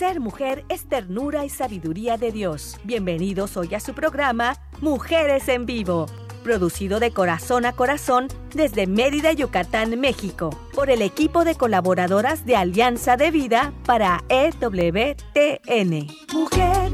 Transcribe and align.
Ser 0.00 0.18
mujer 0.18 0.64
es 0.70 0.88
ternura 0.88 1.44
y 1.44 1.50
sabiduría 1.50 2.16
de 2.16 2.32
Dios. 2.32 2.78
Bienvenidos 2.84 3.58
hoy 3.58 3.74
a 3.74 3.80
su 3.80 3.92
programa 3.92 4.56
Mujeres 4.80 5.46
en 5.50 5.66
Vivo, 5.66 6.06
producido 6.42 7.00
de 7.00 7.10
corazón 7.10 7.66
a 7.66 7.74
corazón 7.74 8.28
desde 8.54 8.86
Mérida, 8.86 9.34
Yucatán, 9.34 10.00
México, 10.00 10.58
por 10.72 10.88
el 10.88 11.02
equipo 11.02 11.44
de 11.44 11.54
colaboradoras 11.54 12.46
de 12.46 12.56
Alianza 12.56 13.18
de 13.18 13.30
Vida 13.30 13.74
para 13.84 14.24
EWTN. 14.30 16.06
Mujer 16.32 16.92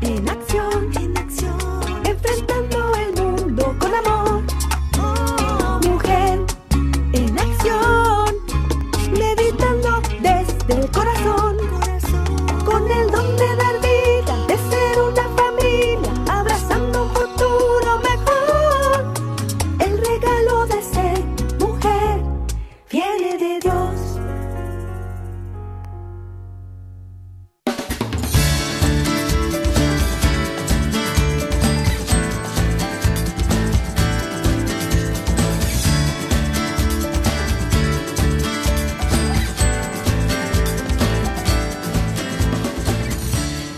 en 0.00 0.28
acción, 0.28 0.90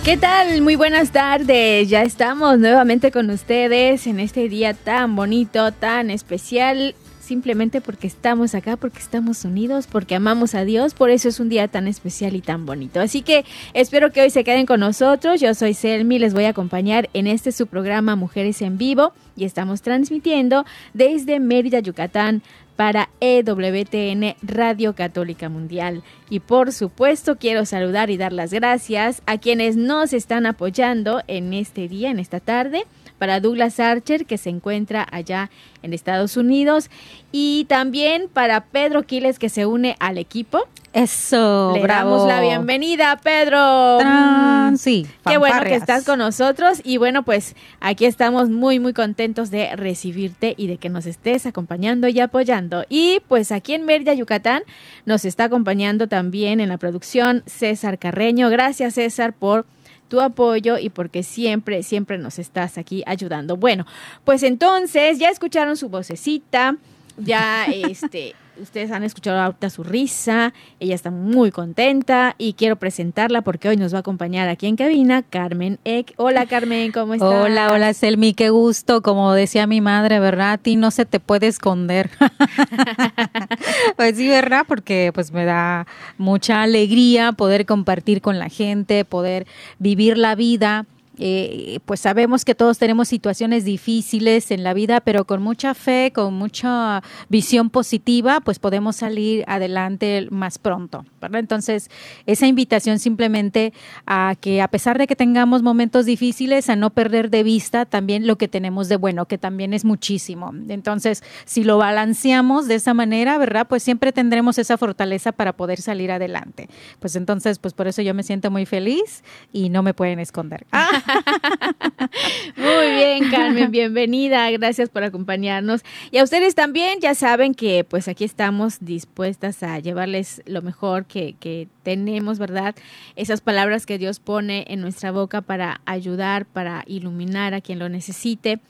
¿Qué 0.04 0.18
tal? 0.18 0.60
Muy 0.60 0.76
buenas 0.76 1.12
tardes. 1.12 1.88
Ya 1.88 2.02
estamos 2.02 2.58
nuevamente 2.58 3.10
con 3.10 3.30
ustedes 3.30 4.06
en 4.06 4.20
este 4.20 4.50
día 4.50 4.74
tan 4.74 5.16
bonito, 5.16 5.72
tan 5.72 6.10
especial. 6.10 6.94
Simplemente 7.24 7.80
porque 7.80 8.06
estamos 8.06 8.54
acá, 8.54 8.76
porque 8.76 8.98
estamos 8.98 9.46
unidos, 9.46 9.86
porque 9.86 10.14
amamos 10.14 10.54
a 10.54 10.66
Dios, 10.66 10.92
por 10.92 11.08
eso 11.08 11.30
es 11.30 11.40
un 11.40 11.48
día 11.48 11.68
tan 11.68 11.88
especial 11.88 12.36
y 12.36 12.42
tan 12.42 12.66
bonito. 12.66 13.00
Así 13.00 13.22
que 13.22 13.46
espero 13.72 14.12
que 14.12 14.20
hoy 14.20 14.28
se 14.28 14.44
queden 14.44 14.66
con 14.66 14.80
nosotros. 14.80 15.40
Yo 15.40 15.54
soy 15.54 15.72
Selmi, 15.72 16.18
les 16.18 16.34
voy 16.34 16.44
a 16.44 16.50
acompañar 16.50 17.08
en 17.14 17.26
este 17.26 17.50
su 17.50 17.66
programa 17.66 18.14
Mujeres 18.14 18.60
en 18.60 18.76
Vivo 18.76 19.14
y 19.36 19.44
estamos 19.44 19.80
transmitiendo 19.80 20.66
desde 20.92 21.40
Mérida, 21.40 21.80
Yucatán, 21.80 22.42
para 22.76 23.08
EWTN 23.20 24.36
Radio 24.42 24.94
Católica 24.94 25.48
Mundial. 25.48 26.02
Y 26.28 26.40
por 26.40 26.72
supuesto 26.72 27.36
quiero 27.38 27.64
saludar 27.64 28.10
y 28.10 28.18
dar 28.18 28.34
las 28.34 28.52
gracias 28.52 29.22
a 29.26 29.38
quienes 29.38 29.76
nos 29.76 30.12
están 30.12 30.44
apoyando 30.44 31.22
en 31.26 31.54
este 31.54 31.88
día, 31.88 32.10
en 32.10 32.18
esta 32.18 32.40
tarde, 32.40 32.84
para 33.18 33.40
Douglas 33.40 33.80
Archer 33.80 34.26
que 34.26 34.38
se 34.38 34.50
encuentra 34.50 35.06
allá 35.10 35.50
en 35.82 35.92
Estados 35.92 36.36
Unidos 36.36 36.90
y 37.32 37.64
también 37.66 38.28
para 38.32 38.64
Pedro 38.64 39.02
Quiles 39.02 39.38
que 39.38 39.48
se 39.48 39.66
une 39.66 39.96
al 40.00 40.18
equipo. 40.18 40.66
Eso, 40.92 41.72
Le 41.74 41.82
bravo. 41.82 42.10
damos 42.10 42.28
la 42.28 42.40
bienvenida, 42.40 43.18
Pedro. 43.20 43.98
Tran, 43.98 44.78
sí, 44.78 45.06
Qué 45.26 45.38
bueno 45.38 45.60
que 45.62 45.74
estás 45.74 46.04
con 46.04 46.20
nosotros 46.20 46.80
y 46.84 46.98
bueno, 46.98 47.24
pues 47.24 47.56
aquí 47.80 48.04
estamos 48.04 48.48
muy 48.48 48.78
muy 48.78 48.92
contentos 48.92 49.50
de 49.50 49.74
recibirte 49.74 50.54
y 50.56 50.68
de 50.68 50.76
que 50.76 50.90
nos 50.90 51.06
estés 51.06 51.46
acompañando 51.46 52.06
y 52.06 52.20
apoyando. 52.20 52.84
Y 52.88 53.20
pues 53.26 53.50
aquí 53.50 53.74
en 53.74 53.86
Mérida, 53.86 54.14
Yucatán, 54.14 54.62
nos 55.04 55.24
está 55.24 55.44
acompañando 55.44 56.06
también 56.06 56.60
en 56.60 56.68
la 56.68 56.78
producción 56.78 57.42
César 57.46 57.98
Carreño. 57.98 58.48
Gracias 58.48 58.94
César 58.94 59.32
por 59.32 59.66
tu 60.08 60.20
apoyo 60.20 60.78
y 60.78 60.90
porque 60.90 61.22
siempre, 61.22 61.82
siempre 61.82 62.18
nos 62.18 62.38
estás 62.38 62.78
aquí 62.78 63.02
ayudando. 63.06 63.56
Bueno, 63.56 63.86
pues 64.24 64.42
entonces 64.42 65.18
ya 65.18 65.30
escucharon 65.30 65.76
su 65.76 65.88
vocecita, 65.88 66.76
ya 67.16 67.66
este... 67.72 68.34
Ustedes 68.60 68.92
han 68.92 69.02
escuchado 69.02 69.40
ahorita 69.40 69.68
su 69.68 69.82
risa, 69.82 70.52
ella 70.78 70.94
está 70.94 71.10
muy 71.10 71.50
contenta 71.50 72.36
y 72.38 72.52
quiero 72.52 72.76
presentarla 72.76 73.42
porque 73.42 73.68
hoy 73.68 73.76
nos 73.76 73.92
va 73.92 73.98
a 73.98 74.00
acompañar 74.00 74.48
aquí 74.48 74.66
en 74.66 74.76
cabina 74.76 75.22
Carmen 75.22 75.80
Eck. 75.84 76.14
Hola 76.18 76.46
Carmen, 76.46 76.92
¿cómo 76.92 77.14
estás? 77.14 77.28
Hola, 77.28 77.72
hola 77.72 77.92
Selmi, 77.94 78.32
qué 78.32 78.50
gusto. 78.50 79.02
Como 79.02 79.32
decía 79.32 79.66
mi 79.66 79.80
madre, 79.80 80.20
¿verdad? 80.20 80.52
A 80.52 80.58
ti 80.58 80.76
no 80.76 80.92
se 80.92 81.04
te 81.04 81.18
puede 81.18 81.48
esconder. 81.48 82.10
pues 83.96 84.16
sí, 84.16 84.28
¿verdad? 84.28 84.64
Porque 84.68 85.10
pues 85.12 85.32
me 85.32 85.44
da 85.44 85.86
mucha 86.16 86.62
alegría 86.62 87.32
poder 87.32 87.66
compartir 87.66 88.20
con 88.20 88.38
la 88.38 88.48
gente, 88.48 89.04
poder 89.04 89.46
vivir 89.80 90.16
la 90.16 90.36
vida. 90.36 90.86
Eh, 91.18 91.78
pues 91.84 92.00
sabemos 92.00 92.44
que 92.44 92.54
todos 92.54 92.78
tenemos 92.78 93.08
situaciones 93.08 93.64
difíciles 93.64 94.50
en 94.50 94.64
la 94.64 94.74
vida, 94.74 95.00
pero 95.00 95.24
con 95.24 95.42
mucha 95.42 95.74
fe, 95.74 96.12
con 96.12 96.34
mucha 96.34 97.02
visión 97.28 97.70
positiva, 97.70 98.40
pues 98.40 98.58
podemos 98.58 98.96
salir 98.96 99.44
adelante 99.46 100.26
más 100.30 100.58
pronto, 100.58 101.04
¿verdad? 101.20 101.38
Entonces, 101.40 101.90
esa 102.26 102.46
invitación 102.46 102.98
simplemente 102.98 103.72
a 104.06 104.34
que 104.40 104.60
a 104.60 104.68
pesar 104.68 104.98
de 104.98 105.06
que 105.06 105.14
tengamos 105.14 105.62
momentos 105.62 106.04
difíciles, 106.04 106.68
a 106.68 106.76
no 106.76 106.90
perder 106.90 107.30
de 107.30 107.42
vista 107.44 107.84
también 107.86 108.26
lo 108.26 108.36
que 108.36 108.48
tenemos 108.48 108.88
de 108.88 108.96
bueno, 108.96 109.26
que 109.26 109.38
también 109.38 109.72
es 109.72 109.84
muchísimo. 109.84 110.52
Entonces, 110.68 111.22
si 111.44 111.62
lo 111.62 111.78
balanceamos 111.78 112.66
de 112.66 112.76
esa 112.76 112.94
manera, 112.94 113.38
¿verdad? 113.38 113.66
Pues 113.68 113.82
siempre 113.82 114.12
tendremos 114.12 114.58
esa 114.58 114.76
fortaleza 114.78 115.32
para 115.32 115.52
poder 115.52 115.80
salir 115.80 116.10
adelante. 116.10 116.68
Pues 116.98 117.14
entonces, 117.14 117.58
pues 117.58 117.72
por 117.72 117.86
eso 117.86 118.02
yo 118.02 118.14
me 118.14 118.22
siento 118.22 118.50
muy 118.50 118.66
feliz 118.66 119.22
y 119.52 119.68
no 119.68 119.82
me 119.82 119.94
pueden 119.94 120.18
esconder. 120.18 120.66
Ah, 120.72 121.02
Muy 122.56 122.90
bien, 122.92 123.30
Carmen, 123.30 123.70
bienvenida. 123.70 124.50
Gracias 124.50 124.88
por 124.88 125.04
acompañarnos. 125.04 125.82
Y 126.10 126.18
a 126.18 126.24
ustedes 126.24 126.54
también, 126.54 127.00
ya 127.00 127.14
saben 127.14 127.54
que 127.54 127.84
pues 127.84 128.08
aquí 128.08 128.24
estamos 128.24 128.78
dispuestas 128.80 129.62
a 129.62 129.78
llevarles 129.78 130.42
lo 130.46 130.62
mejor 130.62 131.06
que, 131.06 131.34
que 131.38 131.68
tenemos, 131.82 132.38
¿verdad? 132.38 132.74
Esas 133.16 133.40
palabras 133.40 133.86
que 133.86 133.98
Dios 133.98 134.20
pone 134.20 134.64
en 134.68 134.80
nuestra 134.80 135.12
boca 135.12 135.40
para 135.40 135.80
ayudar, 135.84 136.46
para 136.46 136.84
iluminar 136.86 137.54
a 137.54 137.60
quien 137.60 137.78
lo 137.78 137.88
necesite. 137.88 138.60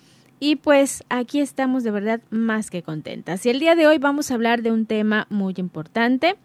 Y 0.41 0.57
pues 0.57 1.05
aquí 1.09 1.41
estamos 1.41 1.85
de 1.85 1.91
verdad 1.91 2.21
más 2.31 2.71
que 2.71 2.83
contentas. 2.83 3.47
Y 3.47 3.51
el 3.51 3.61
día 3.61 3.75
de 3.77 3.87
hoy 3.87 3.99
vamos 3.99 4.31
a 4.31 4.35
hablar 4.35 4.63
de 4.63 4.73
un 4.73 4.85
tema 4.85 5.27
muy 5.31 5.55
importante. 5.57 6.37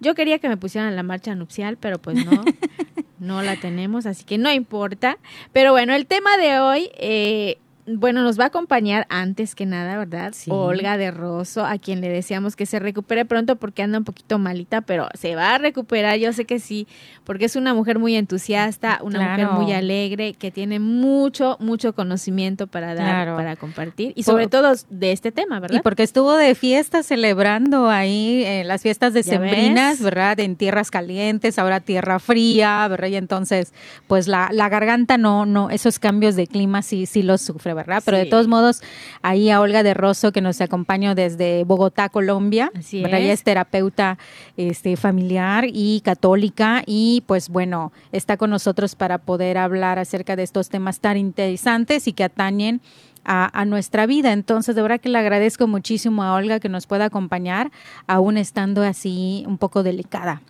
Yo 0.00 0.14
quería 0.14 0.38
que 0.38 0.48
me 0.48 0.56
pusieran 0.56 0.96
la 0.96 1.02
marcha 1.02 1.34
nupcial, 1.34 1.76
pero 1.76 1.98
pues 1.98 2.24
no, 2.24 2.44
no 3.22 3.40
la 3.42 3.56
tenemos, 3.56 4.04
así 4.04 4.24
que 4.24 4.36
no 4.36 4.52
importa. 4.52 5.18
Pero 5.52 5.72
bueno, 5.72 5.94
el 5.94 6.06
tema 6.06 6.36
de 6.36 6.58
hoy, 6.58 6.90
eh, 6.96 7.58
bueno, 7.86 8.22
nos 8.22 8.38
va 8.38 8.44
a 8.44 8.46
acompañar 8.46 9.06
antes 9.08 9.54
que 9.54 9.66
nada, 9.66 9.98
¿verdad? 9.98 10.32
Sí. 10.34 10.50
Olga 10.52 10.96
de 10.96 11.10
Rosso, 11.10 11.64
a 11.64 11.78
quien 11.78 12.00
le 12.00 12.08
deseamos 12.08 12.54
que 12.54 12.64
se 12.64 12.78
recupere 12.78 13.24
pronto 13.24 13.56
porque 13.56 13.82
anda 13.82 13.98
un 13.98 14.04
poquito 14.04 14.38
malita, 14.38 14.82
pero 14.82 15.08
se 15.18 15.34
va 15.34 15.54
a 15.56 15.58
recuperar, 15.58 16.16
yo 16.18 16.32
sé 16.32 16.44
que 16.44 16.60
sí, 16.60 16.86
porque 17.24 17.46
es 17.46 17.56
una 17.56 17.74
mujer 17.74 17.98
muy 17.98 18.14
entusiasta, 18.14 19.00
una 19.02 19.18
Claro. 19.18 19.32
mujer 19.52 19.62
muy 19.64 19.72
alegre, 19.72 20.34
que 20.34 20.50
tiene 20.52 20.78
mucho, 20.78 21.56
mucho 21.60 21.92
conocimiento 21.92 22.66
para 22.68 22.94
dar, 22.94 23.06
Claro. 23.24 23.36
para 23.36 23.56
compartir, 23.56 24.12
y 24.14 24.22
Por- 24.22 24.32
sobre 24.34 24.46
todo 24.46 24.72
de 24.90 25.12
este 25.12 25.32
tema, 25.32 25.58
¿verdad? 25.58 25.78
Y 25.78 25.80
porque 25.82 26.04
estuvo 26.04 26.36
de 26.36 26.54
fiesta 26.54 27.02
celebrando 27.02 27.88
ahí 27.90 28.44
eh, 28.44 28.62
las 28.64 28.82
fiestas 28.82 29.12
decembrinas, 29.12 29.98
ves? 29.98 30.02
¿verdad? 30.04 30.38
En 30.40 30.54
tierras 30.56 30.90
calientes, 30.90 31.58
ahora 31.58 31.80
tierra 31.80 32.18
fría, 32.20 32.86
¿verdad? 32.88 33.08
Y 33.08 33.16
entonces, 33.16 33.72
pues 34.06 34.28
la, 34.28 34.50
la 34.52 34.68
garganta 34.68 35.18
no, 35.18 35.46
no, 35.46 35.68
esos 35.70 35.98
cambios 35.98 36.36
de 36.36 36.46
clima 36.46 36.82
sí, 36.82 37.06
sí 37.06 37.22
los 37.22 37.40
sufre, 37.42 37.71
¿verdad? 37.74 38.02
Pero 38.04 38.16
de 38.16 38.26
todos 38.26 38.48
modos, 38.48 38.82
ahí 39.22 39.50
a 39.50 39.60
Olga 39.60 39.82
de 39.82 39.94
Rosso, 39.94 40.32
que 40.32 40.40
nos 40.40 40.60
acompaña 40.60 41.14
desde 41.14 41.64
Bogotá, 41.64 42.08
Colombia, 42.08 42.70
Así 42.74 43.02
¿verdad? 43.02 43.20
Ella 43.20 43.32
es. 43.32 43.40
es 43.40 43.44
terapeuta 43.44 44.18
este, 44.56 44.96
familiar 44.96 45.64
y 45.66 46.00
católica 46.04 46.82
y 46.86 47.22
pues 47.26 47.48
bueno, 47.48 47.92
está 48.12 48.36
con 48.36 48.50
nosotros 48.50 48.94
para 48.94 49.18
poder 49.18 49.58
hablar 49.58 49.98
acerca 49.98 50.36
de 50.36 50.42
estos 50.42 50.68
temas 50.68 51.00
tan 51.00 51.16
interesantes 51.16 52.08
y 52.08 52.12
que 52.12 52.24
atañen 52.24 52.80
a, 53.24 53.58
a 53.58 53.64
nuestra 53.64 54.06
vida. 54.06 54.32
Entonces, 54.32 54.74
de 54.74 54.82
verdad 54.82 55.00
que 55.00 55.08
le 55.08 55.18
agradezco 55.18 55.66
muchísimo 55.66 56.22
a 56.22 56.34
Olga 56.34 56.60
que 56.60 56.68
nos 56.68 56.86
pueda 56.86 57.06
acompañar, 57.06 57.70
aún 58.06 58.36
estando 58.36 58.82
así 58.82 59.44
un 59.46 59.58
poco 59.58 59.82
delicada. 59.82 60.42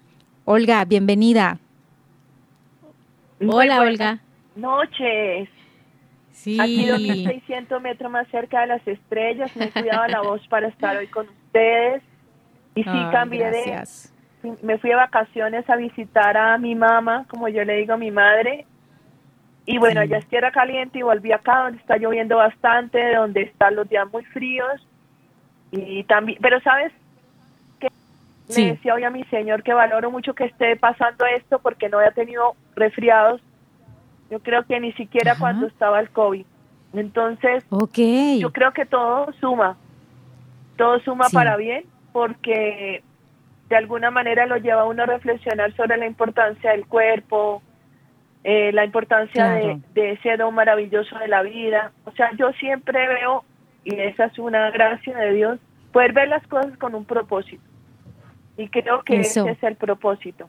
Olga, 0.45 0.85
bienvenida. 0.85 1.59
Muy 3.41 3.55
Hola, 3.55 3.77
buenas 3.77 3.93
Olga. 3.93 4.19
Noches. 4.57 5.49
Sí. 6.43 6.59
Aquí 6.61 6.87
donde 6.89 7.15
600 7.25 7.81
metros 7.81 8.11
más 8.11 8.27
cerca 8.29 8.63
de 8.63 8.67
las 8.67 8.87
estrellas. 8.89 9.55
Me 9.57 9.67
he 9.67 9.71
cuidado 9.71 10.09
la 10.09 10.23
voz 10.23 10.45
para 10.49 10.67
estar 10.67 10.97
hoy 10.97 11.07
con 11.07 11.29
ustedes. 11.29 12.03
Y 12.75 12.83
sí, 12.83 12.91
Ay, 12.93 13.11
cambié 13.13 13.49
gracias. 13.49 14.13
de... 14.43 14.57
Me 14.61 14.77
fui 14.79 14.91
de 14.91 14.97
vacaciones 14.97 15.71
a 15.71 15.77
visitar 15.77 16.37
a 16.37 16.59
mi 16.59 16.75
mamá, 16.75 17.27
como 17.29 17.47
yo 17.49 17.65
le 17.65 17.77
digo 17.77 17.93
a 17.93 17.97
mi 17.97 18.11
madre. 18.11 18.67
Y 19.67 19.79
bueno, 19.79 20.03
Sí. 20.03 20.09
ya 20.09 20.17
es 20.17 20.27
tierra 20.27 20.51
caliente 20.51 20.99
y 20.99 21.03
volví 21.03 21.31
acá 21.31 21.59
donde 21.63 21.79
está 21.79 21.97
lloviendo 21.97 22.39
bastante, 22.39 23.15
donde 23.15 23.43
están 23.43 23.77
los 23.77 23.89
días 23.89 24.11
muy 24.13 24.25
fríos. 24.25 24.85
Y 25.71 26.03
también, 26.05 26.39
pero 26.43 26.61
sabes 26.63 26.93
que 27.79 27.87
le 28.49 28.73
decía 28.73 28.95
hoy 28.95 29.05
a 29.05 29.11
mi 29.11 29.23
señor 29.27 29.63
que 29.63 29.73
valoro 29.75 30.11
mucho 30.11 30.35
que 30.35 30.47
esté 30.47 30.75
pasando 30.75 31.25
esto 31.27 31.61
porque 31.61 31.89
no 31.89 31.99
había 32.01 32.11
tenido 32.11 32.57
resfriados. 32.75 33.41
Yo 34.33 34.41
creo 34.41 34.65
que 34.65 34.81
ni 34.81 34.93
siquiera 34.95 35.37
cuando 35.39 35.67
estaba 35.67 36.01
el 36.01 36.09
COVID. 36.09 36.47
Entonces, 36.95 37.65
yo 37.69 38.51
creo 38.51 38.73
que 38.73 38.87
todo 38.87 39.31
suma, 39.41 39.77
todo 40.79 40.99
suma 41.01 41.27
para 41.31 41.59
bien 41.59 41.85
porque 42.15 43.03
de 43.69 43.77
alguna 43.77 44.11
manera 44.11 44.47
lo 44.47 44.57
lleva 44.57 44.83
a 44.83 44.85
uno 44.87 45.03
a 45.03 45.07
reflexionar 45.07 45.77
sobre 45.77 45.99
la 45.99 46.07
importancia 46.07 46.71
del 46.71 46.87
cuerpo, 46.87 47.61
eh, 48.43 48.73
la 48.73 48.87
importancia 48.87 49.51
de, 49.51 49.81
de, 49.93 50.13
ese 50.13 50.39
don 50.39 50.55
maravilloso 50.55 51.19
de 51.19 51.29
la 51.29 51.43
vida. 51.43 51.93
O 52.07 52.13
sea, 52.13 52.31
yo 52.39 52.53
siempre 52.53 53.07
veo, 53.09 53.45
y 53.85 53.97
esa 53.97 54.25
es 54.25 54.39
una 54.39 54.71
gracia 54.71 55.15
de 55.15 55.35
Dios, 55.35 55.61
poder 55.93 56.15
ver 56.15 56.29
las 56.29 56.47
cosas 56.47 56.75
con 56.79 56.95
un 56.95 57.05
propósito. 57.05 57.63
Y 58.57 58.69
creo 58.69 59.03
que 59.03 59.21
ese 59.21 59.51
es 59.51 59.63
el 59.63 59.77
propósito. 59.77 60.49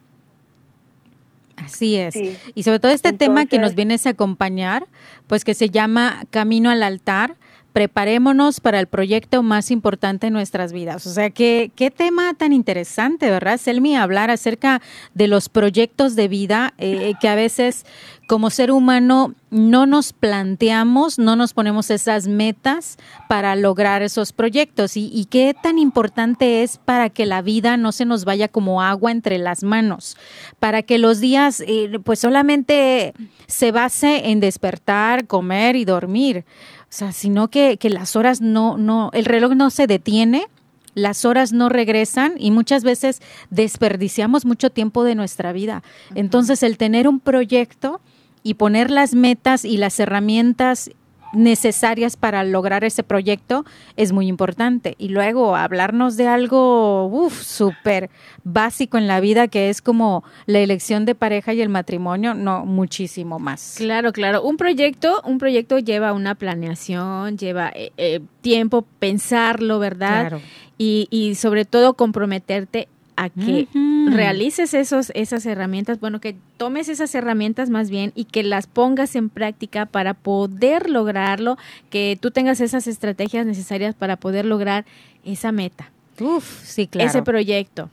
Así 1.66 1.96
es. 1.96 2.16
Y 2.56 2.64
sobre 2.64 2.80
todo 2.80 2.92
este 2.92 3.14
tema 3.14 3.46
que 3.46 3.60
nos 3.60 3.76
vienes 3.76 4.06
a 4.06 4.12
acompañar, 4.12 4.88
pues 5.28 5.44
que 5.44 5.54
se 5.54 5.70
llama 5.70 6.24
Camino 6.30 6.70
al 6.70 6.84
altar, 6.84 7.38
preparémonos 7.74 8.60
para 8.60 8.80
el 8.80 8.88
proyecto 8.88 9.42
más 9.42 9.72
importante 9.72 10.28
en 10.28 10.34
nuestras 10.34 10.72
vidas. 10.72 11.06
O 11.08 11.10
sea, 11.12 11.32
qué, 11.32 11.72
qué 11.76 11.90
tema 11.90 12.34
tan 12.36 12.54
interesante, 12.54 13.30
¿verdad, 13.32 13.58
Selmi? 13.58 13.96
Hablar 13.96 14.30
acerca 14.30 14.82
de 15.16 15.28
los 15.28 15.50
proyectos 15.50 16.16
de 16.16 16.28
vida 16.28 16.76
eh, 16.78 17.14
que 17.20 17.28
a 17.28 17.36
veces 17.36 17.86
como 18.28 18.50
ser 18.52 18.72
humano 18.72 19.34
no 19.50 19.86
nos 19.86 20.14
planteamos, 20.14 21.20
no 21.20 21.36
nos 21.36 21.54
ponemos 21.54 21.90
esas 21.90 22.28
metas 22.28 22.98
para 23.28 23.56
lograr 23.56 24.02
esos 24.02 24.34
proyectos. 24.34 24.96
Y, 24.96 25.10
y 25.14 25.26
qué 25.26 25.56
tan 25.62 25.78
importante 25.78 26.64
es 26.64 26.78
para 26.78 27.10
que 27.10 27.26
la 27.26 27.42
vida 27.42 27.76
no 27.76 27.92
se 27.92 28.06
nos 28.06 28.24
vaya 28.24 28.48
como 28.48 28.82
agua 28.82 29.12
entre 29.12 29.40
las 29.40 29.64
manos, 29.64 30.16
para 30.60 30.84
que 30.84 31.00
los 31.00 31.20
días 31.20 31.64
eh, 31.68 32.00
pues 32.04 32.20
solamente 32.20 33.14
se 33.48 33.72
base 33.72 34.30
en 34.30 34.40
despertar, 34.40 35.28
comer 35.28 35.76
y 35.76 35.86
dormir. 35.86 36.46
O 36.94 36.96
sea, 36.96 37.12
sino 37.12 37.48
que, 37.48 37.78
que 37.78 37.90
las 37.90 38.16
horas 38.16 38.40
no, 38.40 38.78
no, 38.78 39.10
el 39.14 39.26
reloj 39.26 39.54
no 39.56 39.72
se 39.72 39.88
detiene, 39.88 40.46
las 40.94 41.26
horas 41.26 41.52
no 41.52 41.68
regresan 41.68 42.36
y 42.38 42.52
muchas 42.52 42.84
veces 42.84 43.20
desperdiciamos 43.50 44.46
mucho 44.46 44.70
tiempo 44.70 45.04
de 45.04 45.16
nuestra 45.16 45.54
vida. 45.54 45.82
Entonces, 46.14 46.62
el 46.62 46.78
tener 46.78 47.08
un 47.08 47.20
proyecto 47.20 48.00
y 48.44 48.54
poner 48.54 48.92
las 48.92 49.16
metas 49.16 49.66
y 49.66 49.78
las 49.78 50.00
herramientas 50.00 50.92
necesarias 51.34 52.16
para 52.16 52.44
lograr 52.44 52.84
ese 52.84 53.04
proyecto 53.04 53.66
es 53.96 54.12
muy 54.12 54.28
importante. 54.28 54.96
Y 54.98 55.10
luego 55.10 55.56
hablarnos 55.56 56.18
de 56.18 56.28
algo 56.28 57.30
súper 57.32 58.10
básico 58.44 58.98
en 58.98 59.08
la 59.08 59.20
vida 59.20 59.48
que 59.48 59.70
es 59.70 59.82
como 59.82 60.24
la 60.46 60.60
elección 60.60 61.06
de 61.06 61.16
pareja 61.16 61.54
y 61.54 61.62
el 61.62 61.70
matrimonio, 61.70 62.34
no, 62.34 62.66
muchísimo 62.66 63.40
más. 63.40 63.76
Claro, 63.78 64.14
claro. 64.14 64.44
Un 64.44 64.58
proyecto, 64.58 65.22
un 65.26 65.38
proyecto 65.38 65.80
lleva 65.80 66.14
una 66.14 66.36
planeación, 66.36 67.38
lleva 67.38 67.72
eh, 67.74 67.92
eh, 67.98 68.22
tiempo 68.42 68.86
pensarlo, 69.00 69.80
¿verdad? 69.80 70.30
Claro. 70.30 70.42
Y, 70.78 71.08
y 71.12 71.36
sobre 71.36 71.66
todo 71.66 71.94
comprometerte 71.94 72.88
a 73.16 73.30
que 73.30 73.68
realices 74.12 74.74
esos, 74.74 75.12
esas 75.16 75.46
herramientas, 75.46 76.00
bueno, 76.00 76.20
que 76.20 76.36
tomes 76.58 76.90
esas 76.90 77.14
herramientas 77.16 77.70
más 77.70 77.90
bien 77.90 78.12
y 78.16 78.26
que 78.26 78.44
las 78.44 78.68
pongas 78.68 79.16
en 79.16 79.30
práctica 79.30 79.86
para 79.86 80.14
poder 80.14 80.90
lograrlo, 80.90 81.58
que 81.90 82.18
tú 82.20 82.32
tengas 82.32 82.62
esas 82.62 82.88
estrategias 82.88 83.46
necesarias 83.46 83.96
para 83.96 84.18
poder 84.18 84.46
lograr 84.46 84.86
esa 85.26 85.52
meta. 85.52 85.92
Uf, 86.20 86.64
sí, 86.64 86.88
claro. 86.88 87.10
Ese 87.10 87.22
proyecto. 87.22 87.90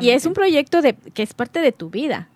Y 0.00 0.10
es 0.10 0.24
un 0.24 0.34
proyecto 0.34 0.82
de, 0.82 0.94
que 0.94 1.22
es 1.22 1.34
parte 1.34 1.60
de 1.60 1.72
tu 1.72 1.90
vida. 1.90 2.28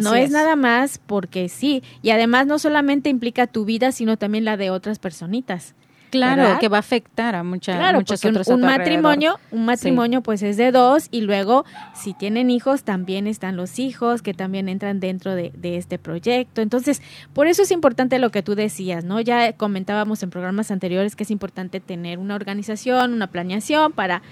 no 0.00 0.14
es, 0.14 0.30
nada 0.30 0.54
más 0.54 0.98
porque 0.98 1.48
sí. 1.48 1.82
Y 2.02 2.10
además 2.10 2.46
no 2.46 2.58
solamente 2.58 3.10
implica 3.10 3.46
tu 3.46 3.64
vida, 3.64 3.90
sino 3.90 4.16
también 4.16 4.44
la 4.44 4.56
de 4.56 4.70
otras 4.70 4.98
personitas. 4.98 5.74
Claro, 6.10 6.58
que 6.58 6.68
va 6.68 6.78
a 6.78 6.80
afectar 6.80 7.34
a 7.34 7.42
muchas 7.42 7.76
claro, 7.76 7.98
muchos 7.98 8.24
otros 8.24 8.48
un, 8.48 8.60
matrimonio, 8.60 9.38
un 9.50 9.64
matrimonio 9.64 10.22
pues 10.22 10.42
es 10.42 10.56
de 10.56 10.72
dos 10.72 11.08
y 11.10 11.22
luego 11.22 11.64
si 11.94 12.14
tienen 12.14 12.50
hijos 12.50 12.82
también 12.82 13.26
están 13.26 13.56
los 13.56 13.78
hijos 13.78 14.22
que 14.22 14.34
también 14.34 14.68
entran 14.68 15.00
dentro 15.00 15.34
de, 15.34 15.52
de, 15.56 15.76
este 15.76 15.98
proyecto. 15.98 16.60
Entonces, 16.60 17.02
por 17.32 17.46
eso 17.46 17.62
es 17.62 17.70
importante 17.70 18.18
lo 18.18 18.30
que 18.30 18.42
tú 18.42 18.54
decías, 18.54 19.04
¿no? 19.04 19.20
Ya 19.20 19.52
comentábamos 19.52 20.22
en 20.22 20.30
programas 20.30 20.70
anteriores 20.70 21.16
que 21.16 21.24
es 21.24 21.30
importante 21.30 21.80
tener 21.80 22.18
una 22.18 22.34
organización, 22.34 23.12
una 23.12 23.28
planeación 23.28 23.92
para 23.92 24.22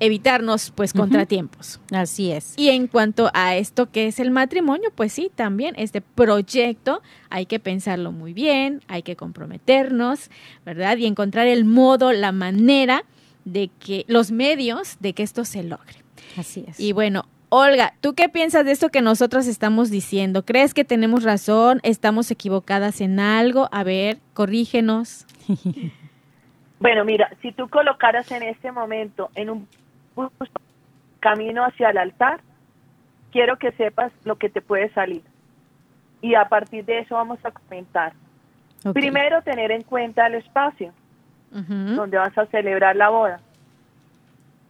evitarnos 0.00 0.72
pues 0.74 0.92
contratiempos. 0.92 1.80
Así 1.92 2.32
es. 2.32 2.54
Y 2.56 2.70
en 2.70 2.88
cuanto 2.88 3.30
a 3.34 3.56
esto 3.56 3.90
que 3.90 4.08
es 4.08 4.18
el 4.18 4.30
matrimonio, 4.30 4.90
pues 4.94 5.12
sí, 5.12 5.30
también 5.34 5.74
este 5.78 6.00
proyecto 6.00 7.02
hay 7.28 7.46
que 7.46 7.60
pensarlo 7.60 8.10
muy 8.10 8.32
bien, 8.32 8.80
hay 8.88 9.02
que 9.02 9.14
comprometernos, 9.14 10.30
¿verdad? 10.64 10.96
Y 10.96 11.06
encontrar 11.06 11.46
el 11.46 11.64
modo, 11.64 12.12
la 12.12 12.32
manera 12.32 13.04
de 13.44 13.70
que 13.78 14.04
los 14.08 14.30
medios 14.30 14.96
de 15.00 15.12
que 15.12 15.22
esto 15.22 15.44
se 15.44 15.62
logre. 15.62 16.02
Así 16.36 16.64
es. 16.66 16.80
Y 16.80 16.92
bueno, 16.92 17.26
Olga, 17.50 17.94
¿tú 18.00 18.14
qué 18.14 18.28
piensas 18.28 18.64
de 18.64 18.72
esto 18.72 18.90
que 18.90 19.02
nosotros 19.02 19.46
estamos 19.46 19.90
diciendo? 19.90 20.44
¿Crees 20.44 20.72
que 20.72 20.84
tenemos 20.84 21.24
razón? 21.24 21.80
¿Estamos 21.82 22.30
equivocadas 22.30 23.00
en 23.00 23.20
algo? 23.20 23.68
A 23.72 23.84
ver, 23.84 24.18
corrígenos. 24.34 25.26
Bueno, 26.80 27.04
mira, 27.04 27.30
si 27.42 27.52
tú 27.52 27.68
colocaras 27.68 28.32
en 28.32 28.42
este 28.42 28.72
momento 28.72 29.30
en 29.34 29.50
un 29.50 29.68
camino 31.20 31.64
hacia 31.64 31.90
el 31.90 31.98
altar, 31.98 32.40
quiero 33.30 33.56
que 33.58 33.72
sepas 33.72 34.12
lo 34.24 34.36
que 34.36 34.48
te 34.48 34.60
puede 34.60 34.92
salir. 34.92 35.22
Y 36.20 36.34
a 36.34 36.48
partir 36.48 36.84
de 36.84 37.00
eso 37.00 37.14
vamos 37.14 37.38
a 37.44 37.50
comentar. 37.50 38.12
Primero, 38.92 39.42
tener 39.42 39.70
en 39.70 39.82
cuenta 39.82 40.26
el 40.26 40.34
espacio 40.34 40.92
donde 41.50 42.16
vas 42.16 42.36
a 42.36 42.46
celebrar 42.46 42.96
la 42.96 43.08
boda. 43.08 43.40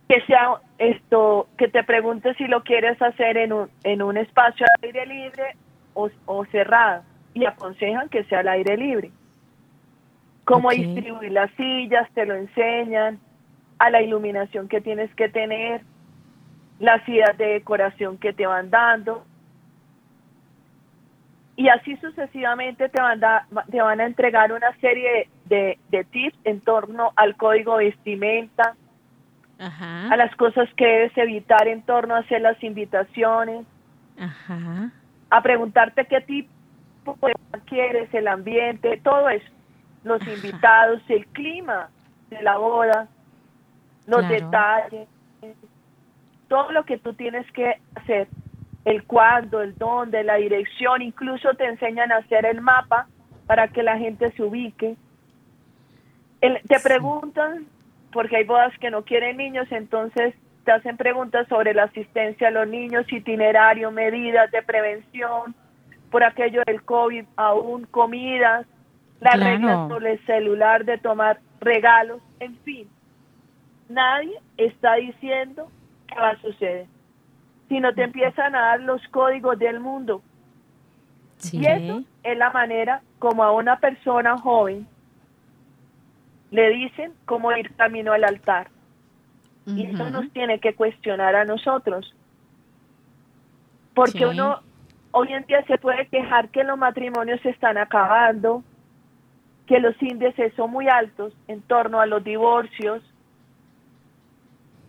Que 0.09 0.21
sea 0.23 0.55
esto, 0.79 1.49
que 1.57 1.69
te 1.69 1.85
preguntes 1.85 2.37
si 2.37 2.47
lo 2.47 2.65
quieres 2.65 3.01
hacer 3.01 3.37
en 3.37 3.53
un, 3.53 3.71
en 3.85 4.03
un 4.03 4.17
espacio 4.17 4.67
al 4.67 4.85
aire 4.87 5.07
libre 5.07 5.57
o, 5.95 6.11
o 6.27 6.45
cerrado. 6.47 7.03
Y 7.35 7.45
aconsejan 7.45 8.09
que 8.09 8.25
sea 8.25 8.41
al 8.41 8.49
aire 8.49 8.77
libre. 8.77 9.13
Cómo 10.45 10.71
distribuir 10.71 11.31
las 11.31 11.51
sillas, 11.53 12.11
te 12.13 12.27
lo 12.27 12.35
enseñan 12.35 13.21
a 13.81 13.89
la 13.89 14.03
iluminación 14.03 14.69
que 14.69 14.83
tienes 14.83 15.13
que 15.15 15.31
tener, 15.31 15.81
las 16.79 17.07
ideas 17.09 17.37
de 17.39 17.47
decoración 17.47 18.19
que 18.19 18.35
te 18.35 18.47
van 18.47 18.71
dando. 18.71 19.25
Y 21.57 21.69
así 21.69 21.97
sucesivamente 21.97 22.91
te 22.91 23.01
van, 23.01 23.25
a, 23.25 23.47
te 23.71 23.81
van 23.81 24.01
a 24.01 24.05
entregar 24.05 24.53
una 24.53 24.77
serie 24.81 25.31
de, 25.47 25.79
tips 26.11 26.39
en 26.45 26.61
torno 26.61 27.13
al 27.17 27.37
código 27.37 27.77
vestimenta, 27.77 28.77
a 29.59 30.17
las 30.17 30.35
cosas 30.37 30.69
que 30.77 30.87
debes 30.87 31.17
evitar 31.17 31.67
en 31.67 31.83
torno 31.83 32.15
a 32.15 32.19
hacer 32.19 32.43
las 32.43 32.63
invitaciones, 32.63 33.65
a 35.31 35.43
preguntarte 35.43 36.05
qué 36.05 36.21
tipo 36.21 37.27
de 37.27 37.61
quieres, 37.65 38.13
el 38.13 38.29
ambiente, 38.29 39.01
todo 39.03 39.31
eso, 39.31 39.51
los 40.05 40.21
invitados, 40.27 41.03
el 41.09 41.27
clima 41.29 41.89
de 42.29 42.43
la 42.43 42.59
boda, 42.59 43.09
los 44.07 44.29
detalles, 44.29 45.09
todo 46.49 46.73
lo 46.73 46.85
que 46.85 46.99
tú 46.99 47.15
tienes 47.15 47.51
que 47.53 47.81
hacer, 47.95 48.29
el 48.85 49.05
cuándo, 49.05 49.63
el 49.63 49.77
dónde, 49.77 50.25
la 50.25 50.35
dirección, 50.35 51.03
incluso 51.03 51.55
te 51.55 51.67
enseñan 51.67 52.11
a 52.13 52.17
hacer 52.17 52.47
el 52.47 52.61
mapa 52.61 53.07
para 53.47 53.69
que 53.69 53.83
la 53.83 53.99
gente 53.99 54.31
se 54.33 54.43
ubique. 54.43 54.97
te 56.41 56.81
preguntan, 56.83 57.67
porque 58.13 58.37
hay 58.37 58.45
bodas 58.45 58.77
que 58.79 58.91
no 58.91 59.05
quieren 59.05 59.37
niños, 59.37 59.71
entonces 59.71 60.35
te 60.65 60.73
hacen 60.73 60.97
preguntas 60.97 61.47
sobre 61.49 61.73
la 61.73 61.85
asistencia 61.85 62.49
a 62.49 62.51
los 62.51 62.67
niños, 62.67 63.11
itinerario, 63.13 63.91
medidas 63.91 64.51
de 64.51 64.63
prevención, 64.63 65.55
por 66.11 66.25
aquello 66.25 66.63
del 66.67 66.83
COVID, 66.83 67.25
aún 67.37 67.85
comidas, 67.85 68.67
las 69.21 69.39
reglas 69.39 69.89
sobre 69.89 70.13
el 70.13 70.27
celular 70.27 70.85
de 70.85 70.99
tomar 70.99 71.39
regalos, 71.61 72.21
en 72.41 72.57
fin 72.59 72.89
nadie 73.91 74.41
está 74.57 74.95
diciendo 74.95 75.69
que 76.07 76.19
va 76.19 76.31
a 76.31 76.41
suceder, 76.41 76.87
sino 77.69 77.93
te 77.93 78.05
empiezan 78.05 78.55
a 78.55 78.61
dar 78.61 78.81
los 78.81 79.07
códigos 79.09 79.59
del 79.59 79.81
mundo. 79.81 80.23
Y 81.53 81.67
eso 81.67 82.03
es 82.23 82.39
la 82.39 82.51
manera 82.51 83.03
como 83.19 83.43
a 83.43 83.53
una 83.53 83.79
persona 83.79 84.37
joven 84.39 84.87
le 86.51 86.69
dicen 86.71 87.13
cómo 87.25 87.53
ir 87.53 87.75
camino 87.77 88.13
al 88.13 88.25
altar. 88.25 88.69
Y 89.67 89.87
eso 89.87 90.11
nos 90.11 90.31
tiene 90.33 90.59
que 90.59 90.75
cuestionar 90.75 91.37
a 91.37 91.45
nosotros. 91.45 92.15
Porque 93.95 94.27
uno 94.27 94.61
hoy 95.13 95.33
en 95.33 95.45
día 95.47 95.65
se 95.67 95.79
puede 95.79 96.07
quejar 96.09 96.49
que 96.49 96.65
los 96.65 96.77
matrimonios 96.77 97.41
se 97.43 97.51
están 97.51 97.79
acabando, 97.79 98.65
que 99.67 99.79
los 99.79 100.01
índices 100.03 100.53
son 100.55 100.71
muy 100.71 100.89
altos 100.89 101.33
en 101.47 101.63
torno 101.63 102.01
a 102.01 102.07
los 102.07 102.25
divorcios, 102.25 103.03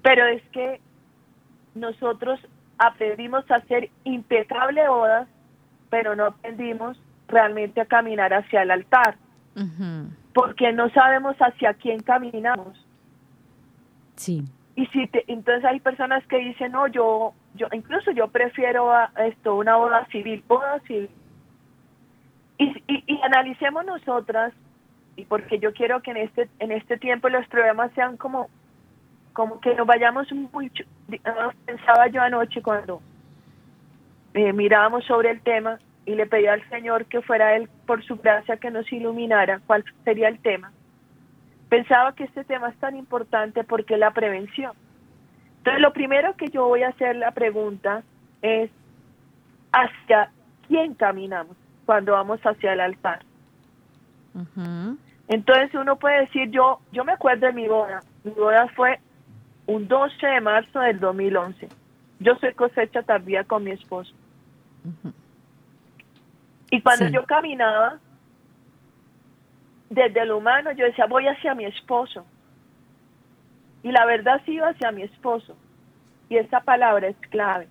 pero 0.01 0.25
es 0.25 0.41
que 0.49 0.81
nosotros 1.75 2.39
aprendimos 2.77 3.49
a 3.51 3.55
hacer 3.55 3.89
impecable 4.03 4.87
bodas, 4.87 5.27
pero 5.89 6.15
no 6.15 6.25
aprendimos 6.25 6.99
realmente 7.27 7.81
a 7.81 7.85
caminar 7.85 8.33
hacia 8.33 8.63
el 8.63 8.71
altar, 8.71 9.15
porque 10.33 10.71
no 10.71 10.89
sabemos 10.89 11.35
hacia 11.37 11.73
quién 11.75 11.99
caminamos. 12.01 12.85
Sí. 14.15 14.43
Y 14.75 14.85
si 14.87 15.09
entonces 15.27 15.65
hay 15.65 15.79
personas 15.79 16.25
que 16.27 16.37
dicen, 16.37 16.71
no, 16.71 16.87
yo, 16.87 17.33
yo, 17.55 17.67
incluso 17.71 18.11
yo 18.11 18.29
prefiero 18.29 18.91
esto, 19.17 19.55
una 19.55 19.75
boda 19.75 20.05
civil, 20.07 20.43
boda 20.47 20.79
civil. 20.87 21.09
Y, 22.57 22.73
y, 22.87 23.21
analicemos 23.23 23.85
nosotras, 23.85 24.53
y 25.15 25.25
porque 25.25 25.59
yo 25.59 25.73
quiero 25.73 26.01
que 26.01 26.11
en 26.11 26.17
este, 26.17 26.49
en 26.59 26.71
este 26.71 26.97
tiempo 26.97 27.27
los 27.29 27.45
problemas 27.47 27.91
sean 27.93 28.17
como, 28.17 28.49
como 29.33 29.59
que 29.59 29.73
nos 29.75 29.87
vayamos 29.87 30.31
mucho, 30.31 30.83
pensaba 31.65 32.07
yo 32.07 32.21
anoche 32.21 32.61
cuando 32.61 33.01
eh, 34.33 34.53
mirábamos 34.53 35.05
sobre 35.05 35.31
el 35.31 35.41
tema 35.41 35.79
y 36.05 36.15
le 36.15 36.25
pedí 36.25 36.47
al 36.47 36.67
Señor 36.69 37.05
que 37.05 37.21
fuera 37.21 37.55
Él 37.55 37.69
por 37.85 38.03
su 38.03 38.17
gracia 38.17 38.57
que 38.57 38.71
nos 38.71 38.91
iluminara 38.91 39.61
cuál 39.65 39.83
sería 40.03 40.27
el 40.27 40.39
tema 40.39 40.71
pensaba 41.71 42.13
que 42.13 42.25
este 42.25 42.43
tema 42.43 42.67
es 42.67 42.75
tan 42.79 42.97
importante 42.97 43.63
porque 43.63 43.95
la 43.95 44.11
prevención. 44.11 44.73
Entonces, 45.59 45.81
lo 45.81 45.93
primero 45.93 46.35
que 46.35 46.49
yo 46.49 46.67
voy 46.67 46.83
a 46.83 46.89
hacer 46.89 47.15
la 47.15 47.31
pregunta 47.31 48.03
es, 48.41 48.69
¿hacia 49.71 50.29
quién 50.67 50.95
caminamos 50.95 51.55
cuando 51.85 52.11
vamos 52.11 52.41
hacia 52.41 52.73
el 52.73 52.81
altar? 52.81 53.23
Entonces 55.29 55.73
uno 55.73 55.95
puede 55.95 56.21
decir, 56.21 56.51
yo 56.51 56.81
yo 56.91 57.05
me 57.05 57.13
acuerdo 57.13 57.47
de 57.47 57.53
mi 57.53 57.69
boda. 57.69 58.01
Mi 58.25 58.31
boda 58.31 58.67
fue 58.75 58.99
un 59.71 59.87
12 59.87 60.25
de 60.25 60.41
marzo 60.41 60.79
del 60.79 60.99
2011. 60.99 61.69
Yo 62.19 62.35
soy 62.35 62.53
cosecha 62.53 63.03
tardía 63.03 63.43
con 63.45 63.63
mi 63.63 63.71
esposo. 63.71 64.13
Y 66.69 66.81
cuando 66.81 67.07
yo 67.07 67.25
caminaba, 67.25 67.99
desde 69.89 70.25
lo 70.25 70.37
humano 70.37 70.71
yo 70.73 70.85
decía, 70.85 71.05
voy 71.05 71.27
hacia 71.27 71.55
mi 71.55 71.65
esposo. 71.65 72.25
Y 73.83 73.91
la 73.91 74.05
verdad 74.05 74.41
sí 74.45 74.53
iba 74.53 74.69
hacia 74.69 74.91
mi 74.91 75.03
esposo. 75.03 75.57
Y 76.29 76.37
esa 76.37 76.61
palabra 76.61 77.07
es 77.07 77.17
clave. 77.29 77.67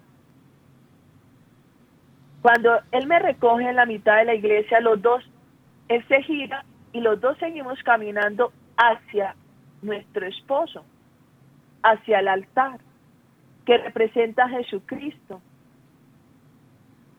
Cuando 2.43 2.81
él 2.93 3.07
me 3.07 3.19
recoge 3.19 3.69
en 3.69 3.77
la 3.77 3.87
mitad 3.87 4.17
de 4.17 4.25
la 4.25 4.35
iglesia, 4.35 4.81
los 4.81 5.01
dos, 5.03 5.23
él 5.89 6.03
se 6.09 6.23
gira 6.23 6.65
y 6.93 7.01
los 7.01 7.21
dos 7.21 7.37
seguimos 7.39 7.79
caminando 7.83 8.53
hacia 8.77 9.35
nuestro 9.83 10.27
esposo, 10.27 10.85
hacia 11.83 12.21
el 12.21 12.29
altar, 12.29 12.81
que 13.65 13.79
representa 13.79 14.45
a 14.45 14.49
Jesucristo. 14.49 15.41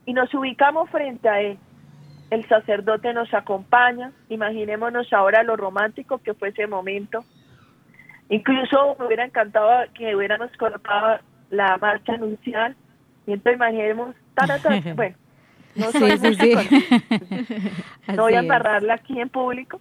Y 0.06 0.12
nos 0.12 0.32
ubicamos 0.34 0.90
frente 0.90 1.28
a 1.28 1.40
él 1.40 1.58
el 2.32 2.48
sacerdote 2.48 3.12
nos 3.12 3.32
acompaña, 3.34 4.10
imaginémonos 4.30 5.12
ahora 5.12 5.42
lo 5.42 5.54
romántico 5.54 6.16
que 6.16 6.32
fue 6.32 6.48
ese 6.48 6.66
momento. 6.66 7.22
Incluso 8.30 8.96
me 8.98 9.04
hubiera 9.04 9.26
encantado 9.26 9.68
que 9.92 10.16
hubiéramos 10.16 10.50
colocado 10.56 11.18
la 11.50 11.76
marcha 11.76 12.14
anuncial, 12.14 12.74
y 13.26 13.34
entonces 13.34 13.56
imaginemos, 13.56 14.16
bueno, 14.96 15.14
no 15.74 15.92
soy 15.92 16.12
no 18.16 18.22
voy 18.22 18.34
a 18.34 18.38
amarrarla 18.38 18.94
aquí 18.94 19.20
en 19.20 19.28
público. 19.28 19.78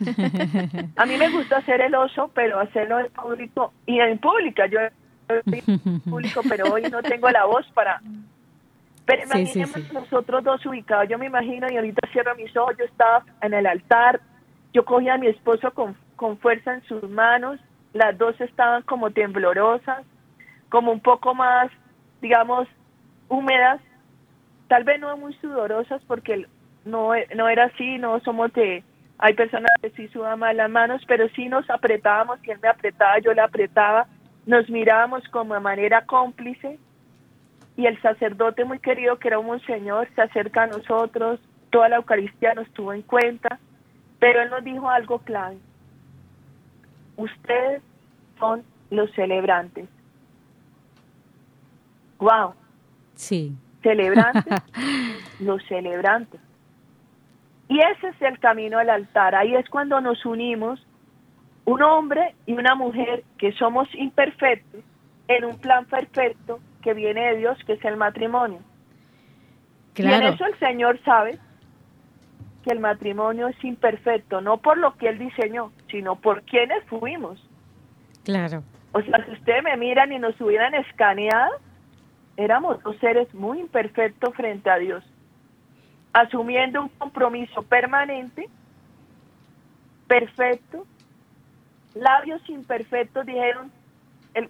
A 0.96 1.06
mí 1.06 1.16
me 1.16 1.30
gusta 1.30 1.58
hacer 1.58 1.80
el 1.80 1.94
oso, 1.94 2.30
pero 2.34 2.58
hacerlo 2.60 3.00
en 3.00 3.10
público 3.12 3.72
y 3.86 4.00
en 4.00 4.18
pública. 4.18 4.66
Yo 4.66 4.80
en 5.28 6.00
público, 6.10 6.40
pero 6.48 6.72
hoy 6.72 6.82
no 6.82 7.02
tengo 7.02 7.30
la 7.30 7.44
voz 7.44 7.66
para 7.74 8.00
pero 9.04 9.24
imaginemos 9.24 9.92
nosotros 9.92 10.44
dos 10.44 10.64
ubicados, 10.64 11.08
yo 11.08 11.18
me 11.18 11.26
imagino 11.26 11.66
y 11.70 11.76
ahorita 11.76 12.08
cierro 12.12 12.36
mis 12.36 12.56
ojos, 12.56 12.76
yo 12.78 12.84
estaba 12.84 13.24
en 13.40 13.52
el 13.52 13.66
altar, 13.66 14.20
yo 14.72 14.84
cogía 14.84 15.14
a 15.14 15.18
mi 15.18 15.26
esposo 15.26 15.72
con, 15.72 15.96
con 16.16 16.38
fuerza 16.38 16.74
en 16.74 16.82
sus 16.84 17.08
manos, 17.10 17.58
las 17.92 18.16
dos 18.16 18.40
estaban 18.40 18.82
como 18.82 19.10
temblorosas, 19.10 20.04
como 20.68 20.92
un 20.92 21.00
poco 21.00 21.34
más, 21.34 21.70
digamos, 22.20 22.68
húmedas, 23.28 23.80
tal 24.68 24.84
vez 24.84 25.00
no 25.00 25.16
muy 25.16 25.34
sudorosas 25.34 26.00
porque 26.06 26.46
no, 26.84 27.10
no 27.34 27.48
era 27.48 27.64
así, 27.64 27.98
no 27.98 28.20
somos 28.20 28.52
de, 28.52 28.84
hay 29.22 29.34
personas 29.34 29.70
que 29.80 29.90
sí 29.90 30.08
sudan 30.08 30.40
más 30.40 30.52
las 30.56 30.68
manos, 30.68 31.00
pero 31.06 31.28
sí 31.28 31.48
nos 31.48 31.70
apretábamos, 31.70 32.40
y 32.42 32.50
él 32.50 32.58
me 32.60 32.68
apretaba, 32.68 33.20
yo 33.20 33.32
le 33.32 33.40
apretaba, 33.40 34.08
nos 34.46 34.68
mirábamos 34.68 35.22
como 35.28 35.54
de 35.54 35.60
manera 35.60 36.04
cómplice, 36.06 36.80
y 37.76 37.86
el 37.86 38.02
sacerdote 38.02 38.64
muy 38.64 38.80
querido, 38.80 39.20
que 39.20 39.28
era 39.28 39.38
un 39.38 39.46
monseñor, 39.46 40.08
se 40.16 40.22
acerca 40.22 40.64
a 40.64 40.66
nosotros, 40.66 41.38
toda 41.70 41.88
la 41.88 41.96
Eucaristía 41.96 42.54
nos 42.54 42.68
tuvo 42.72 42.92
en 42.92 43.02
cuenta, 43.02 43.60
pero 44.18 44.42
él 44.42 44.50
nos 44.50 44.64
dijo 44.64 44.90
algo 44.90 45.20
clave. 45.20 45.58
Ustedes 47.16 47.80
son 48.40 48.64
los 48.90 49.08
celebrantes. 49.12 49.88
Wow. 52.18 52.54
Sí. 53.14 53.54
Celebrantes, 53.84 54.62
los 55.38 55.64
celebrantes. 55.68 56.40
Y 57.72 57.80
ese 57.80 58.08
es 58.08 58.20
el 58.20 58.38
camino 58.38 58.78
al 58.78 58.90
altar. 58.90 59.34
Ahí 59.34 59.54
es 59.54 59.66
cuando 59.70 59.98
nos 60.02 60.26
unimos 60.26 60.86
un 61.64 61.80
hombre 61.80 62.34
y 62.44 62.52
una 62.52 62.74
mujer 62.74 63.24
que 63.38 63.52
somos 63.52 63.88
imperfectos 63.94 64.82
en 65.26 65.46
un 65.46 65.58
plan 65.58 65.86
perfecto 65.86 66.60
que 66.82 66.92
viene 66.92 67.30
de 67.30 67.38
Dios, 67.38 67.58
que 67.64 67.72
es 67.72 67.84
el 67.86 67.96
matrimonio. 67.96 68.58
Y 69.96 70.02
en 70.02 70.22
eso 70.22 70.44
el 70.44 70.58
Señor 70.58 71.00
sabe 71.02 71.38
que 72.62 72.72
el 72.72 72.80
matrimonio 72.80 73.48
es 73.48 73.64
imperfecto, 73.64 74.42
no 74.42 74.58
por 74.58 74.76
lo 74.76 74.94
que 74.98 75.08
Él 75.08 75.18
diseñó, 75.18 75.72
sino 75.90 76.16
por 76.16 76.42
quienes 76.42 76.84
fuimos. 76.84 77.42
Claro. 78.22 78.64
O 78.92 79.00
sea, 79.00 79.24
si 79.24 79.30
ustedes 79.32 79.62
me 79.62 79.78
miran 79.78 80.12
y 80.12 80.18
nos 80.18 80.38
hubieran 80.42 80.74
escaneado, 80.74 81.52
éramos 82.36 82.82
dos 82.82 82.98
seres 82.98 83.32
muy 83.32 83.60
imperfectos 83.60 84.34
frente 84.34 84.68
a 84.68 84.76
Dios, 84.76 85.02
asumiendo 86.12 86.82
un 86.82 86.88
compromiso 86.88 87.62
permanente, 87.62 88.48
perfecto, 90.06 90.86
labios 91.94 92.46
imperfectos 92.48 93.26
dijeron, 93.26 93.70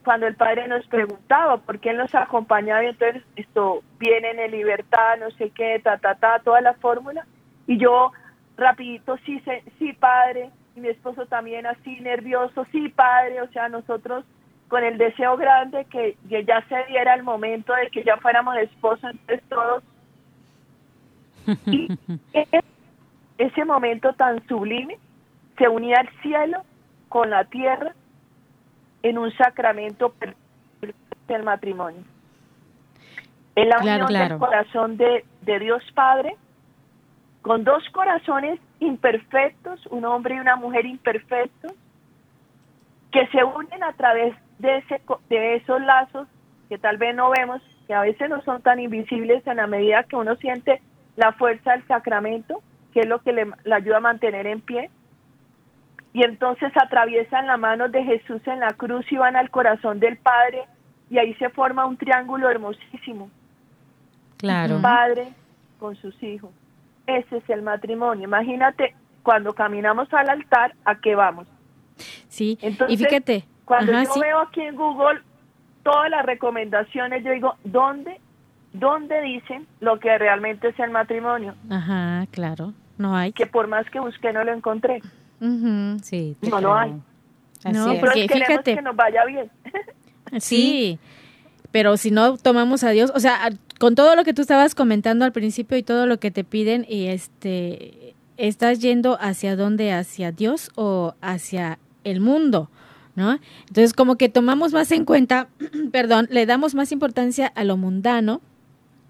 cuando 0.05 0.27
el 0.27 0.37
padre 0.37 0.69
nos 0.69 0.87
preguntaba 0.87 1.57
por 1.59 1.81
qué 1.81 1.91
él 1.91 1.97
nos 1.97 2.15
acompañaba, 2.15 2.85
y 2.85 2.89
entonces 2.89 3.23
esto 3.37 3.83
viene 3.99 4.31
en 4.31 4.51
libertad, 4.51 5.19
no 5.19 5.31
sé 5.33 5.51
qué, 5.51 5.81
ta, 5.83 5.99
ta, 5.99 6.15
ta, 6.15 6.39
toda 6.41 6.61
la 6.61 6.75
fórmula, 6.75 7.27
y 7.67 7.79
yo 7.79 8.13
rapidito, 8.57 9.17
sí, 9.25 9.43
sí, 9.79 9.93
padre, 9.95 10.51
y 10.77 10.81
mi 10.81 10.89
esposo 10.89 11.27
también 11.27 11.67
así 11.67 12.01
nervioso, 12.01 12.67
sí, 12.71 12.89
padre, 12.89 13.41
o 13.41 13.49
sea, 13.49 13.69
nosotros 13.69 14.25
con 14.73 14.85
el 14.85 14.97
deseo 14.97 15.37
grande 15.37 15.85
que, 15.85 16.17
ya 16.29 16.65
se 16.67 16.85
diera 16.87 17.13
el 17.13 17.23
momento 17.23 17.75
de 17.75 17.91
que 17.91 18.05
ya 18.05 18.17
fuéramos 18.17 18.57
esposos, 18.57 19.05
entonces 19.05 19.43
todos. 19.51 19.85
Y 21.67 21.89
ese 23.39 23.65
momento 23.65 24.13
tan 24.15 24.47
sublime 24.47 24.99
se 25.59 25.69
unía 25.69 26.01
el 26.01 26.09
cielo 26.23 26.63
con 27.09 27.31
la 27.31 27.45
tierra 27.45 27.95
en 29.03 29.19
un 29.19 29.33
sacramento 29.33 30.15
del 31.29 31.43
matrimonio. 31.43 32.03
En 33.55 33.69
la 33.69 33.79
unión 33.79 34.07
del 34.07 34.39
corazón 34.39 34.97
de, 34.97 35.25
de 35.43 35.59
Dios 35.59 35.83
Padre 35.95 36.37
con 37.43 37.65
dos 37.65 37.83
corazones 37.91 38.61
imperfectos, 38.79 39.85
un 39.87 40.05
hombre 40.05 40.37
y 40.37 40.39
una 40.39 40.57
mujer 40.57 40.87
imperfectos, 40.87 41.73
que 43.11 43.27
se 43.29 43.45
unen 43.45 43.83
a 43.83 43.93
través 43.93 44.35
de, 44.59 44.79
ese, 44.79 45.03
de 45.29 45.57
esos 45.57 45.81
lazos 45.83 46.29
que 46.69 46.79
tal 46.79 46.97
vez 46.97 47.15
no 47.15 47.31
vemos, 47.31 47.61
que 47.87 47.95
a 47.95 48.01
veces 48.01 48.31
no 48.31 48.41
son 48.43 48.63
tan 48.63 48.81
invisibles 48.81 49.47
en 49.47 49.57
la 49.59 49.67
medida 49.67 50.05
que 50.05 50.17
uno 50.17 50.37
siente 50.37 50.81
la 51.17 51.33
fuerza 51.33 51.73
del 51.73 51.87
sacramento, 51.87 52.63
que 52.93 53.01
es 53.01 53.07
lo 53.07 53.21
que 53.21 53.33
le, 53.33 53.47
ayuda 53.73 53.99
a 53.99 54.01
mantener 54.01 54.47
en 54.47 54.61
pie, 54.61 54.91
y 56.13 56.25
entonces 56.25 56.73
atraviesan 56.77 57.47
la 57.47 57.57
mano 57.57 57.89
de 57.89 58.05
Jesús 58.05 58.43
en 58.47 58.61
la 58.61 58.73
cruz 58.73 59.11
y 59.11 59.17
van 59.17 59.37
al 59.37 59.51
corazón 59.51 59.99
del 59.99 60.19
Padre 60.19 60.65
y 61.09 61.19
ahí 61.19 61.35
se 61.35 61.49
forma 61.51 61.87
un 61.87 61.97
triángulo 61.97 62.49
hermosísimo. 62.51 63.31
Claro. 64.39 64.81
padre 64.83 65.29
con 65.79 65.95
sus 65.97 66.21
hijos. 66.21 66.51
Ese 67.07 67.37
es 67.37 67.49
el 67.49 67.63
matrimonio. 67.63 68.25
Imagínate 68.25 68.95
cuando 69.23 69.53
caminamos 69.53 70.13
al 70.13 70.29
altar, 70.29 70.75
¿a 70.85 70.97
qué 70.97 71.15
vamos? 71.15 71.47
Sí, 72.29 72.59
y 72.89 72.97
fíjate. 72.97 73.45
Cuando 73.65 73.93
yo 73.93 74.21
veo 74.21 74.41
aquí 74.41 74.63
en 74.63 74.75
Google 74.75 75.21
todas 75.83 76.11
las 76.11 76.25
recomendaciones, 76.27 77.23
yo 77.25 77.31
digo, 77.31 77.55
¿dónde, 77.65 78.21
¿dónde 78.73 79.21
dicen 79.23 79.67
lo 79.81 79.99
que 80.01 80.17
realmente 80.19 80.69
es 80.69 80.79
el 80.79 80.91
matrimonio? 80.91 81.55
Ajá, 81.71 82.27
claro, 82.31 82.73
no 82.99 83.17
hay. 83.17 83.33
Que 83.33 83.47
por 83.47 83.69
más 83.69 83.89
que 83.91 84.01
busqué 84.01 84.33
no 84.33 84.45
lo 84.45 84.53
encontré 84.53 85.01
sí. 86.03 86.37
No, 86.43 86.61
lo 86.61 86.75
hay. 86.75 86.93
no, 87.73 87.87
pero 88.01 88.13
fíjate. 88.13 88.75
que 88.75 88.83
nos 88.83 88.97
vaya 88.97 89.25
bien. 89.25 89.51
sí. 90.39 90.99
pero 91.71 91.97
si 91.97 92.11
no 92.11 92.37
tomamos 92.37 92.85
a 92.85 92.91
Dios, 92.91 93.13
o 93.15 93.21
sea, 93.21 93.51
con 93.79 93.95
todo 93.95 94.15
lo 94.15 94.25
que 94.25 94.35
tú 94.35 94.43
estabas 94.43 94.75
comentando 94.75 95.25
al 95.25 95.33
principio 95.33 95.77
y 95.77 95.83
todo 95.83 96.07
lo 96.07 96.19
que 96.19 96.31
te 96.31 96.45
piden, 96.45 96.87
y 96.89 97.07
este, 97.07 98.15
¿estás 98.37 98.81
yendo 98.81 99.19
hacia 99.21 99.57
dónde? 99.57 99.93
¿Hacia 99.93 100.33
Dios 100.33 100.71
o 100.77 101.15
hacia 101.21 101.79
el 102.05 102.21
mundo? 102.21 102.71
¿No? 103.15 103.39
Entonces, 103.69 103.93
como 103.93 104.17
que 104.17 104.31
tomamos 104.31 104.73
más 104.73 104.91
en 104.93 105.05
cuenta, 105.05 105.49
perdón, 105.93 106.29
le 106.31 106.47
damos 106.47 106.75
más 106.75 106.93
importancia 106.93 107.53
a 107.55 107.65
lo 107.65 107.77
mundano 107.77 108.41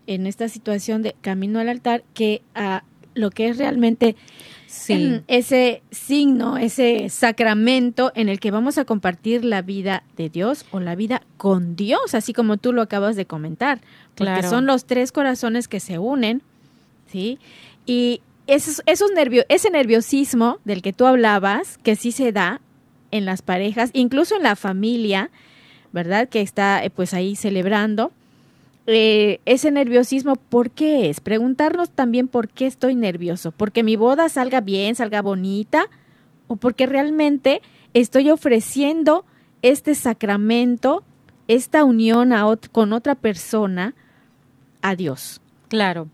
en 0.07 0.27
esta 0.27 0.49
situación 0.49 1.03
de 1.03 1.15
camino 1.21 1.61
al 1.61 1.69
altar 1.69 2.03
que 2.15 2.43
a 2.55 2.85
lo 3.15 3.31
que 3.31 3.49
es 3.49 3.59
realmente 3.59 4.17
sí. 4.67 5.21
ese 5.27 5.83
signo, 5.91 6.57
ese 6.57 7.09
sacramento 7.11 8.13
en 8.15 8.29
el 8.29 8.41
que 8.41 8.51
vamos 8.51 8.79
a 8.79 8.85
compartir 8.85 9.45
la 9.45 9.63
vida 9.63 10.03
de 10.17 10.29
Dios 10.31 10.65
o 10.71 10.81
la 10.81 10.95
vida 10.95 11.23
con 11.37 11.77
Dios, 11.77 12.15
así 12.15 12.33
como 12.33 12.57
tú 12.57 12.73
lo 12.73 12.83
acabas 12.83 13.17
de 13.17 13.27
comentar, 13.27 13.81
porque 14.15 14.43
son 14.43 14.67
los 14.67 14.87
tres 14.87 15.13
corazones 15.13 15.69
que 15.69 15.81
se 15.81 15.99
unen, 15.99 16.43
¿sí? 17.11 17.39
Y 17.87 18.23
esos, 18.47 18.83
esos 18.87 19.11
ese 19.49 19.71
nerviosismo 19.71 20.59
del 20.65 20.83
que 20.83 20.93
tú 20.93 21.07
hablabas, 21.07 21.79
que 21.79 21.97
sí 21.97 22.13
se 22.13 22.33
da 22.33 22.61
en 23.11 23.25
las 23.25 23.43
parejas, 23.43 23.91
incluso 23.93 24.37
en 24.37 24.43
la 24.43 24.57
familia, 24.57 25.31
¿verdad? 25.93 26.29
Que 26.29 26.41
está 26.41 26.83
eh, 26.85 26.91
pues 26.91 27.15
ahí 27.15 27.37
celebrando, 27.37 28.13
eh, 28.87 29.41
ese 29.45 29.71
nerviosismo, 29.71 30.37
¿por 30.37 30.71
qué 30.71 31.09
es? 31.09 31.21
Preguntarnos 31.21 31.91
también 31.91 32.29
por 32.29 32.49
qué 32.49 32.67
estoy 32.67 32.95
nervioso, 32.95 33.53
porque 33.53 33.83
mi 33.83 33.97
boda 33.97 34.29
salga 34.29 34.61
bien, 34.61 34.95
salga 34.95 35.23
bonita, 35.23 35.89
o 36.49 36.57
porque 36.57 36.87
realmente 36.87 37.62
estoy 37.95 38.31
ofreciendo 38.31 39.25
este 39.62 39.95
sacramento, 39.95 41.05
esta 41.49 41.85
unión 41.85 42.33
con 42.73 42.93
otra 42.93 43.15
persona 43.15 43.95
a 44.83 44.97
Dios. 44.97 45.41
Claro. 45.69 46.09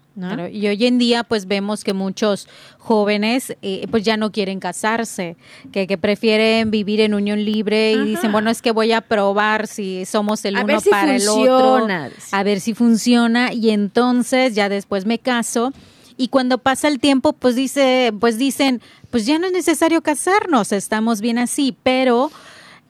Y 0.50 0.66
hoy 0.66 0.86
en 0.86 0.98
día 0.98 1.24
pues 1.24 1.46
vemos 1.46 1.84
que 1.84 1.92
muchos 1.92 2.48
jóvenes 2.78 3.56
eh, 3.62 3.86
pues 3.90 4.02
ya 4.02 4.16
no 4.16 4.32
quieren 4.32 4.60
casarse, 4.60 5.36
que, 5.72 5.86
que, 5.86 5.98
prefieren 5.98 6.70
vivir 6.70 7.00
en 7.00 7.14
unión 7.14 7.44
libre 7.44 7.92
y 7.92 8.04
dicen, 8.04 8.32
bueno, 8.32 8.50
es 8.50 8.62
que 8.62 8.72
voy 8.72 8.92
a 8.92 9.00
probar 9.00 9.66
si 9.66 10.04
somos 10.06 10.44
el 10.44 10.56
uno 10.56 10.80
para 10.90 11.16
el 11.16 11.28
otro, 11.28 11.86
a 12.32 12.42
ver 12.42 12.60
si 12.60 12.74
funciona 12.74 13.52
y 13.52 13.70
entonces 13.70 14.54
ya 14.54 14.68
después 14.68 15.06
me 15.06 15.18
caso 15.18 15.72
y 16.16 16.28
cuando 16.28 16.58
pasa 16.58 16.88
el 16.88 16.98
tiempo 16.98 17.32
pues 17.32 17.54
dice, 17.54 18.12
pues 18.18 18.38
dicen, 18.38 18.82
pues 19.10 19.24
ya 19.24 19.38
no 19.38 19.46
es 19.46 19.52
necesario 19.52 20.02
casarnos, 20.02 20.72
estamos 20.72 21.20
bien 21.20 21.38
así, 21.38 21.76
pero 21.82 22.30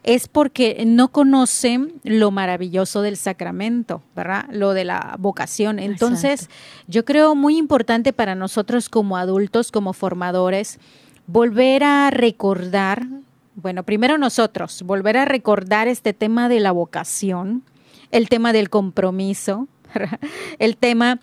es 0.05 0.28
porque 0.28 0.85
no 0.87 1.09
conocen 1.09 2.00
lo 2.05 2.31
maravilloso 2.31 3.02
del 3.02 3.17
sacramento, 3.17 4.02
¿verdad? 4.14 4.47
Lo 4.50 4.73
de 4.73 4.85
la 4.85 5.17
vocación. 5.19 5.78
Entonces, 5.78 6.49
yo 6.87 7.05
creo 7.05 7.35
muy 7.35 7.59
importante 7.59 8.12
para 8.12 8.35
nosotros 8.35 8.88
como 8.88 9.17
adultos, 9.17 9.73
como 9.73 9.93
formadores, 9.93 10.78
volver 11.26 11.85
a 11.85 12.11
recordar, 12.11 13.07
bueno, 13.55 13.83
primero 13.83 14.19
nosotros, 14.19 14.83
volver 14.83 15.17
a 15.17 15.25
recordar 15.25 15.88
este 15.88 16.12
tema 16.12 16.49
de 16.49 16.61
la 16.61 16.73
vocación, 16.73 17.62
el 18.11 18.28
tema 18.28 18.52
del 18.52 18.71
compromiso, 18.71 19.69
el 20.59 20.76
tema 20.76 21.21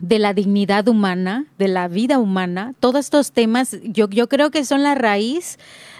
de 0.00 0.18
la 0.18 0.32
dignidad 0.32 0.88
humana, 0.88 1.46
de 1.58 1.68
la 1.68 1.88
vida 1.88 2.18
humana, 2.18 2.74
todos 2.80 3.04
estos 3.04 3.32
temas, 3.32 3.76
yo, 3.82 4.08
yo 4.08 4.28
creo 4.28 4.50
que 4.50 4.64
son 4.64 4.82
la 4.82 4.94
raíz 4.94 5.58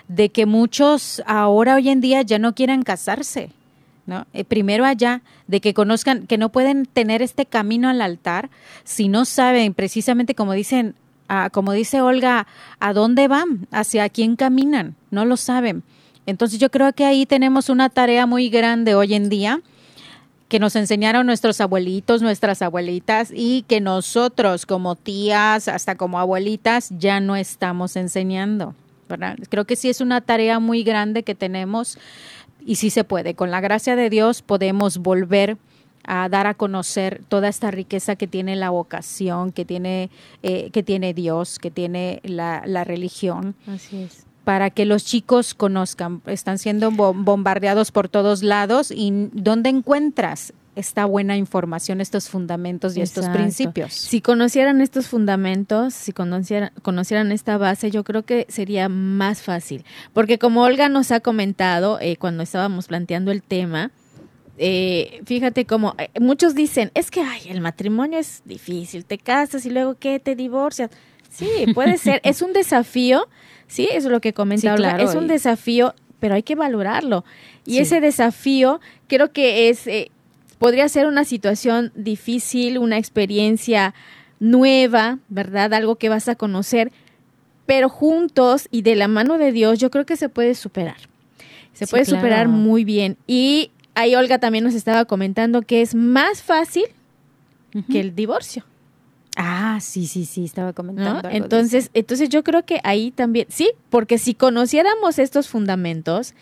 de 0.08 0.30
que 0.30 0.46
muchos 0.46 1.22
ahora, 1.26 1.76
hoy 1.76 1.90
en 1.90 2.00
día, 2.00 2.22
ya 2.22 2.38
no 2.38 2.54
quieran 2.54 2.82
casarse. 2.82 3.50
¿no? 4.06 4.26
Eh, 4.32 4.44
primero 4.44 4.86
allá, 4.86 5.20
de 5.46 5.60
que 5.60 5.74
conozcan 5.74 6.26
que 6.26 6.38
no 6.38 6.48
pueden 6.48 6.86
tener 6.86 7.20
este 7.20 7.44
camino 7.44 7.90
al 7.90 8.00
altar 8.00 8.48
si 8.82 9.08
no 9.08 9.26
saben 9.26 9.74
precisamente 9.74 10.34
como 10.34 10.54
dicen, 10.54 10.94
como 11.52 11.72
dice 11.72 12.00
Olga, 12.00 12.46
a 12.80 12.94
dónde 12.94 13.28
van, 13.28 13.66
hacia 13.70 14.08
quién 14.08 14.34
caminan, 14.34 14.96
no 15.10 15.26
lo 15.26 15.36
saben. 15.36 15.82
Entonces 16.24 16.58
yo 16.58 16.70
creo 16.70 16.92
que 16.94 17.04
ahí 17.04 17.26
tenemos 17.26 17.68
una 17.68 17.90
tarea 17.90 18.24
muy 18.24 18.48
grande 18.48 18.94
hoy 18.94 19.14
en 19.14 19.28
día 19.28 19.60
que 20.48 20.58
nos 20.58 20.76
enseñaron 20.76 21.26
nuestros 21.26 21.60
abuelitos, 21.60 22.22
nuestras 22.22 22.62
abuelitas 22.62 23.30
y 23.34 23.62
que 23.68 23.82
nosotros 23.82 24.64
como 24.64 24.96
tías, 24.96 25.68
hasta 25.68 25.96
como 25.96 26.18
abuelitas, 26.18 26.90
ya 26.98 27.20
no 27.20 27.36
estamos 27.36 27.96
enseñando. 27.96 28.74
Creo 29.48 29.64
que 29.64 29.76
sí 29.76 29.88
es 29.88 30.00
una 30.00 30.20
tarea 30.20 30.58
muy 30.58 30.82
grande 30.82 31.22
que 31.22 31.34
tenemos 31.34 31.98
y 32.64 32.76
sí 32.76 32.90
se 32.90 33.04
puede. 33.04 33.34
Con 33.34 33.50
la 33.50 33.60
gracia 33.60 33.96
de 33.96 34.10
Dios 34.10 34.42
podemos 34.42 34.98
volver 34.98 35.56
a 36.04 36.28
dar 36.28 36.46
a 36.46 36.54
conocer 36.54 37.22
toda 37.28 37.48
esta 37.48 37.70
riqueza 37.70 38.16
que 38.16 38.26
tiene 38.26 38.56
la 38.56 38.70
vocación, 38.70 39.52
que 39.52 39.64
tiene, 39.64 40.10
eh, 40.42 40.70
que 40.70 40.82
tiene 40.82 41.12
Dios, 41.12 41.58
que 41.58 41.70
tiene 41.70 42.20
la, 42.22 42.62
la 42.64 42.84
religión. 42.84 43.54
Así 43.66 44.02
es 44.02 44.28
para 44.48 44.70
que 44.70 44.86
los 44.86 45.04
chicos 45.04 45.52
conozcan. 45.52 46.22
Están 46.24 46.56
siendo 46.56 46.90
bombardeados 46.90 47.92
por 47.92 48.08
todos 48.08 48.42
lados 48.42 48.90
y 48.90 49.28
¿dónde 49.34 49.68
encuentras 49.68 50.54
esta 50.78 51.06
buena 51.06 51.36
información, 51.36 52.00
estos 52.00 52.28
fundamentos 52.28 52.96
y 52.96 53.00
estos 53.00 53.28
principios. 53.30 53.92
Si 53.92 54.20
conocieran 54.20 54.80
estos 54.80 55.08
fundamentos, 55.08 55.92
si 55.92 56.12
conocieran, 56.12 56.70
conocieran 56.82 57.32
esta 57.32 57.58
base, 57.58 57.90
yo 57.90 58.04
creo 58.04 58.24
que 58.24 58.46
sería 58.48 58.88
más 58.88 59.42
fácil. 59.42 59.84
Porque 60.12 60.38
como 60.38 60.62
Olga 60.62 60.88
nos 60.88 61.10
ha 61.10 61.18
comentado 61.18 61.98
eh, 62.00 62.16
cuando 62.16 62.44
estábamos 62.44 62.86
planteando 62.86 63.32
el 63.32 63.42
tema, 63.42 63.90
eh, 64.56 65.20
fíjate 65.24 65.64
como 65.66 65.96
eh, 65.98 66.10
muchos 66.20 66.54
dicen, 66.54 66.92
es 66.94 67.10
que 67.10 67.22
ay, 67.22 67.42
el 67.48 67.60
matrimonio 67.60 68.20
es 68.20 68.42
difícil, 68.44 69.04
te 69.04 69.18
casas 69.18 69.66
y 69.66 69.70
luego 69.70 69.96
¿qué? 69.98 70.20
Te 70.20 70.36
divorcias. 70.36 70.90
Sí, 71.28 71.48
puede 71.74 71.98
ser, 71.98 72.20
es 72.22 72.40
un 72.40 72.52
desafío, 72.52 73.26
sí, 73.66 73.88
eso 73.90 74.06
es 74.06 74.12
lo 74.12 74.20
que 74.20 74.32
comenta 74.32 74.74
Olga, 74.74 74.96
es 74.98 75.16
un 75.16 75.26
desafío, 75.26 75.96
pero 76.20 76.36
hay 76.36 76.44
que 76.44 76.54
valorarlo. 76.54 77.24
Y 77.66 77.78
ese 77.78 78.00
desafío 78.00 78.80
creo 79.08 79.32
que 79.32 79.68
es 79.70 79.88
podría 80.58 80.88
ser 80.88 81.06
una 81.06 81.24
situación 81.24 81.92
difícil, 81.94 82.78
una 82.78 82.98
experiencia 82.98 83.94
nueva, 84.40 85.18
¿verdad? 85.28 85.74
Algo 85.74 85.96
que 85.96 86.08
vas 86.08 86.28
a 86.28 86.34
conocer, 86.34 86.92
pero 87.66 87.88
juntos 87.88 88.68
y 88.70 88.82
de 88.82 88.96
la 88.96 89.08
mano 89.08 89.38
de 89.38 89.52
Dios 89.52 89.78
yo 89.78 89.90
creo 89.90 90.06
que 90.06 90.16
se 90.16 90.28
puede 90.28 90.54
superar. 90.54 90.96
Se 91.72 91.86
puede 91.86 92.04
superar 92.04 92.48
muy 92.48 92.84
bien. 92.84 93.16
Y 93.26 93.70
ahí 93.94 94.16
Olga 94.16 94.38
también 94.38 94.64
nos 94.64 94.74
estaba 94.74 95.04
comentando 95.04 95.62
que 95.62 95.80
es 95.80 95.94
más 95.94 96.42
fácil 96.42 96.84
que 97.90 98.00
el 98.00 98.14
divorcio. 98.14 98.64
Ah, 99.36 99.78
sí, 99.80 100.08
sí, 100.08 100.24
sí, 100.24 100.44
estaba 100.44 100.72
comentando. 100.72 101.28
Entonces, 101.30 101.90
entonces 101.94 102.28
yo 102.28 102.42
creo 102.42 102.64
que 102.64 102.80
ahí 102.82 103.12
también, 103.12 103.46
sí, 103.48 103.70
porque 103.88 104.18
si 104.18 104.34
conociéramos 104.34 105.20
estos 105.20 105.48
fundamentos 105.48 106.34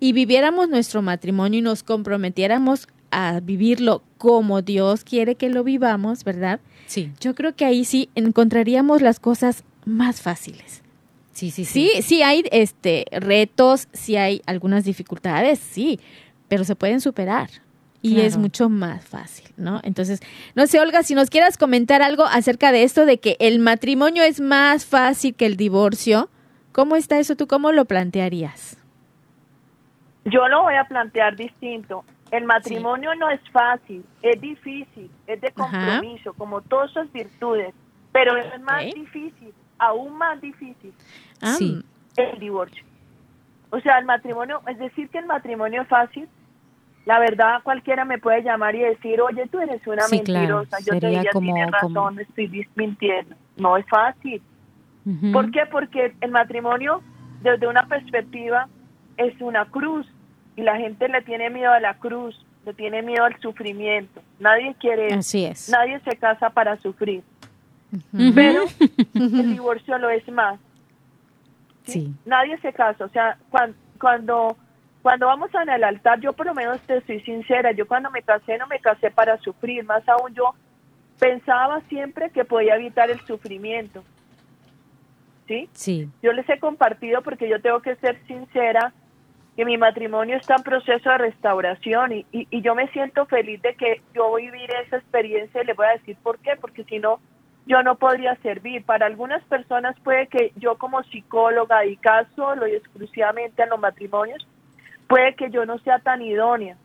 y 0.00 0.12
viviéramos 0.12 0.68
nuestro 0.68 1.00
matrimonio 1.02 1.60
y 1.60 1.62
nos 1.62 1.84
comprometiéramos 1.84 2.88
a 3.10 3.40
vivirlo 3.40 4.02
como 4.18 4.62
Dios 4.62 5.04
quiere 5.04 5.34
que 5.34 5.48
lo 5.48 5.64
vivamos, 5.64 6.24
¿verdad? 6.24 6.60
Sí. 6.86 7.12
Yo 7.20 7.34
creo 7.34 7.54
que 7.54 7.64
ahí 7.64 7.84
sí 7.84 8.10
encontraríamos 8.14 9.02
las 9.02 9.20
cosas 9.20 9.64
más 9.84 10.20
fáciles. 10.20 10.82
Sí, 11.32 11.50
sí, 11.50 11.64
sí. 11.64 11.90
Sí, 11.94 12.02
sí 12.02 12.22
hay 12.22 12.44
este 12.50 13.06
retos, 13.12 13.88
sí 13.92 14.16
hay 14.16 14.42
algunas 14.46 14.84
dificultades, 14.84 15.58
sí, 15.58 16.00
pero 16.48 16.64
se 16.64 16.76
pueden 16.76 17.00
superar. 17.00 17.48
Y 18.02 18.20
es 18.20 18.38
mucho 18.38 18.70
más 18.70 19.04
fácil, 19.04 19.50
¿no? 19.58 19.80
Entonces, 19.84 20.20
no 20.54 20.66
sé, 20.66 20.80
Olga, 20.80 21.02
si 21.02 21.14
nos 21.14 21.28
quieras 21.28 21.58
comentar 21.58 22.00
algo 22.00 22.24
acerca 22.24 22.72
de 22.72 22.82
esto 22.82 23.04
de 23.04 23.18
que 23.20 23.36
el 23.40 23.58
matrimonio 23.58 24.22
es 24.22 24.40
más 24.40 24.86
fácil 24.86 25.34
que 25.34 25.44
el 25.44 25.58
divorcio, 25.58 26.30
¿cómo 26.72 26.96
está 26.96 27.18
eso? 27.18 27.36
¿Tú 27.36 27.46
cómo 27.46 27.72
lo 27.72 27.84
plantearías? 27.84 28.78
Yo 30.24 30.48
lo 30.48 30.62
voy 30.62 30.76
a 30.76 30.84
plantear 30.84 31.36
distinto. 31.36 32.04
El 32.30 32.44
matrimonio 32.44 33.14
no 33.16 33.28
es 33.28 33.40
fácil, 33.50 34.04
es 34.22 34.40
difícil, 34.40 35.10
es 35.26 35.40
de 35.40 35.50
compromiso, 35.50 36.32
como 36.34 36.60
todas 36.60 36.90
sus 36.92 37.10
virtudes, 37.12 37.74
pero 38.12 38.36
es 38.36 38.60
más 38.60 38.84
difícil, 38.84 39.52
aún 39.78 40.16
más 40.16 40.40
difícil, 40.40 40.92
ah. 41.42 41.56
el 42.16 42.38
divorcio. 42.38 42.84
O 43.70 43.80
sea, 43.80 43.98
el 43.98 44.04
matrimonio, 44.04 44.60
es 44.68 44.78
decir 44.78 45.08
que 45.10 45.18
el 45.18 45.26
matrimonio 45.26 45.82
es 45.82 45.88
fácil, 45.88 46.28
la 47.04 47.18
verdad 47.18 47.62
cualquiera 47.62 48.04
me 48.04 48.18
puede 48.18 48.42
llamar 48.42 48.74
y 48.74 48.80
decir, 48.80 49.20
oye, 49.20 49.48
tú 49.48 49.58
eres 49.58 49.84
una 49.86 50.06
mentirosa, 50.08 50.78
yo 50.80 50.98
te 50.98 51.08
diría, 51.08 51.30
como, 51.32 51.52
tienes 51.52 51.70
razón, 51.70 52.20
estoy 52.20 52.68
mintiendo. 52.76 53.34
No 53.56 53.76
es 53.76 53.86
fácil. 53.86 54.42
¿Por 55.32 55.50
qué? 55.50 55.62
Porque 55.70 56.14
el 56.20 56.30
matrimonio, 56.30 57.02
desde 57.42 57.66
una 57.66 57.86
perspectiva, 57.86 58.68
es 59.16 59.40
una 59.40 59.64
cruz, 59.64 60.06
y 60.56 60.62
la 60.62 60.76
gente 60.76 61.08
le 61.08 61.22
tiene 61.22 61.50
miedo 61.50 61.72
a 61.72 61.80
la 61.80 61.94
cruz, 61.94 62.44
le 62.64 62.74
tiene 62.74 63.02
miedo 63.02 63.24
al 63.24 63.38
sufrimiento. 63.40 64.20
Nadie 64.38 64.74
quiere, 64.78 65.14
Así 65.14 65.44
es. 65.44 65.68
nadie 65.68 66.00
se 66.00 66.16
casa 66.16 66.50
para 66.50 66.76
sufrir. 66.78 67.22
Pero 68.34 68.64
el 69.14 69.52
divorcio 69.52 69.98
lo 69.98 70.10
es 70.10 70.26
más. 70.28 70.58
¿sí? 71.84 72.14
Nadie 72.24 72.58
se 72.58 72.72
casa, 72.72 73.04
o 73.04 73.08
sea, 73.08 73.38
cuando, 73.50 73.76
cuando 73.98 74.56
cuando 75.02 75.26
vamos 75.26 75.50
en 75.54 75.68
el 75.70 75.82
altar, 75.82 76.20
yo 76.20 76.32
por 76.34 76.46
lo 76.46 76.54
menos 76.54 76.80
te 76.82 77.00
soy 77.06 77.20
sincera, 77.20 77.72
yo 77.72 77.86
cuando 77.86 78.10
me 78.10 78.22
casé 78.22 78.58
no 78.58 78.66
me 78.66 78.80
casé 78.80 79.10
para 79.10 79.38
sufrir, 79.38 79.84
más 79.84 80.06
aún 80.08 80.34
yo 80.34 80.54
pensaba 81.18 81.80
siempre 81.88 82.30
que 82.30 82.44
podía 82.44 82.76
evitar 82.76 83.10
el 83.10 83.20
sufrimiento. 83.20 84.04
¿Sí? 85.48 85.68
Sí. 85.72 86.08
Yo 86.22 86.32
les 86.32 86.48
he 86.48 86.60
compartido 86.60 87.22
porque 87.22 87.48
yo 87.48 87.60
tengo 87.60 87.80
que 87.80 87.96
ser 87.96 88.20
sincera 88.26 88.92
que 89.60 89.66
mi 89.66 89.76
matrimonio 89.76 90.38
está 90.38 90.54
en 90.54 90.62
proceso 90.62 91.10
de 91.10 91.18
restauración 91.18 92.12
y, 92.12 92.26
y, 92.32 92.62
yo 92.62 92.74
me 92.74 92.88
siento 92.92 93.26
feliz 93.26 93.60
de 93.60 93.74
que 93.74 94.00
yo 94.14 94.34
a 94.34 94.38
vivir 94.38 94.70
esa 94.86 94.96
experiencia 94.96 95.62
y 95.62 95.66
les 95.66 95.76
voy 95.76 95.84
a 95.84 95.98
decir 95.98 96.16
por 96.22 96.38
qué, 96.38 96.52
porque 96.58 96.82
si 96.84 96.98
no, 96.98 97.20
yo 97.66 97.82
no 97.82 97.96
podría 97.96 98.36
servir. 98.36 98.82
Para 98.86 99.04
algunas 99.04 99.44
personas 99.44 100.00
puede 100.00 100.28
que 100.28 100.54
yo 100.56 100.78
como 100.78 101.02
psicóloga 101.02 101.84
y 101.84 101.98
caso 101.98 102.54
lo 102.54 102.66
y 102.66 102.74
exclusivamente 102.74 103.62
en 103.62 103.68
los 103.68 103.78
matrimonios, 103.78 104.48
puede 105.06 105.34
que 105.34 105.50
yo 105.50 105.66
no 105.66 105.78
sea 105.80 105.98
tan 105.98 106.22
idónea 106.22 106.78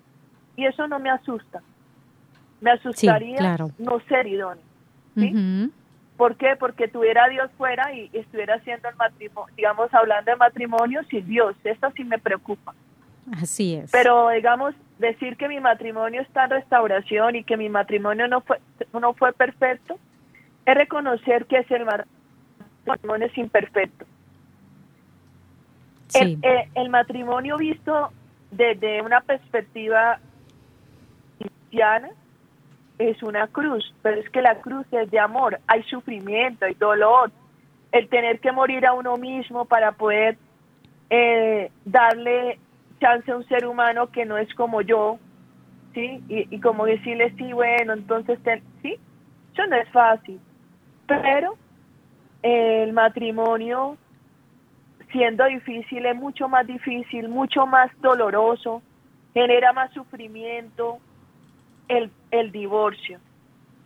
y 0.58 0.66
eso 0.66 0.86
no 0.90 1.00
me 1.00 1.12
asusta. 1.12 1.62
Me 2.60 2.72
asustaría 2.72 3.56
no 3.78 4.02
ser 4.10 4.28
idónea. 4.28 4.66
¿sí? 5.16 5.72
¿Por 6.18 6.38
qué? 6.38 6.56
Porque 6.58 6.88
tuviera 6.88 7.26
a 7.26 7.30
Dios 7.30 7.52
fuera 7.58 7.94
y, 7.94 8.10
estuviera 8.14 8.56
haciendo 8.56 8.88
el 8.88 8.96
matrimonio, 8.96 9.54
digamos, 9.56 9.94
hablando 9.94 10.32
de 10.32 10.38
matrimonio 10.38 11.02
sin 11.10 11.28
Dios. 11.28 11.56
Eso 11.64 11.92
sí 11.96 12.04
me 12.04 12.20
preocupa. 12.20 12.74
Así 13.34 13.76
es. 13.76 13.92
Pero, 13.92 14.30
digamos, 14.30 14.76
decir 15.00 15.36
que 15.36 15.48
mi 15.48 15.60
matrimonio 15.60 16.22
está 16.22 16.46
en 16.46 16.52
restauración 16.52 17.36
y 17.36 17.44
que 17.44 17.58
mi 17.58 17.70
matrimonio 17.70 18.28
no 18.28 18.42
fue, 18.42 18.62
no 18.94 19.14
fue 19.14 19.34
perfecto, 19.34 20.00
es 20.66 20.76
reconocer 20.76 21.46
que 21.46 21.58
es 21.60 21.72
el 21.72 21.86
matrimonio 22.86 23.28
es 23.28 23.38
imperfecto. 23.38 24.06
El, 26.14 26.40
eh, 26.44 26.70
el, 26.76 26.90
matrimonio 26.90 27.58
visto 27.58 28.12
desde 28.52 29.02
una 29.02 29.22
perspectiva 29.22 30.20
cristiana 31.40 32.10
es 32.98 33.22
una 33.24 33.48
cruz, 33.48 33.94
pero 34.02 34.20
es 34.20 34.30
que 34.30 34.42
la 34.42 34.56
cruz 34.62 34.86
es 34.92 35.10
de 35.12 35.20
amor, 35.20 35.60
hay 35.68 35.84
sufrimiento, 35.84 36.66
hay 36.66 36.76
dolor, 36.76 37.32
el 37.92 38.08
tener 38.10 38.40
que 38.40 38.52
morir 38.52 38.86
a 38.86 38.94
uno 38.94 39.18
mismo 39.18 39.66
para 39.66 39.92
poder 39.94 40.38
eh, 41.10 41.72
darle 41.86 42.60
chance 43.00 43.32
a 43.32 43.38
un 43.38 43.48
ser 43.48 43.66
humano 43.66 44.08
que 44.12 44.26
no 44.26 44.38
es 44.38 44.54
como 44.56 44.82
yo, 44.82 45.20
¿sí? 45.94 46.24
Y, 46.28 46.60
como 46.60 46.86
decirle, 46.86 47.34
sí, 47.38 47.54
bueno, 47.54 47.94
entonces, 47.94 48.40
sí, 48.82 48.98
eso 49.54 49.68
no 49.68 49.76
es 49.76 49.90
fácil, 49.90 50.40
pero 51.08 51.56
el 52.44 52.94
matrimonio 52.94 53.98
siendo 55.12 55.46
difícil 55.46 56.06
es 56.06 56.16
mucho 56.16 56.50
más 56.50 56.68
difícil, 56.68 57.30
mucho 57.30 57.66
más 57.66 57.90
doloroso, 58.02 58.82
genera 59.34 59.72
más 59.72 59.92
sufrimiento 59.94 61.00
el, 61.88 62.12
el 62.32 62.52
divorcio. 62.52 63.20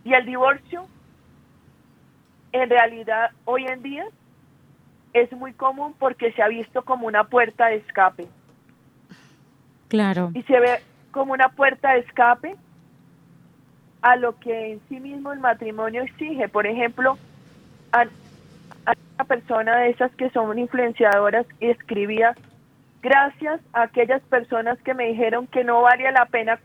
Y 0.04 0.14
el 0.14 0.24
divorcio, 0.24 0.86
en 2.52 2.70
realidad, 2.70 3.30
hoy 3.44 3.66
en 3.66 3.82
día 3.82 4.06
es 5.12 5.30
muy 5.32 5.52
común 5.52 5.94
porque 5.98 6.32
se 6.32 6.42
ha 6.42 6.48
visto 6.48 6.82
como 6.82 7.06
una 7.06 7.24
puerta 7.24 7.66
de 7.66 7.76
escape. 7.76 8.28
Claro. 9.88 10.30
Y 10.34 10.42
se 10.44 10.58
ve 10.58 10.80
como 11.10 11.32
una 11.32 11.48
puerta 11.50 11.92
de 11.92 12.00
escape 12.00 12.56
a 14.02 14.16
lo 14.16 14.38
que 14.38 14.72
en 14.72 14.80
sí 14.88 15.00
mismo 15.00 15.32
el 15.32 15.40
matrimonio 15.40 16.02
exige. 16.02 16.48
Por 16.48 16.66
ejemplo, 16.66 17.18
una 17.92 19.24
persona 19.24 19.78
de 19.78 19.90
esas 19.90 20.10
que 20.12 20.30
son 20.30 20.58
influenciadoras 20.58 21.46
y 21.58 21.66
escribía, 21.66 22.34
gracias 23.02 23.60
a 23.72 23.82
aquellas 23.82 24.22
personas 24.22 24.78
que 24.82 24.94
me 24.94 25.08
dijeron 25.08 25.46
que 25.46 25.64
no 25.64 25.82
valía 25.82 26.12
la 26.12 26.26
pena 26.26 26.58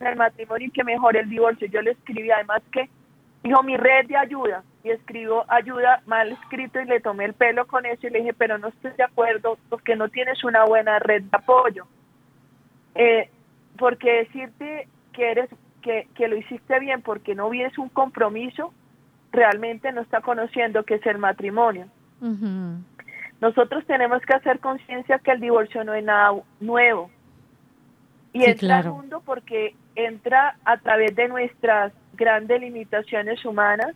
en 0.00 0.06
el 0.06 0.16
matrimonio 0.16 0.68
y 0.68 0.70
que 0.70 0.84
mejore 0.84 1.20
el 1.20 1.30
divorcio. 1.30 1.68
Yo 1.68 1.82
le 1.82 1.92
escribí 1.92 2.30
además 2.30 2.62
que 2.72 2.88
dijo 3.42 3.62
mi 3.62 3.76
red 3.76 4.06
de 4.06 4.16
ayuda 4.16 4.62
y 4.84 4.90
escribo 4.90 5.44
ayuda 5.48 6.02
mal 6.06 6.32
escrito 6.32 6.80
y 6.80 6.86
le 6.86 7.00
tomé 7.00 7.24
el 7.24 7.34
pelo 7.34 7.66
con 7.66 7.86
eso 7.86 8.06
y 8.06 8.10
le 8.10 8.20
dije, 8.20 8.34
pero 8.34 8.58
no 8.58 8.68
estoy 8.68 8.92
de 8.92 9.04
acuerdo 9.04 9.58
porque 9.68 9.96
no 9.96 10.08
tienes 10.08 10.42
una 10.44 10.64
buena 10.64 10.98
red 10.98 11.22
de 11.22 11.36
apoyo. 11.36 11.86
Eh, 12.94 13.30
porque 13.78 14.24
decirte 14.24 14.88
que 15.12 15.30
eres 15.30 15.50
que, 15.82 16.08
que 16.14 16.28
lo 16.28 16.36
hiciste 16.36 16.78
bien 16.80 17.02
porque 17.02 17.34
no 17.34 17.48
vienes 17.50 17.78
un 17.78 17.88
compromiso 17.88 18.72
realmente 19.32 19.92
no 19.92 20.00
está 20.00 20.20
conociendo 20.20 20.84
qué 20.84 20.94
es 20.94 21.06
el 21.06 21.18
matrimonio. 21.18 21.86
Nosotros 23.40 23.84
tenemos 23.86 24.20
que 24.22 24.34
hacer 24.34 24.58
conciencia 24.58 25.18
que 25.18 25.30
el 25.30 25.40
divorcio 25.40 25.84
no 25.84 25.94
es 25.94 26.04
nada 26.04 26.32
nuevo. 26.60 27.10
Y 28.38 28.50
entra 28.50 28.78
al 28.78 28.90
mundo 28.90 29.22
porque 29.24 29.74
entra 29.94 30.56
a 30.64 30.76
través 30.78 31.14
de 31.16 31.28
nuestras 31.28 31.92
grandes 32.14 32.60
limitaciones 32.60 33.44
humanas, 33.44 33.94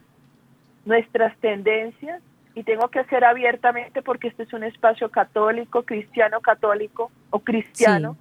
nuestras 0.85 1.37
tendencias, 1.38 2.22
y 2.55 2.64
tengo 2.64 2.88
que 2.88 2.98
hacer 2.98 3.24
abiertamente 3.24 4.02
porque 4.02 4.28
este 4.28 4.42
es 4.42 4.52
un 4.52 4.64
espacio 4.64 5.11
católico, 5.11 5.85
cristiano 5.85 6.40
católico 6.40 7.11
o 7.31 7.38
cristiano, 7.38 8.16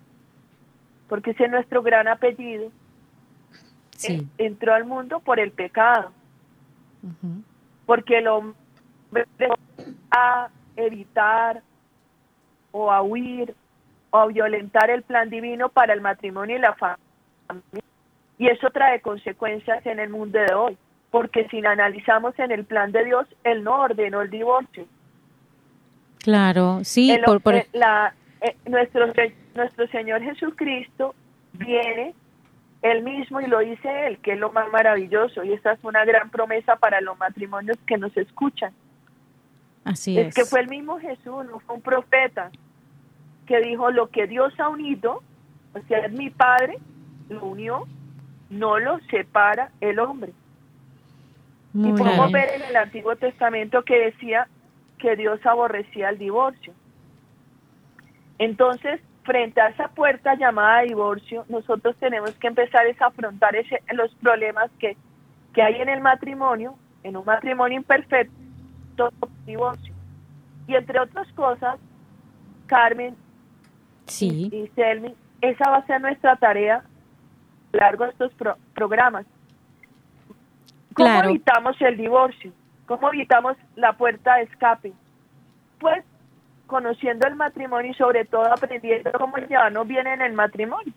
porque 1.09 1.31
ese 1.31 1.45
es 1.45 1.51
nuestro 1.51 1.81
gran 1.81 2.07
apellido. 2.07 2.71
Sí. 3.97 4.27
entró 4.39 4.73
al 4.73 4.85
mundo 4.85 5.19
por 5.19 5.39
el 5.39 5.51
pecado 5.51 6.11
porque 7.85 8.19
el 8.19 8.27
hombre 8.27 8.55
a 10.11 10.49
evitar 10.75 11.61
o 12.71 12.91
a 12.91 13.01
huir 13.01 13.53
o 14.11 14.27
violentar 14.27 14.89
el 14.89 15.03
plan 15.03 15.29
divino 15.29 15.69
para 15.69 15.93
el 15.93 16.01
matrimonio 16.01 16.57
y 16.57 16.59
la 16.59 16.73
familia. 16.73 17.83
Y 18.37 18.47
eso 18.47 18.69
trae 18.71 19.01
consecuencias 19.01 19.85
en 19.85 19.99
el 19.99 20.09
mundo 20.09 20.39
de 20.39 20.53
hoy, 20.53 20.77
porque 21.09 21.47
si 21.49 21.65
analizamos 21.65 22.37
en 22.39 22.51
el 22.51 22.65
plan 22.65 22.91
de 22.91 23.05
Dios, 23.05 23.27
Él 23.43 23.63
no 23.63 23.81
ordenó 23.81 24.21
el 24.21 24.29
divorcio. 24.29 24.85
Claro, 26.19 26.81
sí, 26.83 27.17
por, 27.25 27.41
La, 27.73 28.13
eh, 28.41 28.55
nuestro, 28.67 29.11
nuestro 29.55 29.87
Señor 29.87 30.21
Jesucristo 30.21 31.15
viene 31.53 32.13
él 32.81 33.03
mismo 33.03 33.41
y 33.41 33.47
lo 33.47 33.59
dice 33.59 34.07
él, 34.07 34.17
que 34.19 34.33
es 34.33 34.39
lo 34.39 34.51
más 34.51 34.71
maravilloso 34.71 35.43
y 35.43 35.53
esa 35.53 35.73
es 35.73 35.83
una 35.83 36.03
gran 36.03 36.29
promesa 36.29 36.75
para 36.75 36.99
los 37.01 37.17
matrimonios 37.17 37.77
que 37.85 37.97
nos 37.97 38.15
escuchan. 38.17 38.73
Así 39.83 40.17
es. 40.17 40.27
Es 40.27 40.35
que 40.35 40.45
fue 40.45 40.61
el 40.61 40.67
mismo 40.67 40.99
Jesús, 40.99 41.45
no 41.45 41.59
fue 41.59 41.75
un 41.75 41.81
profeta, 41.81 42.51
que 43.51 43.59
dijo 43.59 43.91
lo 43.91 44.07
que 44.07 44.27
Dios 44.27 44.57
ha 44.61 44.69
unido, 44.69 45.21
o 45.73 45.79
sea, 45.89 45.99
es 46.05 46.13
mi 46.13 46.29
Padre, 46.29 46.77
lo 47.27 47.47
unió, 47.47 47.85
no 48.49 48.79
lo 48.79 48.97
separa 49.09 49.71
el 49.81 49.99
hombre. 49.99 50.31
y 51.73 51.91
podemos 51.91 52.31
ver 52.31 52.47
en 52.55 52.61
el 52.61 52.77
Antiguo 52.77 53.13
Testamento 53.17 53.83
que 53.83 53.99
decía 53.99 54.47
que 54.99 55.17
Dios 55.17 55.45
aborrecía 55.45 56.07
el 56.07 56.17
divorcio. 56.17 56.73
Entonces, 58.37 59.01
frente 59.23 59.59
a 59.59 59.67
esa 59.67 59.89
puerta 59.89 60.35
llamada 60.35 60.83
divorcio, 60.83 61.43
nosotros 61.49 61.97
tenemos 61.97 62.31
que 62.35 62.47
empezar 62.47 62.85
a 62.87 63.05
afrontar 63.05 63.57
ese, 63.57 63.83
los 63.91 64.15
problemas 64.15 64.71
que, 64.79 64.95
que 65.53 65.61
hay 65.61 65.75
en 65.75 65.89
el 65.89 65.99
matrimonio, 65.99 66.75
en 67.03 67.17
un 67.17 67.25
matrimonio 67.25 67.79
imperfecto, 67.79 69.11
divorcio. 69.45 69.93
Y 70.67 70.75
entre 70.75 71.01
otras 71.01 71.27
cosas, 71.33 71.77
Carmen 72.67 73.17
sí. 74.11 74.49
y, 74.51 74.67
Selmi, 74.75 75.15
esa 75.41 75.69
va 75.69 75.77
a 75.77 75.85
ser 75.85 76.01
nuestra 76.01 76.35
tarea 76.35 76.77
a 76.77 76.83
lo 77.73 77.79
largo 77.79 78.05
de 78.05 78.11
estos 78.11 78.31
programas. 78.73 79.25
¿Cómo 80.93 81.23
evitamos 81.23 81.81
el 81.81 81.97
divorcio? 81.97 82.51
¿Cómo 82.85 83.11
evitamos 83.13 83.55
la 83.75 83.93
puerta 83.93 84.35
de 84.35 84.43
escape? 84.43 84.93
Pues 85.79 86.03
conociendo 86.67 87.27
el 87.27 87.35
matrimonio 87.35 87.91
y 87.91 87.95
sobre 87.95 88.25
todo 88.25 88.51
aprendiendo 88.51 89.11
cómo 89.13 89.37
llevarnos 89.37 89.87
bien 89.87 90.07
en 90.07 90.21
el 90.21 90.33
matrimonio. 90.33 90.93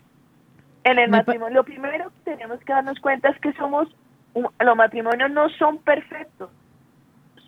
En 0.83 0.99
el 0.99 1.09
matrimonio, 1.09 1.55
lo 1.55 1.63
primero 1.63 2.09
que 2.09 2.31
tenemos 2.31 2.59
que 2.59 2.71
darnos 2.71 2.99
cuenta 2.99 3.29
es 3.29 3.39
que 3.39 3.51
somos, 3.53 3.87
los 4.33 4.75
matrimonios 4.75 5.31
no 5.31 5.49
son 5.49 5.79
perfectos, 5.79 6.49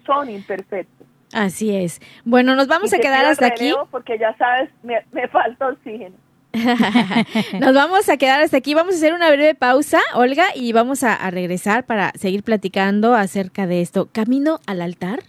son 0.06 0.30
imperfectos. 0.30 1.08
Así 1.38 1.76
es. 1.76 2.02
Bueno, 2.26 2.56
nos 2.56 2.68
vamos 2.68 2.92
a 2.94 2.98
quedar 2.98 3.24
hasta 3.26 3.46
aquí. 3.46 3.72
Porque 3.92 4.18
ya 4.18 4.36
sabes, 4.38 4.72
me, 4.82 5.06
me 5.12 5.28
falta 5.28 5.68
oxígeno. 5.68 6.16
Nos 7.60 7.76
vamos 7.76 8.10
a 8.10 8.18
quedar 8.18 8.42
hasta 8.42 8.58
aquí. 8.58 8.74
Vamos 8.74 8.96
a 8.96 8.98
hacer 8.98 9.14
una 9.14 9.30
breve 9.30 9.54
pausa, 9.54 10.00
Olga, 10.16 10.48
y 10.56 10.74
vamos 10.74 11.04
a 11.04 11.30
regresar 11.30 11.86
para 11.86 12.12
seguir 12.16 12.42
platicando 12.42 13.14
acerca 13.14 13.68
de 13.68 13.82
esto. 13.82 14.10
Camino 14.12 14.62
al 14.66 14.82
altar. 14.82 15.20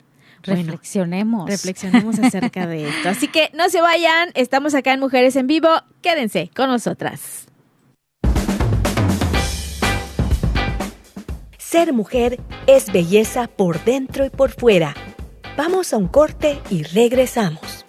Reflexionemos. 0.45 1.51
reflexionemos 1.51 2.19
acerca 2.23 2.67
de 2.67 2.89
esto. 2.89 3.11
Así 3.11 3.29
que 3.29 3.51
no 3.53 3.69
se 3.69 3.83
vayan, 3.83 4.31
estamos 4.33 4.75
acá 4.75 4.95
en 4.95 5.01
Mujeres 5.01 5.37
en 5.37 5.47
Vivo. 5.47 5.69
Quédense 6.01 6.51
con 6.57 6.71
nosotras. 6.71 7.49
Ser 11.59 11.93
mujer 11.93 12.41
es 12.67 12.91
belleza 12.91 13.47
por 13.47 13.85
dentro 13.85 14.25
y 14.25 14.31
por 14.31 14.53
fuera. 14.53 14.95
Vamos 15.59 15.93
a 15.93 15.97
un 15.97 16.07
corte 16.07 16.63
y 16.71 16.85
regresamos. 16.85 17.85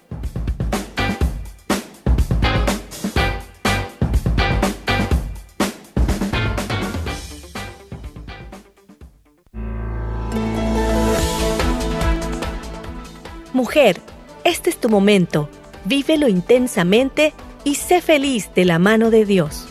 Mujer, 13.52 14.00
este 14.42 14.70
es 14.70 14.76
tu 14.80 14.88
momento. 14.88 15.48
Vívelo 15.84 16.26
intensamente 16.26 17.32
y 17.62 17.76
sé 17.76 18.00
feliz 18.00 18.50
de 18.56 18.64
la 18.64 18.80
mano 18.80 19.12
de 19.12 19.24
Dios. 19.24 19.69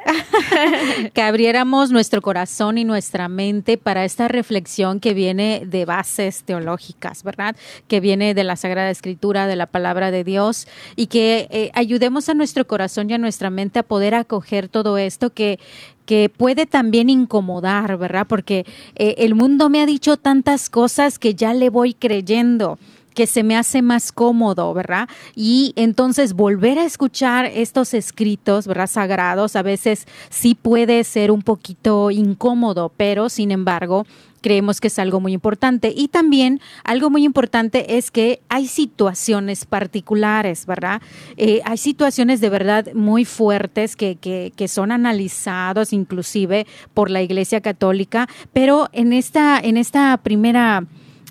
que 1.14 1.23
abriéramos 1.23 1.90
nuestro 1.90 2.23
corazón 2.23 2.79
y 2.79 2.85
nuestra 2.85 3.29
mente 3.29 3.79
para 3.79 4.05
esta 4.05 4.29
reflexión 4.29 5.01
que 5.01 5.14
viene 5.14 5.62
de 5.66 5.85
bases 5.85 6.42
teológicas, 6.45 7.23
¿verdad? 7.23 7.57
Que 7.88 8.01
viene 8.01 8.35
de 8.35 8.45
la 8.45 8.57
Sagrada 8.57 8.90
Escritura, 8.90 9.47
de 9.47 9.57
la 9.57 9.66
palabra 9.66 10.11
de 10.11 10.25
Dios, 10.25 10.69
y 10.95 11.07
que 11.07 11.49
eh, 11.51 11.71
ayudemos 11.75 12.29
a 12.29 12.35
nuestro 12.35 12.66
corazón 12.66 13.11
y 13.11 13.14
a 13.14 13.19
nuestra 13.19 13.51
mente 13.51 13.79
a 13.79 13.83
poder 13.83 14.14
acoger 14.14 14.69
todo 14.69 14.99
esto 14.99 15.31
que 15.31 15.59
que 16.07 16.29
puede 16.29 16.66
también 16.66 17.11
incomodar, 17.11 17.99
¿verdad? 17.99 18.29
Porque 18.29 18.64
eh, 18.95 19.16
el 19.19 19.35
mundo 19.35 19.69
me 19.69 19.83
ha 19.83 19.87
dicho 19.87 20.16
tantas 20.16 20.71
cosas 20.71 21.19
que 21.19 21.35
ya 21.35 21.53
le 21.53 21.69
voy 21.69 21.95
creyendo 21.95 22.79
que 23.17 23.27
se 23.27 23.43
me 23.43 23.57
hace 23.57 23.81
más 23.81 24.13
cómodo, 24.13 24.73
¿verdad? 24.75 25.09
Y 25.35 25.73
entonces 25.75 26.35
volver 26.35 26.79
a 26.79 26.85
escuchar 26.85 27.47
estos 27.47 27.95
escritos, 27.95 28.67
¿verdad? 28.67 28.87
Sagrados, 28.89 29.57
a 29.57 29.63
veces 29.63 30.07
sí 30.29 30.55
puede 30.55 31.03
ser 31.03 31.31
un 31.31 31.41
poquito 31.41 32.11
incómodo, 32.11 32.93
pero 32.95 33.31
sin 33.31 33.53
embargo, 33.53 34.05
creemos 34.43 34.81
que 34.81 34.89
es 34.89 34.99
algo 34.99 35.19
muy 35.19 35.33
importante. 35.33 35.95
Y 35.97 36.09
también 36.09 36.61
algo 36.85 37.09
muy 37.09 37.25
importante 37.25 37.97
es 37.97 38.11
que 38.11 38.41
hay 38.51 38.67
situaciones 38.67 39.65
particulares, 39.65 40.67
¿verdad? 40.67 41.01
Eh, 41.39 41.63
hay 41.65 41.79
situaciones 41.79 42.43
de 42.43 42.51
verdad 42.51 42.93
muy 42.93 43.25
fuertes 43.25 43.97
que, 43.97 44.17
que, 44.17 44.53
que, 44.55 44.69
son 44.69 44.93
analizados 44.93 45.95
inclusive 45.95 46.67
por 46.93 47.11
la 47.11 47.23
Iglesia 47.23 47.63
Católica, 47.63 48.29
pero 48.53 48.91
en 48.93 49.15
esta, 49.15 49.59
en 49.59 49.79
esta 49.79 50.15
primera 50.19 50.85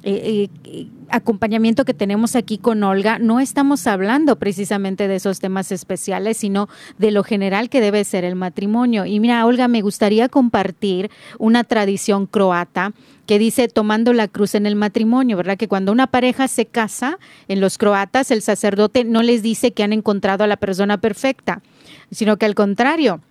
eh, 0.07 0.49
eh, 0.65 0.87
acompañamiento 1.09 1.83
que 1.83 1.95
tenemos 1.95 2.35
aquí 2.35 2.59
con 2.59 2.83
Olga, 2.83 3.17
no 3.17 3.39
estamos 3.39 3.87
hablando 3.87 4.35
precisamente 4.35 5.07
de 5.07 5.15
esos 5.15 5.39
temas 5.39 5.71
especiales, 5.71 6.37
sino 6.37 6.69
de 6.99 7.09
lo 7.09 7.23
general 7.23 7.69
que 7.69 7.81
debe 7.81 8.03
ser 8.03 8.23
el 8.23 8.35
matrimonio. 8.35 9.05
Y 9.05 9.19
mira, 9.19 9.43
Olga, 9.47 9.67
me 9.67 9.81
gustaría 9.81 10.29
compartir 10.29 11.09
una 11.39 11.63
tradición 11.63 12.27
croata 12.27 12.93
que 13.25 13.39
dice 13.39 13.67
tomando 13.67 14.13
la 14.13 14.27
cruz 14.27 14.53
en 14.53 14.67
el 14.67 14.75
matrimonio, 14.75 15.37
¿verdad? 15.37 15.57
Que 15.57 15.67
cuando 15.67 15.91
una 15.91 16.05
pareja 16.05 16.47
se 16.47 16.67
casa, 16.67 17.17
en 17.47 17.59
los 17.59 17.79
croatas, 17.79 18.29
el 18.29 18.43
sacerdote 18.43 19.03
no 19.05 19.23
les 19.23 19.41
dice 19.41 19.73
que 19.73 19.81
han 19.81 19.93
encontrado 19.93 20.43
a 20.43 20.47
la 20.47 20.57
persona 20.57 20.99
perfecta, 20.99 21.63
sino 22.11 22.37
que 22.37 22.45
al 22.45 22.53
contrario, 22.53 23.21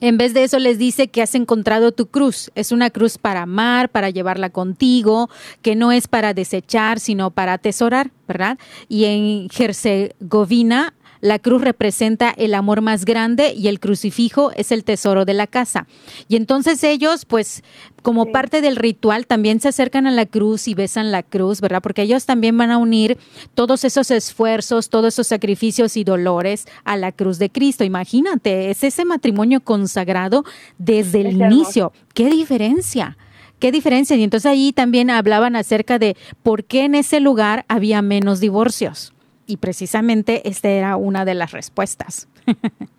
en 0.00 0.18
vez 0.18 0.34
de 0.34 0.44
eso 0.44 0.58
les 0.58 0.78
dice 0.78 1.08
que 1.08 1.22
has 1.22 1.34
encontrado 1.34 1.92
tu 1.92 2.06
cruz. 2.06 2.50
Es 2.54 2.72
una 2.72 2.90
cruz 2.90 3.18
para 3.18 3.42
amar, 3.42 3.88
para 3.88 4.10
llevarla 4.10 4.50
contigo, 4.50 5.30
que 5.62 5.76
no 5.76 5.92
es 5.92 6.08
para 6.08 6.34
desechar, 6.34 7.00
sino 7.00 7.30
para 7.30 7.54
atesorar, 7.54 8.10
¿verdad? 8.28 8.58
Y 8.88 9.04
en 9.04 9.48
Herzegovina 9.56 10.94
la 11.20 11.38
cruz 11.38 11.62
representa 11.62 12.30
el 12.30 12.54
amor 12.54 12.80
más 12.80 13.04
grande 13.04 13.52
y 13.52 13.68
el 13.68 13.80
crucifijo 13.80 14.50
es 14.52 14.72
el 14.72 14.84
tesoro 14.84 15.24
de 15.24 15.34
la 15.34 15.46
casa. 15.46 15.86
Y 16.28 16.36
entonces 16.36 16.82
ellos, 16.84 17.24
pues, 17.24 17.62
como 18.02 18.30
parte 18.30 18.60
del 18.60 18.76
ritual, 18.76 19.26
también 19.26 19.60
se 19.60 19.68
acercan 19.68 20.06
a 20.06 20.10
la 20.10 20.26
cruz 20.26 20.68
y 20.68 20.74
besan 20.74 21.10
la 21.10 21.22
cruz, 21.22 21.60
¿verdad? 21.60 21.82
Porque 21.82 22.02
ellos 22.02 22.24
también 22.24 22.56
van 22.56 22.70
a 22.70 22.78
unir 22.78 23.18
todos 23.54 23.84
esos 23.84 24.10
esfuerzos, 24.10 24.90
todos 24.90 25.14
esos 25.14 25.26
sacrificios 25.26 25.96
y 25.96 26.04
dolores 26.04 26.66
a 26.84 26.96
la 26.96 27.12
cruz 27.12 27.38
de 27.38 27.50
Cristo. 27.50 27.84
Imagínate, 27.84 28.70
es 28.70 28.84
ese 28.84 29.04
matrimonio 29.04 29.60
consagrado 29.60 30.44
desde 30.78 31.22
el 31.22 31.42
inicio. 31.42 31.92
¿Qué 32.14 32.30
diferencia? 32.30 33.16
¿Qué 33.58 33.72
diferencia? 33.72 34.16
Y 34.16 34.22
entonces 34.22 34.50
ahí 34.50 34.72
también 34.72 35.10
hablaban 35.10 35.56
acerca 35.56 35.98
de 35.98 36.16
por 36.42 36.64
qué 36.64 36.84
en 36.84 36.94
ese 36.94 37.20
lugar 37.20 37.64
había 37.68 38.02
menos 38.02 38.38
divorcios 38.38 39.15
y 39.46 39.58
precisamente 39.58 40.48
esta 40.48 40.68
era 40.68 40.96
una 40.96 41.24
de 41.24 41.34
las 41.34 41.52
respuestas. 41.52 42.28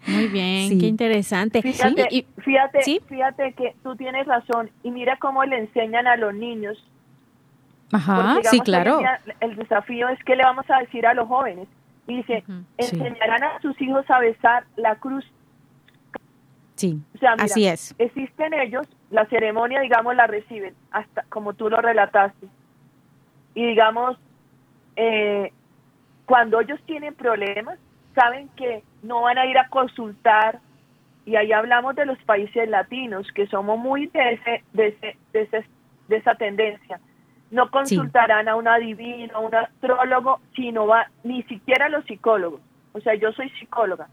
Muy 0.08 0.28
bien, 0.28 0.80
qué 0.80 0.88
interesante. 0.88 1.62
Fíjate, 1.62 2.26
fíjate, 2.38 3.54
que 3.54 3.76
tú 3.84 3.96
tienes 3.96 4.26
razón 4.26 4.70
y 4.84 4.92
mira 4.92 5.18
cómo 5.18 5.44
le 5.44 5.58
enseñan 5.60 6.08
a 6.08 6.16
los 6.16 6.34
niños. 6.34 6.84
Ajá, 7.92 8.40
sí, 8.44 8.60
claro. 8.60 9.00
el 9.40 9.56
desafío 9.56 10.10
es 10.10 10.22
que 10.24 10.36
le 10.36 10.44
vamos 10.44 10.66
a 10.70 10.80
decir 10.80 11.06
a 11.06 11.14
los 11.14 11.28
jóvenes. 11.28 11.68
Y 12.08 12.18
dice, 12.18 12.44
enseñarán 12.78 13.44
a 13.44 13.62
sus 13.62 13.80
hijos 13.82 14.10
a 14.10 14.20
besar 14.20 14.66
la 14.78 14.96
cruz. 14.96 15.26
Sí, 16.76 17.02
así 17.40 17.68
es. 17.68 17.96
Existen 17.98 18.54
ellos, 18.54 18.88
la 19.10 19.26
ceremonia, 19.26 19.82
digamos, 19.82 20.16
la 20.16 20.28
reciben, 20.28 20.74
hasta 20.92 21.24
como 21.30 21.54
tú 21.54 21.70
lo 21.70 21.82
relataste. 21.82 22.48
Y 23.56 23.66
digamos, 23.66 24.18
eh, 24.96 25.52
cuando 26.28 26.60
ellos 26.60 26.80
tienen 26.86 27.16
problemas, 27.16 27.80
saben 28.14 28.50
que 28.50 28.84
no 29.02 29.22
van 29.22 29.38
a 29.38 29.46
ir 29.46 29.58
a 29.58 29.70
consultar, 29.70 30.60
y 31.26 31.38
ahí 31.38 31.54
hablamos 31.54 31.96
de 31.96 32.06
los 32.06 32.22
países 32.24 32.70
latinos, 32.70 33.32
que 33.32 33.48
somos 33.48 33.80
muy 33.80 34.08
de, 34.08 34.34
ese, 34.34 34.64
de, 34.74 35.16
de, 35.32 36.16
esa 36.18 36.36
tendencia. 36.36 37.00
No 37.50 37.72
consultarán 37.72 38.50
a 38.50 38.58
un 38.58 38.68
adivino, 38.68 39.38
a 39.38 39.40
un 39.40 39.56
astrólogo, 39.56 40.42
sino 40.54 40.86
va, 40.86 41.10
ni 41.24 41.44
siquiera 41.44 41.86
a 41.86 41.90
los 41.90 42.04
psicólogos. 42.04 42.60
O 42.92 43.00
sea, 43.00 43.16
yo 43.16 43.32
soy 43.32 43.50
psicóloga 43.52 44.10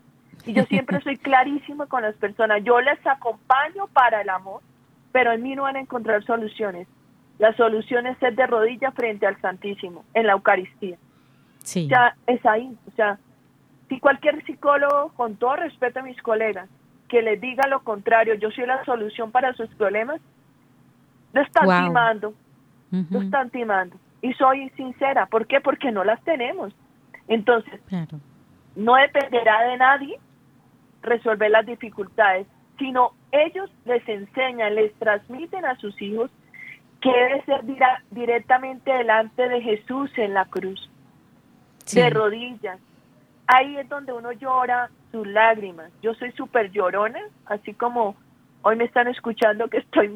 y 0.46 0.52
yo 0.52 0.62
siempre 0.66 1.00
soy 1.00 1.16
clarísima 1.18 1.86
con 1.86 2.02
las 2.02 2.14
personas. 2.14 2.62
Yo 2.62 2.80
les 2.80 3.04
acompaño 3.04 3.88
para 3.88 4.20
el 4.20 4.28
amor, 4.28 4.62
pero 5.10 5.32
en 5.32 5.42
mí 5.42 5.56
no 5.56 5.62
van 5.62 5.76
a 5.76 5.80
encontrar 5.80 6.22
soluciones. 6.24 6.86
La 7.40 7.56
solución 7.56 8.06
es 8.06 8.16
ser 8.18 8.36
de 8.36 8.46
rodillas 8.46 8.94
frente 8.94 9.26
al 9.26 9.40
Santísimo, 9.40 10.04
en 10.14 10.28
la 10.28 10.34
Eucaristía. 10.34 10.96
Ya 11.88 12.16
es 12.26 12.44
ahí. 12.46 12.76
O 12.86 12.90
sea, 12.92 13.18
si 13.88 13.98
cualquier 13.98 14.44
psicólogo, 14.44 15.12
con 15.16 15.36
todo 15.36 15.56
respeto 15.56 16.00
a 16.00 16.02
mis 16.02 16.20
colegas, 16.22 16.68
que 17.08 17.22
les 17.22 17.40
diga 17.40 17.66
lo 17.68 17.82
contrario, 17.82 18.34
yo 18.34 18.50
soy 18.50 18.66
la 18.66 18.84
solución 18.84 19.30
para 19.30 19.52
sus 19.54 19.68
problemas, 19.74 20.20
lo 21.32 21.42
están 21.42 21.84
timando. 21.84 22.34
Lo 23.10 23.22
están 23.22 23.50
timando. 23.50 23.96
Y 24.22 24.32
soy 24.34 24.70
sincera. 24.70 25.26
¿Por 25.26 25.46
qué? 25.46 25.60
Porque 25.60 25.90
no 25.90 26.04
las 26.04 26.22
tenemos. 26.22 26.72
Entonces, 27.26 27.80
no 28.76 28.94
dependerá 28.94 29.68
de 29.68 29.76
nadie 29.76 30.18
resolver 31.02 31.50
las 31.50 31.66
dificultades, 31.66 32.46
sino 32.78 33.12
ellos 33.32 33.70
les 33.84 34.06
enseñan, 34.08 34.74
les 34.74 34.92
transmiten 34.94 35.64
a 35.64 35.76
sus 35.76 36.00
hijos 36.00 36.30
que 37.00 37.10
debe 37.10 37.44
ser 37.44 37.60
directamente 38.10 38.90
delante 38.90 39.48
de 39.48 39.60
Jesús 39.60 40.10
en 40.16 40.34
la 40.34 40.46
cruz, 40.46 40.90
de 41.92 42.10
rodillas. 42.10 42.78
Ahí 43.46 43.76
es 43.76 43.88
donde 43.88 44.12
uno 44.12 44.32
llora 44.32 44.90
sus 45.12 45.26
lágrimas. 45.26 45.90
Yo 46.02 46.14
soy 46.14 46.32
súper 46.32 46.70
llorona, 46.70 47.20
así 47.46 47.74
como 47.74 48.16
hoy 48.62 48.76
me 48.76 48.84
están 48.84 49.08
escuchando 49.08 49.68
que 49.68 49.78
estoy 49.78 50.10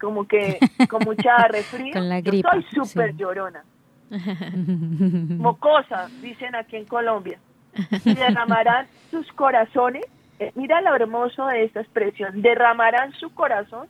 como 0.00 0.26
que 0.26 0.58
con 0.88 1.04
mucha 1.04 1.36
resfrío. 1.48 1.94
Yo 2.22 2.50
soy 2.50 2.62
súper 2.72 3.16
llorona. 3.16 3.64
Mocosa, 4.10 6.08
dicen 6.22 6.54
aquí 6.54 6.76
en 6.76 6.84
Colombia. 6.84 7.38
Y 8.04 8.14
derramarán 8.14 8.86
sus 9.10 9.30
corazones. 9.32 10.04
Eh, 10.38 10.52
mira 10.54 10.80
lo 10.80 10.94
hermoso 10.94 11.46
de 11.46 11.64
esta 11.64 11.80
expresión. 11.80 12.40
Derramarán 12.40 13.12
su 13.14 13.30
corazón 13.34 13.88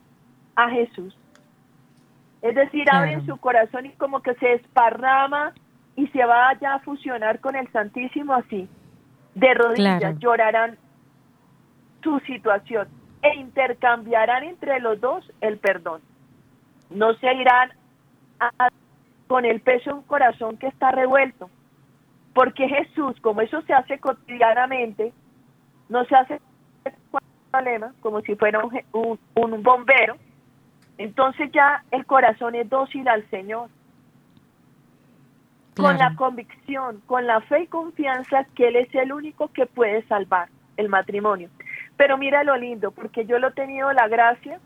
a 0.55 0.69
Jesús. 0.69 1.15
Es 2.41 2.55
decir, 2.55 2.89
abren 2.89 3.25
su 3.25 3.37
corazón 3.37 3.85
y 3.85 3.89
como 3.91 4.21
que 4.21 4.33
se 4.35 4.53
esparrama 4.53 5.53
y 5.97 6.07
se 6.07 6.23
va 6.23 6.53
ya 6.61 6.75
a 6.75 6.79
fusionar 6.79 7.41
con 7.41 7.57
el 7.57 7.69
Santísimo 7.71 8.33
así. 8.33 8.69
De 9.35 9.53
rodillas 9.53 10.17
llorarán 10.19 10.77
su 12.01 12.19
situación 12.19 12.87
e 13.21 13.35
intercambiarán 13.35 14.43
entre 14.43 14.79
los 14.79 15.01
dos 15.01 15.29
el 15.41 15.57
perdón. 15.57 16.01
No 16.91 17.13
se 17.15 17.33
irán 17.33 17.71
con 19.27 19.43
el 19.43 19.59
peso 19.59 19.89
de 19.89 19.95
un 19.97 20.03
corazón 20.03 20.57
que 20.57 20.67
está 20.67 20.91
revuelto, 20.91 21.49
porque 22.33 22.69
Jesús, 22.69 23.19
como 23.21 23.41
eso 23.41 23.61
se 23.63 23.73
hace 23.73 23.99
cotidianamente, 23.99 25.11
no 25.89 26.05
se 26.05 26.15
hace 26.15 26.41
problema, 27.51 27.93
como 28.01 28.21
si 28.21 28.35
fuera 28.35 28.61
un, 28.93 29.19
un 29.35 29.63
bombero, 29.63 30.15
entonces 30.99 31.51
ya 31.51 31.83
el 31.89 32.05
corazón 32.05 32.53
es 32.53 32.69
dócil 32.69 33.07
al 33.07 33.27
Señor. 33.29 33.69
Con 35.77 35.97
la 35.97 36.15
convicción, 36.15 37.01
con 37.05 37.27
la 37.27 37.41
fe 37.41 37.61
y 37.61 37.67
confianza 37.67 38.45
que 38.55 38.69
Él 38.69 38.75
es 38.77 38.93
el 38.95 39.13
único 39.13 39.49
que 39.49 39.65
puede 39.65 40.01
salvar 40.07 40.49
el 40.75 40.89
matrimonio. 40.89 41.49
Pero 41.95 42.17
mira 42.17 42.43
lo 42.43 42.55
lindo, 42.57 42.91
porque 42.91 43.25
yo 43.25 43.39
lo 43.39 43.49
he 43.49 43.51
tenido 43.51 43.91
la 43.93 44.07
gracia, 44.07 44.59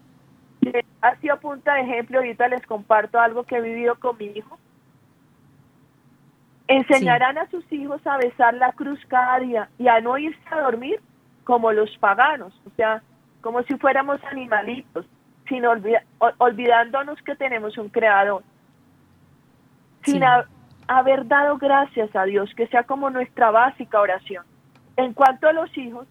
ha 1.01 1.15
sido 1.17 1.39
punta 1.39 1.73
de 1.73 1.81
ejemplo, 1.81 2.19
ahorita 2.19 2.47
les 2.47 2.65
comparto 2.65 3.19
algo 3.19 3.43
que 3.43 3.57
he 3.57 3.61
vivido 3.61 3.95
con 3.95 4.17
mi 4.17 4.25
hijo. 4.25 4.57
Enseñarán 6.67 7.37
a 7.37 7.49
sus 7.49 7.69
hijos 7.71 8.05
a 8.05 8.17
besar 8.17 8.53
la 8.53 8.71
cruz 8.73 8.99
cada 9.07 9.39
día 9.39 9.69
y 9.77 9.87
a 9.87 9.99
no 9.99 10.17
irse 10.17 10.41
a 10.51 10.61
dormir 10.61 11.01
como 11.43 11.71
los 11.71 11.89
paganos, 11.97 12.53
o 12.65 12.69
sea, 12.75 13.01
como 13.41 13.63
si 13.63 13.75
fuéramos 13.77 14.23
animalitos, 14.23 15.05
sin 15.49 15.65
olvidándonos 15.65 17.21
que 17.23 17.35
tenemos 17.35 17.77
un 17.77 17.89
creador. 17.89 18.43
Sin 20.03 20.23
haber 20.87 21.27
dado 21.27 21.57
gracias 21.57 22.15
a 22.15 22.23
Dios, 22.23 22.53
que 22.55 22.67
sea 22.67 22.83
como 22.83 23.09
nuestra 23.09 23.51
básica 23.51 23.99
oración. 23.99 24.45
En 24.97 25.13
cuanto 25.13 25.47
a 25.47 25.53
los 25.53 25.75
hijos, 25.77 26.07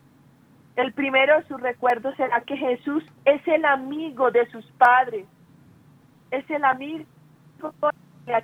el 0.76 0.92
primero 0.92 1.36
de 1.36 1.46
sus 1.46 1.60
recuerdos 1.60 2.16
será 2.16 2.40
que 2.42 2.56
Jesús 2.56 3.04
es 3.24 3.46
el 3.46 3.64
amigo 3.64 4.30
de 4.30 4.48
sus 4.50 4.64
padres, 4.72 5.26
es 6.30 6.48
el 6.50 6.64
amigo 6.64 7.04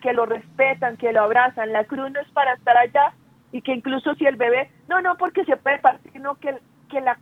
que 0.02 0.12
lo 0.12 0.26
respetan, 0.26 0.96
que 0.96 1.12
lo 1.12 1.22
abrazan. 1.22 1.72
La 1.72 1.84
cruz 1.84 2.10
no 2.10 2.20
es 2.20 2.28
para 2.30 2.54
estar 2.54 2.76
allá 2.76 3.12
y 3.52 3.62
que 3.62 3.72
incluso 3.72 4.14
si 4.16 4.26
el 4.26 4.36
bebé, 4.36 4.70
no, 4.88 5.00
no, 5.00 5.16
porque 5.16 5.44
se 5.44 5.56
puede 5.56 5.78
partir, 5.78 6.12
sino 6.12 6.34
que, 6.36 6.58
que 6.90 7.00
la 7.00 7.18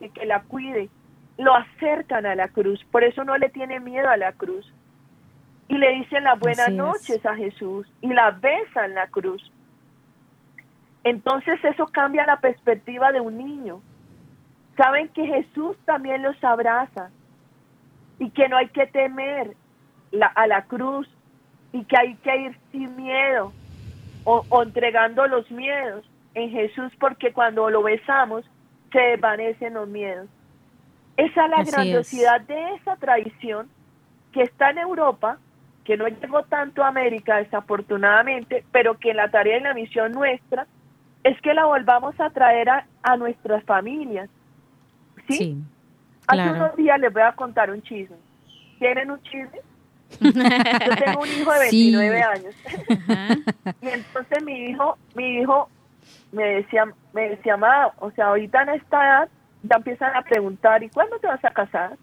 y 0.00 0.08
que 0.10 0.26
la 0.26 0.42
cuide. 0.42 0.88
Lo 1.38 1.54
acercan 1.54 2.24
a 2.24 2.34
la 2.34 2.48
cruz, 2.48 2.82
por 2.90 3.04
eso 3.04 3.24
no 3.24 3.36
le 3.36 3.48
tiene 3.50 3.80
miedo 3.80 4.08
a 4.08 4.16
la 4.16 4.32
cruz. 4.32 4.72
Y 5.68 5.78
le 5.78 5.92
dicen 5.94 6.24
las 6.24 6.38
buenas 6.38 6.70
noches 6.70 7.24
a 7.26 7.34
Jesús 7.34 7.86
y 8.00 8.08
la 8.08 8.30
besan 8.30 8.94
la 8.94 9.08
cruz. 9.08 9.50
Entonces 11.02 11.62
eso 11.64 11.86
cambia 11.86 12.26
la 12.26 12.40
perspectiva 12.40 13.12
de 13.12 13.20
un 13.20 13.38
niño. 13.38 13.80
Saben 14.76 15.08
que 15.08 15.26
Jesús 15.26 15.76
también 15.84 16.22
los 16.22 16.42
abraza 16.42 17.10
y 18.18 18.30
que 18.30 18.48
no 18.48 18.56
hay 18.56 18.68
que 18.68 18.86
temer 18.86 19.56
a 20.34 20.46
la 20.46 20.64
cruz 20.64 21.08
y 21.72 21.84
que 21.84 21.96
hay 21.96 22.14
que 22.16 22.36
ir 22.36 22.58
sin 22.72 22.96
miedo 22.96 23.52
o, 24.24 24.62
entregando 24.62 25.26
los 25.28 25.48
miedos 25.50 26.04
en 26.34 26.50
Jesús 26.50 26.92
porque 26.98 27.32
cuando 27.32 27.70
lo 27.70 27.82
besamos 27.82 28.44
se 28.92 28.98
desvanecen 28.98 29.74
los 29.74 29.88
miedos. 29.88 30.28
Esa 31.16 31.44
es 31.44 31.50
la 31.50 31.64
grandiosidad 31.64 32.40
de 32.42 32.74
esa 32.74 32.96
tradición 32.96 33.68
que 34.32 34.42
está 34.42 34.70
en 34.70 34.78
Europa, 34.78 35.38
que 35.86 35.96
no 35.96 36.08
llegó 36.08 36.42
tanto 36.42 36.82
a 36.82 36.88
América 36.88 37.36
desafortunadamente, 37.36 38.64
pero 38.72 38.98
que 38.98 39.10
en 39.10 39.18
la 39.18 39.30
tarea 39.30 39.58
y 39.58 39.62
la 39.62 39.72
misión 39.72 40.12
nuestra 40.12 40.66
es 41.22 41.40
que 41.40 41.54
la 41.54 41.64
volvamos 41.64 42.18
a 42.20 42.30
traer 42.30 42.68
a, 42.68 43.16
nuestras 43.16 43.62
familias. 43.64 44.28
¿Sí? 45.28 45.56
Hace 46.26 46.50
unos 46.50 46.74
días 46.74 46.98
les 46.98 47.12
voy 47.12 47.22
a 47.22 47.32
contar 47.32 47.70
un 47.70 47.80
chisme. 47.82 48.16
¿Tienen 48.80 49.12
un 49.12 49.22
chisme? 49.22 49.60
Yo 50.20 50.32
tengo 50.32 51.20
un 51.22 51.28
hijo 51.28 51.52
de 51.52 51.58
29 51.60 52.22
años. 52.22 52.54
y 53.82 53.88
entonces 53.88 54.42
mi 54.44 54.70
hijo, 54.70 54.98
mi 55.14 55.38
hijo 55.38 55.68
me 56.32 56.44
decía, 56.44 56.84
me 57.12 57.28
decía, 57.30 57.56
ma, 57.56 57.92
o 57.98 58.10
sea, 58.10 58.26
ahorita 58.26 58.62
en 58.62 58.68
esta 58.70 59.04
edad 59.04 59.28
ya 59.62 59.76
empiezan 59.76 60.16
a 60.16 60.22
preguntar, 60.22 60.82
¿y 60.82 60.88
cuándo 60.88 61.18
te 61.20 61.28
vas 61.28 61.44
a 61.44 61.50
casar? 61.50 61.96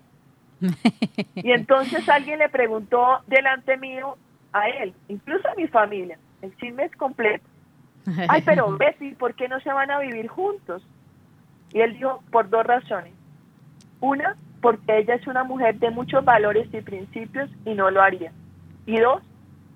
y 1.35 1.51
entonces 1.51 2.07
alguien 2.09 2.39
le 2.39 2.49
preguntó 2.49 3.19
delante 3.27 3.77
mío 3.77 4.17
a 4.51 4.69
él, 4.69 4.93
incluso 5.07 5.47
a 5.47 5.55
mi 5.55 5.67
familia, 5.67 6.17
el 6.41 6.55
chisme 6.57 6.85
es 6.85 6.95
completo. 6.95 7.45
Ay, 8.27 8.41
pero 8.45 8.69
Betty, 8.77 9.15
¿por 9.15 9.33
qué 9.35 9.47
no 9.47 9.59
se 9.61 9.71
van 9.71 9.91
a 9.91 9.99
vivir 9.99 10.27
juntos? 10.27 10.83
Y 11.71 11.81
él 11.81 11.93
dijo, 11.93 12.23
por 12.31 12.49
dos 12.49 12.65
razones. 12.65 13.13
Una, 13.99 14.35
porque 14.61 14.99
ella 14.99 15.15
es 15.15 15.25
una 15.27 15.43
mujer 15.43 15.79
de 15.79 15.89
muchos 15.89 16.23
valores 16.23 16.67
y 16.73 16.81
principios 16.81 17.49
y 17.65 17.73
no 17.73 17.89
lo 17.89 18.01
haría. 18.01 18.31
Y 18.85 18.99
dos, 18.99 19.23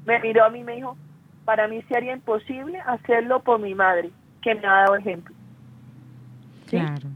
me 0.06 0.20
miró 0.20 0.46
a 0.46 0.50
mí 0.50 0.60
y 0.60 0.64
me 0.64 0.76
dijo, 0.76 0.98
para 1.46 1.68
mí 1.68 1.82
sería 1.84 2.14
imposible 2.14 2.80
hacerlo 2.82 3.42
por 3.42 3.60
mi 3.60 3.74
madre, 3.74 4.12
que 4.42 4.54
me 4.54 4.68
ha 4.68 4.82
dado 4.82 4.96
ejemplo. 4.96 5.34
Claro. 6.68 7.08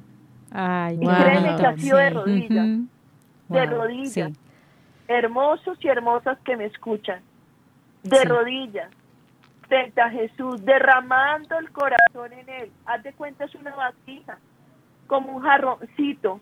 Ay, 0.52 0.98
y 1.02 1.08
créeme 1.08 1.56
que 1.58 1.66
ha 1.66 1.78
sido 1.78 1.98
de 1.98 2.10
rodillas, 2.10 2.68
de 3.52 3.66
rodillas. 3.66 4.32
Hermosos 5.08 5.78
y 5.82 5.88
hermosas 5.88 6.38
que 6.46 6.56
me 6.56 6.66
escuchan, 6.66 7.22
de 8.04 8.24
rodillas, 8.24 8.90
frente 9.68 10.02
a 10.02 10.10
Jesús, 10.10 10.64
derramando 10.64 11.58
el 11.58 11.72
corazón 11.72 12.34
en 12.34 12.50
él. 12.50 12.72
Haz 12.86 13.04
de 13.04 13.14
cuenta, 13.14 13.46
es 13.46 13.56
una 13.56 13.76
vasija, 13.76 14.38
como 15.08 15.36
un 15.36 15.42
jarroncito, 15.42 16.40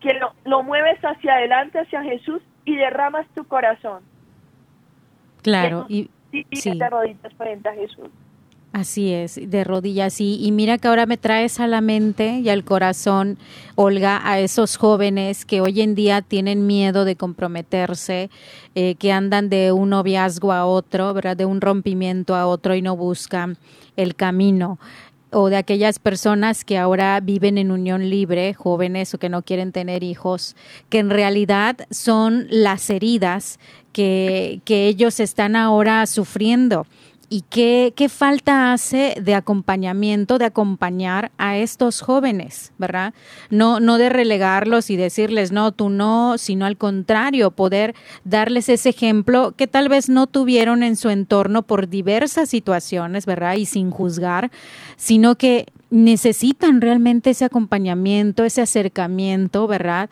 que 0.00 0.14
lo, 0.14 0.32
lo 0.44 0.62
mueves 0.62 0.98
hacia 1.00 1.34
adelante, 1.34 1.80
hacia 1.80 2.02
Jesús, 2.02 2.42
y 2.64 2.76
derramas 2.76 3.26
tu 3.34 3.44
corazón. 3.44 4.02
Claro, 5.42 5.86
y, 5.88 6.10
sí. 6.52 6.78
te 6.78 6.90
rodillas 6.90 7.32
frente 7.34 7.68
a 7.68 7.74
Jesús. 7.74 8.10
Así 8.72 9.10
es, 9.12 9.40
de 9.42 9.64
rodillas. 9.64 10.20
Y, 10.20 10.38
y 10.44 10.52
mira 10.52 10.76
que 10.76 10.88
ahora 10.88 11.06
me 11.06 11.16
traes 11.16 11.60
a 11.60 11.66
la 11.66 11.80
mente 11.80 12.40
y 12.40 12.50
al 12.50 12.62
corazón, 12.62 13.38
Olga, 13.74 14.20
a 14.22 14.38
esos 14.38 14.76
jóvenes 14.76 15.46
que 15.46 15.62
hoy 15.62 15.80
en 15.80 15.94
día 15.94 16.20
tienen 16.20 16.66
miedo 16.66 17.06
de 17.06 17.16
comprometerse, 17.16 18.28
eh, 18.74 18.94
que 18.96 19.12
andan 19.12 19.48
de 19.48 19.72
un 19.72 19.90
noviazgo 19.90 20.52
a 20.52 20.66
otro, 20.66 21.14
¿verdad? 21.14 21.38
De 21.38 21.46
un 21.46 21.62
rompimiento 21.62 22.34
a 22.34 22.46
otro 22.46 22.74
y 22.74 22.82
no 22.82 22.96
buscan 22.96 23.56
el 23.96 24.14
camino 24.14 24.78
o 25.30 25.48
de 25.50 25.56
aquellas 25.56 25.98
personas 25.98 26.64
que 26.64 26.78
ahora 26.78 27.18
viven 27.20 27.58
en 27.58 27.70
unión 27.70 28.08
libre, 28.08 28.54
jóvenes 28.54 29.12
o 29.12 29.18
que 29.18 29.28
no 29.28 29.42
quieren 29.42 29.72
tener 29.72 30.02
hijos, 30.02 30.56
que 30.88 30.98
en 30.98 31.10
realidad 31.10 31.76
son 31.90 32.46
las 32.48 32.88
heridas 32.90 33.58
que, 33.92 34.60
que 34.64 34.86
ellos 34.86 35.20
están 35.20 35.56
ahora 35.56 36.06
sufriendo 36.06 36.86
¿Y 37.28 37.42
qué, 37.50 37.92
qué, 37.96 38.08
falta 38.08 38.72
hace 38.72 39.16
de 39.20 39.34
acompañamiento, 39.34 40.38
de 40.38 40.44
acompañar 40.44 41.32
a 41.38 41.56
estos 41.56 42.00
jóvenes, 42.00 42.72
verdad? 42.78 43.14
No, 43.50 43.80
no 43.80 43.98
de 43.98 44.08
relegarlos 44.10 44.90
y 44.90 44.96
decirles, 44.96 45.50
no, 45.50 45.72
tú 45.72 45.88
no, 45.90 46.38
sino 46.38 46.66
al 46.66 46.76
contrario, 46.76 47.50
poder 47.50 47.96
darles 48.22 48.68
ese 48.68 48.90
ejemplo 48.90 49.54
que 49.56 49.66
tal 49.66 49.88
vez 49.88 50.08
no 50.08 50.28
tuvieron 50.28 50.84
en 50.84 50.94
su 50.94 51.10
entorno 51.10 51.62
por 51.62 51.88
diversas 51.88 52.48
situaciones, 52.48 53.26
¿verdad? 53.26 53.56
Y 53.56 53.66
sin 53.66 53.90
juzgar, 53.90 54.52
sino 54.96 55.34
que 55.34 55.66
necesitan 55.90 56.80
realmente 56.80 57.30
ese 57.30 57.44
acompañamiento, 57.44 58.44
ese 58.44 58.62
acercamiento, 58.62 59.66
¿verdad? 59.66 60.10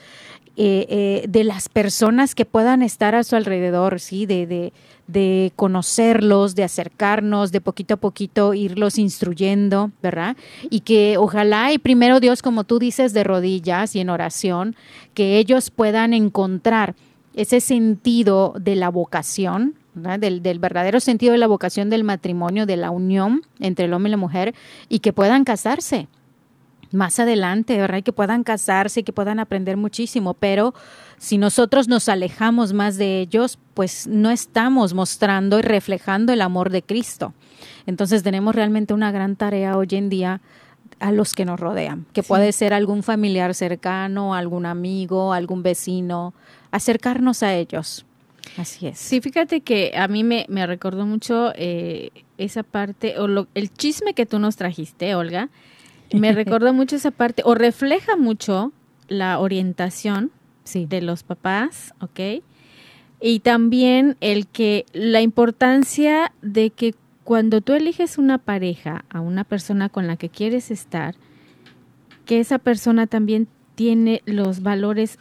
Eh, 0.56 0.86
eh, 0.88 1.24
de 1.28 1.42
las 1.42 1.68
personas 1.68 2.36
que 2.36 2.44
puedan 2.44 2.82
estar 2.82 3.16
a 3.16 3.24
su 3.24 3.34
alrededor, 3.34 3.98
¿sí? 3.98 4.24
De, 4.24 4.46
de, 4.46 4.72
de 5.06 5.52
conocerlos, 5.56 6.54
de 6.54 6.64
acercarnos, 6.64 7.52
de 7.52 7.60
poquito 7.60 7.94
a 7.94 7.96
poquito 7.98 8.54
irlos 8.54 8.98
instruyendo, 8.98 9.90
¿verdad? 10.02 10.36
Y 10.70 10.80
que 10.80 11.16
ojalá 11.18 11.72
y 11.72 11.78
primero 11.78 12.20
Dios, 12.20 12.42
como 12.42 12.64
tú 12.64 12.78
dices, 12.78 13.12
de 13.12 13.24
rodillas 13.24 13.94
y 13.96 14.00
en 14.00 14.10
oración, 14.10 14.76
que 15.12 15.38
ellos 15.38 15.70
puedan 15.70 16.14
encontrar 16.14 16.94
ese 17.34 17.60
sentido 17.60 18.54
de 18.58 18.76
la 18.76 18.88
vocación, 18.88 19.74
del, 19.94 20.58
verdadero 20.58 21.00
sentido 21.00 21.32
de 21.32 21.38
la 21.38 21.46
vocación 21.46 21.90
del 21.90 22.04
matrimonio, 22.04 22.66
de 22.66 22.76
la 22.76 22.90
unión 22.90 23.42
entre 23.60 23.84
el 23.86 23.92
hombre 23.92 24.10
y 24.10 24.12
la 24.12 24.16
mujer, 24.16 24.54
y 24.88 25.00
que 25.00 25.12
puedan 25.12 25.44
casarse 25.44 26.08
más 26.92 27.18
adelante, 27.18 27.76
¿verdad? 27.76 28.02
que 28.02 28.12
puedan 28.12 28.44
casarse, 28.44 29.02
que 29.02 29.12
puedan 29.12 29.40
aprender 29.40 29.76
muchísimo, 29.76 30.34
pero 30.34 30.74
si 31.24 31.38
nosotros 31.38 31.88
nos 31.88 32.10
alejamos 32.10 32.74
más 32.74 32.98
de 32.98 33.20
ellos, 33.20 33.58
pues 33.72 34.06
no 34.06 34.30
estamos 34.30 34.92
mostrando 34.92 35.58
y 35.58 35.62
reflejando 35.62 36.34
el 36.34 36.42
amor 36.42 36.68
de 36.68 36.82
Cristo. 36.82 37.32
Entonces 37.86 38.22
tenemos 38.22 38.54
realmente 38.54 38.92
una 38.92 39.10
gran 39.10 39.34
tarea 39.34 39.78
hoy 39.78 39.88
en 39.92 40.10
día 40.10 40.42
a 41.00 41.12
los 41.12 41.32
que 41.32 41.46
nos 41.46 41.58
rodean, 41.58 42.04
que 42.12 42.22
puede 42.22 42.52
ser 42.52 42.74
algún 42.74 43.02
familiar 43.02 43.54
cercano, 43.54 44.34
algún 44.34 44.66
amigo, 44.66 45.32
algún 45.32 45.62
vecino, 45.62 46.34
acercarnos 46.70 47.42
a 47.42 47.54
ellos. 47.54 48.04
Así 48.58 48.86
es. 48.86 48.98
Sí, 48.98 49.22
fíjate 49.22 49.62
que 49.62 49.94
a 49.96 50.08
mí 50.08 50.24
me, 50.24 50.44
me 50.50 50.66
recordó 50.66 51.06
mucho 51.06 51.54
eh, 51.56 52.10
esa 52.36 52.62
parte, 52.64 53.18
o 53.18 53.28
lo, 53.28 53.48
el 53.54 53.72
chisme 53.72 54.12
que 54.12 54.26
tú 54.26 54.38
nos 54.38 54.56
trajiste, 54.56 55.14
Olga, 55.14 55.48
me 56.12 56.32
recordó 56.34 56.74
mucho 56.74 56.96
esa 56.96 57.12
parte, 57.12 57.40
o 57.46 57.54
refleja 57.54 58.14
mucho 58.14 58.72
la 59.08 59.38
orientación 59.38 60.30
sí. 60.64 60.86
de 60.86 61.00
los 61.02 61.22
papás, 61.22 61.94
¿ok? 62.00 62.42
Y 63.20 63.40
también 63.40 64.16
el 64.20 64.46
que 64.46 64.86
la 64.92 65.22
importancia 65.22 66.32
de 66.42 66.70
que 66.70 66.94
cuando 67.22 67.60
tú 67.60 67.72
eliges 67.72 68.18
una 68.18 68.38
pareja, 68.38 69.04
a 69.08 69.20
una 69.20 69.44
persona 69.44 69.88
con 69.88 70.06
la 70.06 70.16
que 70.16 70.28
quieres 70.28 70.70
estar, 70.70 71.14
que 72.26 72.40
esa 72.40 72.58
persona 72.58 73.06
también 73.06 73.48
tiene 73.74 74.22
los 74.26 74.62
valores 74.62 75.18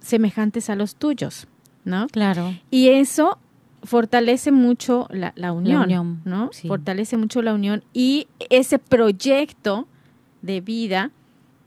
semejantes 0.00 0.68
a 0.68 0.76
los 0.76 0.96
tuyos, 0.96 1.46
¿no? 1.84 2.06
Claro. 2.08 2.54
Y 2.70 2.88
eso 2.88 3.38
fortalece 3.82 4.52
mucho 4.52 5.08
la, 5.10 5.52
unión, 5.52 6.20
¿no? 6.24 6.50
Fortalece 6.68 7.16
mucho 7.16 7.42
la 7.42 7.54
unión 7.54 7.82
y 7.92 8.28
ese 8.50 8.78
proyecto 8.78 9.88
de 10.42 10.60
vida 10.60 11.10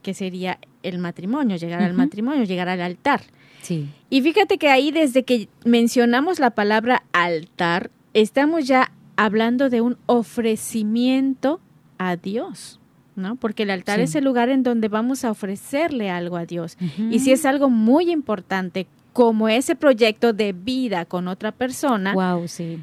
que 0.02 0.14
sería 0.14 0.60
el 0.88 1.00
matrimonio, 1.00 1.58
llegar 1.58 1.82
al 1.82 1.94
matrimonio, 1.94 2.44
llegar 2.44 2.70
al 2.70 2.82
altar. 2.82 3.22
Sí. 3.62 3.90
Y 4.10 4.22
fíjate 4.22 4.58
que 4.58 4.70
ahí 4.70 4.92
desde 4.92 5.24
que 5.24 5.50
mencionamos 5.64 6.40
la 6.40 6.52
palabra 6.52 7.04
altar, 7.12 7.90
estamos 8.14 8.68
ya 8.68 8.92
hablando 9.16 9.70
de 9.70 9.82
un 9.82 9.98
ofrecimiento 10.06 11.60
a 11.98 12.16
Dios. 12.16 12.80
¿no? 13.16 13.36
Porque 13.38 13.64
el 13.64 13.72
altar 13.72 14.00
es 14.00 14.14
el 14.16 14.24
lugar 14.24 14.50
en 14.50 14.64
donde 14.64 14.90
vamos 14.90 15.24
a 15.24 15.32
ofrecerle 15.32 16.10
algo 16.10 16.38
a 16.38 16.46
Dios. 16.46 16.78
Y 17.10 17.20
si 17.20 17.32
es 17.32 17.46
algo 17.46 17.70
muy 17.70 18.12
importante, 18.12 18.88
como 19.14 19.48
ese 19.48 19.76
proyecto 19.76 20.34
de 20.34 20.52
vida 20.52 21.06
con 21.06 21.28
otra 21.28 21.54
persona, 21.54 22.14
wow, 22.14 22.48
sí. 22.48 22.80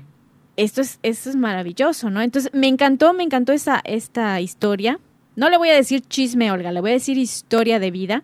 Esto 0.57 0.83
es, 0.83 0.99
esto 1.03 1.31
es 1.31 1.37
maravilloso, 1.37 2.11
¿no? 2.11 2.21
Entonces, 2.21 2.53
me 2.55 2.69
encantó, 2.69 3.15
me 3.15 3.23
encantó 3.23 3.53
esa, 3.53 3.81
esta 3.85 4.41
historia. 4.41 4.99
No 5.35 5.49
le 5.49 5.57
voy 5.57 5.71
a 5.71 5.75
decir 5.75 6.03
chisme, 6.03 6.51
Olga, 6.51 6.73
le 6.73 6.81
voy 6.81 6.91
a 6.91 6.95
decir 6.95 7.17
historia 7.17 7.79
de 7.79 7.91
vida, 7.91 8.23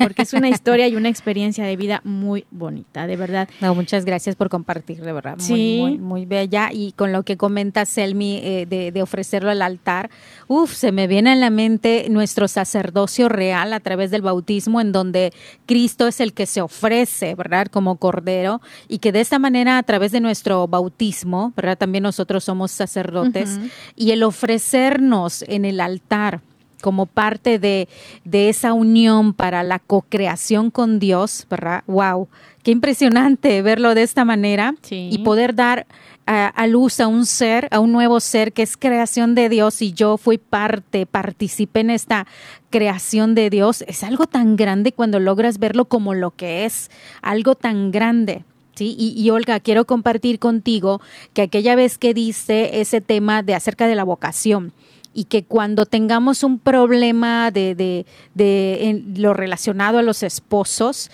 porque 0.00 0.22
es 0.22 0.32
una 0.32 0.48
historia 0.50 0.88
y 0.88 0.96
una 0.96 1.08
experiencia 1.08 1.64
de 1.64 1.76
vida 1.76 2.00
muy 2.04 2.44
bonita, 2.50 3.06
de 3.06 3.16
verdad. 3.16 3.48
No, 3.60 3.74
muchas 3.74 4.04
gracias 4.04 4.36
por 4.36 4.48
compartir, 4.48 5.00
de 5.00 5.12
verdad. 5.12 5.36
Sí. 5.38 5.78
Muy, 5.80 5.98
muy, 5.98 6.26
bella. 6.26 6.70
Y 6.72 6.92
con 6.92 7.12
lo 7.12 7.22
que 7.22 7.36
comenta 7.36 7.84
Selmi 7.84 8.40
eh, 8.42 8.66
de, 8.68 8.92
de, 8.92 9.02
ofrecerlo 9.02 9.50
al 9.50 9.62
altar, 9.62 10.10
uff, 10.48 10.74
se 10.74 10.92
me 10.92 11.06
viene 11.06 11.32
a 11.32 11.36
la 11.36 11.50
mente 11.50 12.06
nuestro 12.10 12.48
sacerdocio 12.48 13.28
real 13.28 13.72
a 13.72 13.80
través 13.80 14.10
del 14.10 14.22
bautismo, 14.22 14.80
en 14.80 14.92
donde 14.92 15.32
Cristo 15.66 16.08
es 16.08 16.20
el 16.20 16.32
que 16.32 16.46
se 16.46 16.60
ofrece, 16.60 17.34
¿verdad? 17.34 17.68
Como 17.68 17.96
cordero, 17.96 18.60
y 18.88 18.98
que 18.98 19.12
de 19.12 19.20
esta 19.20 19.38
manera, 19.38 19.78
a 19.78 19.82
través 19.82 20.12
de 20.12 20.20
nuestro 20.20 20.66
bautismo, 20.68 21.52
¿verdad? 21.56 21.78
También 21.78 22.02
nosotros 22.02 22.44
somos 22.44 22.70
sacerdotes, 22.70 23.58
y 23.96 24.10
el 24.10 24.22
ofrecernos 24.22 25.42
en 25.48 25.64
el 25.64 25.80
altar 25.80 26.42
como 26.80 27.06
parte 27.06 27.58
de, 27.58 27.88
esa 28.32 28.72
unión 28.72 29.32
para 29.32 29.62
la 29.62 29.78
co-creación 29.78 30.70
con 30.70 30.98
Dios, 30.98 31.46
¿verdad? 31.50 31.84
¡Wow! 31.86 32.28
Qué 32.62 32.70
impresionante 32.70 33.62
verlo 33.62 33.94
de 33.94 34.02
esta 34.02 34.24
manera 34.24 34.74
y 34.90 35.18
poder 35.18 35.54
dar 35.54 35.86
a, 36.26 36.66
luz 36.68 37.00
a 37.00 37.08
un 37.08 37.26
ser, 37.26 37.66
a 37.72 37.80
un 37.80 37.90
nuevo 37.90 38.20
ser 38.20 38.52
que 38.52 38.62
es 38.62 38.76
creación 38.76 39.34
de 39.34 39.48
Dios 39.48 39.82
y 39.82 39.92
yo 39.92 40.16
fui 40.16 40.38
parte, 40.38 41.04
participé 41.04 41.80
en 41.80 41.90
esta 41.90 42.26
creación 42.70 43.34
de 43.34 43.50
Dios. 43.50 43.82
Es 43.88 44.04
algo 44.04 44.26
tan 44.26 44.54
grande 44.56 44.92
cuando 44.92 45.18
logras 45.18 45.58
verlo 45.58 45.86
como 45.86 46.14
lo 46.14 46.30
que 46.30 46.64
es, 46.64 46.90
algo 47.20 47.54
tan 47.56 47.90
grande. 47.90 48.44
¿Sí? 48.76 48.94
Y, 48.96 49.20
y, 49.20 49.28
Olga, 49.30 49.60
quiero 49.60 49.84
compartir 49.84 50.38
contigo 50.38 51.02
que 51.34 51.42
aquella 51.42 51.74
vez 51.74 51.98
que 51.98 52.14
dice 52.14 52.80
ese 52.80 53.00
tema 53.00 53.42
de 53.42 53.54
acerca 53.54 53.86
de 53.86 53.94
la 53.94 54.04
vocación, 54.04 54.72
y 55.12 55.24
que 55.24 55.44
cuando 55.44 55.86
tengamos 55.86 56.44
un 56.44 56.58
problema 56.58 57.50
de, 57.50 57.74
de, 57.74 58.06
de 58.34 59.02
lo 59.16 59.34
relacionado 59.34 59.98
a 59.98 60.02
los 60.02 60.22
esposos, 60.22 61.10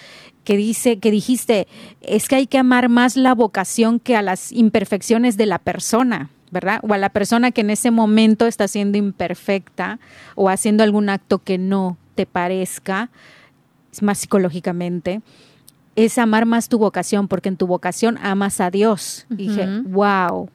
que 0.47 0.57
dice, 0.57 1.01
que 1.01 1.11
dijiste, 1.11 1.67
es 2.03 2.29
que 2.29 2.37
hay 2.37 2.47
que 2.47 2.59
amar 2.59 2.89
más 2.89 3.17
la 3.17 3.35
vocación 3.35 3.99
que 3.99 4.15
a 4.15 4.23
las 4.23 4.53
imperfecciones 4.53 5.37
de 5.37 5.47
la 5.47 5.59
persona, 5.59 6.31
¿verdad? 6.53 6.79
O 6.89 6.95
a 6.95 6.99
la 6.99 7.09
persona 7.09 7.51
que 7.51 7.63
en 7.63 7.71
ese 7.71 7.91
momento 7.91 8.47
está 8.47 8.69
siendo 8.69 8.97
imperfecta 8.97 9.99
o 10.37 10.49
haciendo 10.49 10.85
algún 10.85 11.09
acto 11.09 11.41
que 11.41 11.59
no 11.59 11.99
te 12.15 12.27
parezca, 12.27 13.11
es 13.93 14.03
más 14.03 14.19
psicológicamente, 14.19 15.21
es 15.97 16.17
amar 16.17 16.47
más 16.47 16.69
tu 16.69 16.79
vocación, 16.79 17.27
porque 17.27 17.49
en 17.49 17.57
tu 17.57 17.67
vocación 17.67 18.17
amas 18.23 18.61
a 18.61 18.71
Dios. 18.71 19.27
Dije, 19.29 19.67
wow, 19.85 20.49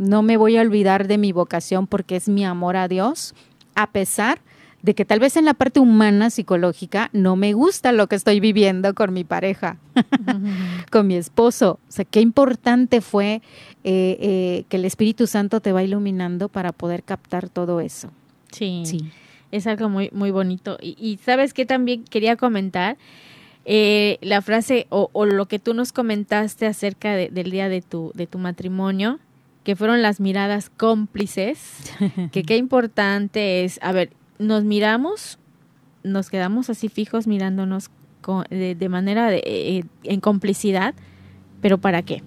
no 0.00 0.22
me 0.22 0.36
voy 0.36 0.56
a 0.56 0.62
olvidar 0.62 1.06
de 1.06 1.18
mi 1.18 1.30
vocación 1.30 1.86
porque 1.86 2.16
es 2.16 2.28
mi 2.28 2.44
amor 2.44 2.76
a 2.76 2.88
Dios, 2.88 3.34
a 3.74 3.90
pesar 3.90 4.40
de 4.82 4.94
que 4.94 5.04
tal 5.04 5.20
vez 5.20 5.36
en 5.36 5.44
la 5.44 5.52
parte 5.52 5.78
humana, 5.78 6.30
psicológica, 6.30 7.10
no 7.12 7.36
me 7.36 7.52
gusta 7.52 7.92
lo 7.92 8.06
que 8.06 8.16
estoy 8.16 8.40
viviendo 8.40 8.94
con 8.94 9.12
mi 9.12 9.24
pareja, 9.24 9.76
con 10.90 11.06
mi 11.06 11.16
esposo. 11.16 11.78
O 11.86 11.92
sea, 11.92 12.06
qué 12.06 12.20
importante 12.22 13.02
fue 13.02 13.42
eh, 13.84 14.16
eh, 14.20 14.64
que 14.70 14.78
el 14.78 14.86
Espíritu 14.86 15.26
Santo 15.26 15.60
te 15.60 15.72
va 15.72 15.82
iluminando 15.82 16.48
para 16.48 16.72
poder 16.72 17.02
captar 17.02 17.50
todo 17.50 17.80
eso. 17.80 18.10
Sí, 18.52 18.82
sí. 18.86 19.10
es 19.52 19.66
algo 19.66 19.90
muy, 19.90 20.08
muy 20.14 20.30
bonito. 20.30 20.78
Y, 20.80 21.18
sabes 21.22 21.52
que 21.52 21.66
también 21.66 22.04
quería 22.04 22.36
comentar 22.36 22.96
eh, 23.66 24.16
la 24.22 24.40
frase 24.40 24.86
o, 24.88 25.26
lo 25.26 25.44
que 25.44 25.58
tú 25.58 25.74
nos 25.74 25.92
comentaste 25.92 26.66
acerca 26.66 27.14
del 27.14 27.50
día 27.50 27.68
de 27.68 27.82
tu, 27.82 28.12
de 28.14 28.26
tu 28.26 28.38
matrimonio 28.38 29.20
que 29.64 29.76
fueron 29.76 30.02
las 30.02 30.20
miradas 30.20 30.70
cómplices, 30.70 31.58
que 32.32 32.42
qué 32.42 32.56
importante 32.56 33.64
es, 33.64 33.78
a 33.82 33.92
ver, 33.92 34.12
nos 34.38 34.64
miramos, 34.64 35.38
nos 36.02 36.30
quedamos 36.30 36.70
así 36.70 36.88
fijos 36.88 37.26
mirándonos 37.26 37.90
de, 38.50 38.88
manera 38.88 39.28
de, 39.28 39.42
eh, 39.44 39.84
en 40.04 40.20
complicidad, 40.20 40.94
pero 41.60 41.78
¿para 41.78 42.02
qué? 42.02 42.22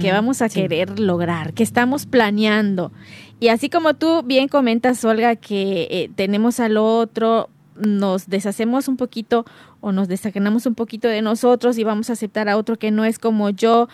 ¿Qué 0.00 0.12
vamos 0.12 0.42
a 0.42 0.50
querer 0.50 1.00
lograr? 1.00 1.54
¿Qué 1.54 1.62
estamos 1.62 2.04
planeando? 2.04 2.92
Y 3.40 3.48
así 3.48 3.70
como 3.70 3.94
tú 3.94 4.22
bien 4.22 4.48
comentas, 4.48 5.02
Olga, 5.02 5.34
que 5.36 5.88
eh, 5.90 6.10
tenemos 6.14 6.60
al 6.60 6.76
otro, 6.76 7.48
nos 7.74 8.28
deshacemos 8.28 8.88
un 8.88 8.96
poquito 8.96 9.44
o 9.80 9.92
nos 9.92 10.08
desajenamos 10.08 10.66
un 10.66 10.74
poquito 10.74 11.08
de 11.08 11.22
nosotros 11.22 11.78
y 11.78 11.84
vamos 11.84 12.10
a 12.10 12.14
aceptar 12.14 12.48
a 12.48 12.56
otro 12.56 12.78
que 12.78 12.90
no 12.90 13.04
es 13.04 13.18
como 13.18 13.50
yo, 13.50 13.88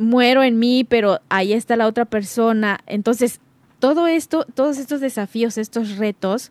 muero 0.00 0.42
en 0.42 0.58
mí, 0.58 0.84
pero 0.84 1.20
ahí 1.28 1.52
está 1.52 1.76
la 1.76 1.86
otra 1.86 2.06
persona. 2.06 2.80
Entonces, 2.86 3.40
todo 3.78 4.06
esto, 4.06 4.46
todos 4.54 4.78
estos 4.78 5.00
desafíos, 5.00 5.58
estos 5.58 5.98
retos, 5.98 6.50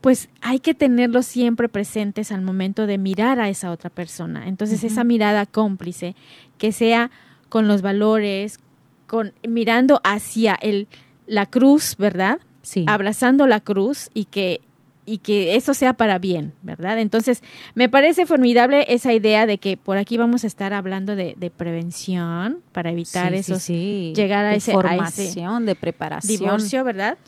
pues 0.00 0.28
hay 0.42 0.60
que 0.60 0.74
tenerlos 0.74 1.24
siempre 1.26 1.68
presentes 1.68 2.30
al 2.30 2.42
momento 2.42 2.86
de 2.86 2.98
mirar 2.98 3.40
a 3.40 3.48
esa 3.48 3.70
otra 3.70 3.88
persona. 3.88 4.48
Entonces, 4.48 4.84
esa 4.84 5.02
mirada 5.02 5.46
cómplice, 5.46 6.14
que 6.58 6.72
sea 6.72 7.10
con 7.48 7.68
los 7.68 7.80
valores, 7.80 8.58
con 9.06 9.32
mirando 9.48 10.00
hacia 10.04 10.54
el 10.54 10.88
la 11.26 11.46
cruz, 11.46 11.96
¿verdad? 11.96 12.38
Sí. 12.60 12.84
Abrazando 12.86 13.46
la 13.46 13.60
cruz 13.60 14.10
y 14.12 14.26
que 14.26 14.60
y 15.06 15.18
que 15.18 15.56
eso 15.56 15.74
sea 15.74 15.92
para 15.94 16.18
bien, 16.18 16.52
¿verdad? 16.62 16.98
Entonces, 16.98 17.42
me 17.74 17.88
parece 17.88 18.26
formidable 18.26 18.86
esa 18.88 19.12
idea 19.12 19.46
de 19.46 19.58
que 19.58 19.76
por 19.76 19.98
aquí 19.98 20.16
vamos 20.16 20.44
a 20.44 20.46
estar 20.46 20.72
hablando 20.72 21.14
de, 21.16 21.34
prevención 21.56 22.60
para 22.72 22.90
evitar 22.90 23.34
eso, 23.34 23.58
llegar 23.68 24.44
a 24.46 24.54
ese, 24.54 24.72
formación, 24.72 25.66
de 25.66 25.74
preparación, 25.74 26.38
divorcio, 26.38 26.84
¿verdad? 26.84 27.18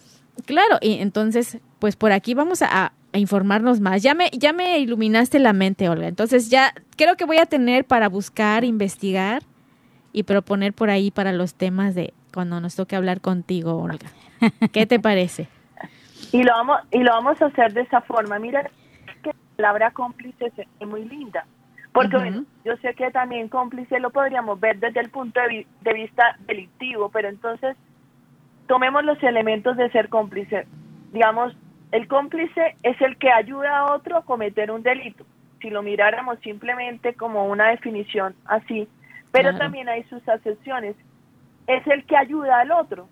Claro, 0.45 0.79
y 0.81 0.95
entonces, 0.95 1.59
pues 1.79 1.97
por 1.97 2.13
aquí 2.13 2.35
vamos 2.35 2.63
a, 2.63 2.93
a, 3.13 3.19
informarnos 3.19 3.81
más. 3.81 4.03
Ya 4.03 4.15
me, 4.15 4.31
ya 4.33 4.53
me 4.53 4.79
iluminaste 4.79 5.39
la 5.39 5.53
mente, 5.53 5.89
Olga. 5.89 6.09
Entonces, 6.09 6.51
ya 6.51 6.75
creo 6.97 7.17
que 7.17 7.25
voy 7.25 7.39
a 7.39 7.47
tener 7.47 7.87
para 7.87 8.09
buscar, 8.09 8.65
investigar 8.65 9.43
y 10.13 10.25
proponer 10.25 10.75
por 10.75 10.91
ahí 10.91 11.11
para 11.11 11.33
los 11.33 11.55
temas 11.55 11.95
de 11.95 12.13
cuando 12.33 12.61
nos 12.61 12.75
toque 12.75 12.97
hablar 12.97 13.21
contigo, 13.23 13.77
Olga. 13.77 14.11
¿Qué 14.73 14.87
te 14.87 15.01
parece? 15.01 15.49
Y 16.33 16.43
lo 16.43 16.53
vamos, 16.53 16.81
y 16.91 16.99
lo 16.99 17.13
vamos 17.13 17.41
a 17.41 17.47
hacer 17.47 17.73
de 17.73 17.83
esa 17.83 18.01
forma. 18.03 18.39
Mira 18.39 18.69
que 19.23 19.31
la 19.31 19.57
palabra 19.57 19.91
cómplice 19.93 20.53
es 20.81 20.87
muy 20.87 21.05
linda, 21.05 21.47
Porque 21.93 22.43
yo 22.65 22.77
sé 22.79 22.95
que 22.95 23.11
también 23.11 23.49
cómplice 23.49 24.01
lo 24.01 24.11
podríamos 24.11 24.61
ver 24.61 24.79
desde 24.79 25.01
el 25.01 25.11
punto 25.11 25.41
de, 25.41 25.67
de 25.81 25.93
vista 25.93 26.37
delictivo, 26.47 27.09
pero 27.11 27.29
entonces 27.29 27.77
tomemos 28.67 29.05
los 29.05 29.23
elementos 29.23 29.77
de 29.77 29.91
ser 29.91 30.09
cómplice. 30.09 30.67
Digamos, 31.13 31.57
el 31.93 32.09
cómplice 32.09 32.77
es 32.83 33.01
el 33.01 33.17
que 33.17 33.31
ayuda 33.31 33.79
a 33.79 33.95
otro 33.95 34.19
a 34.19 34.25
cometer 34.25 34.71
un 34.71 34.83
delito, 34.83 35.25
si 35.61 35.71
lo 35.71 35.83
miráramos 35.83 36.39
simplemente 36.41 37.15
como 37.15 37.47
una 37.47 37.69
definición 37.69 38.35
así, 38.45 38.89
pero 39.31 39.57
también 39.57 39.89
hay 39.89 40.03
sus 40.05 40.27
acepciones. 40.29 40.97
Es 41.67 41.87
el 41.87 42.05
que 42.05 42.17
ayuda 42.17 42.61
al 42.61 42.71
otro. 42.73 43.09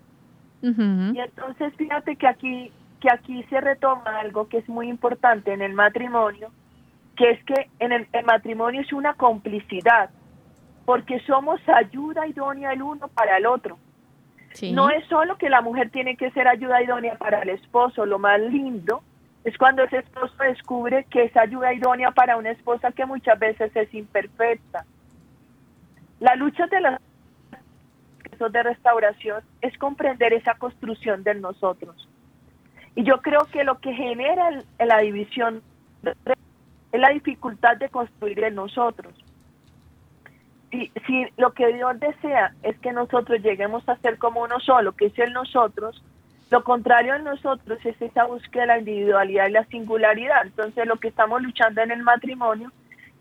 Y 0.61 1.19
entonces 1.19 1.73
fíjate 1.75 2.15
que 2.15 2.27
aquí, 2.27 2.71
que 3.05 3.11
aquí 3.11 3.43
se 3.51 3.61
retoma 3.61 4.19
algo 4.19 4.49
que 4.49 4.57
es 4.57 4.67
muy 4.67 4.89
importante 4.89 5.53
en 5.53 5.61
el 5.61 5.73
matrimonio, 5.73 6.49
que 7.15 7.29
es 7.29 7.43
que 7.43 7.69
en 7.77 7.91
el, 7.91 8.07
matrimonio 8.25 8.81
es 8.81 8.91
una 8.93 9.13
complicidad, 9.13 10.09
porque 10.85 11.19
somos 11.19 11.61
ayuda 11.69 12.25
idónea 12.25 12.73
el 12.73 12.81
uno 12.81 13.07
para 13.09 13.37
el 13.37 13.45
otro. 13.45 13.77
No 14.73 14.89
es 14.89 15.05
solo 15.05 15.37
que 15.37 15.51
la 15.51 15.61
mujer 15.61 15.91
tiene 15.91 16.15
que 16.15 16.31
ser 16.31 16.47
ayuda 16.47 16.81
idónea 16.81 17.15
para 17.15 17.43
el 17.43 17.49
esposo, 17.49 18.07
lo 18.07 18.17
más 18.17 18.39
lindo 18.39 19.03
es 19.43 19.55
cuando 19.59 19.83
ese 19.83 19.99
esposo 19.99 20.33
descubre 20.39 21.05
que 21.11 21.25
es 21.25 21.37
ayuda 21.37 21.75
idónea 21.75 22.09
para 22.09 22.37
una 22.37 22.49
esposa 22.49 22.91
que 22.91 23.05
muchas 23.05 23.37
veces 23.37 23.71
es 23.75 23.93
imperfecta. 23.93 24.83
La 26.19 26.35
lucha 26.35 26.65
de 26.65 26.81
los 26.81 28.51
de 28.51 28.63
restauración 28.63 29.43
es 29.61 29.77
comprender 29.77 30.33
esa 30.33 30.55
construcción 30.55 31.23
de 31.23 31.35
nosotros. 31.35 32.09
Y 32.95 33.03
yo 33.03 33.21
creo 33.21 33.45
que 33.51 33.63
lo 33.63 33.79
que 33.79 33.93
genera 33.93 34.63
la 34.79 34.99
división 34.99 35.61
es 36.03 36.99
la 36.99 37.09
dificultad 37.09 37.77
de 37.77 37.89
construir 37.89 38.43
en 38.43 38.55
nosotros. 38.55 39.13
Si, 40.71 40.91
si 41.05 41.25
lo 41.37 41.51
que 41.53 41.73
Dios 41.73 41.99
desea 41.99 42.53
es 42.63 42.77
que 42.79 42.91
nosotros 42.91 43.41
lleguemos 43.41 43.87
a 43.87 43.97
ser 43.97 44.17
como 44.17 44.41
uno 44.41 44.59
solo, 44.59 44.93
que 44.93 45.07
es 45.07 45.19
el 45.19 45.33
nosotros, 45.33 46.01
lo 46.51 46.63
contrario 46.63 47.15
en 47.15 47.23
nosotros 47.23 47.79
es 47.83 47.99
esa 48.01 48.25
búsqueda 48.25 48.61
de 48.61 48.67
la 48.67 48.79
individualidad 48.79 49.47
y 49.47 49.51
la 49.51 49.65
singularidad. 49.65 50.43
Entonces 50.43 50.85
lo 50.85 50.97
que 50.97 51.07
estamos 51.07 51.41
luchando 51.41 51.81
en 51.81 51.91
el 51.91 52.03
matrimonio 52.03 52.71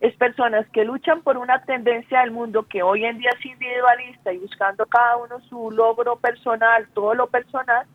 es 0.01 0.15
personas 0.17 0.67
que 0.69 0.85
luchan 0.85 1.23
por 1.23 1.39
una 1.39 1.63
tendencia 1.63 2.21
del 2.21 2.33
mundo 2.33 2.65
que 2.65 2.83
hoy 2.83 3.05
en 3.05 3.19
día 3.19 3.31
es 3.31 3.47
individualista 3.47 4.33
y 4.33 4.39
buscando 4.39 4.85
cada 4.87 5.17
uno 5.17 5.41
su 5.49 5.71
logro 5.71 6.17
personal, 6.17 6.87
todo 6.93 7.15
lo 7.15 7.27
personal, 7.29 7.87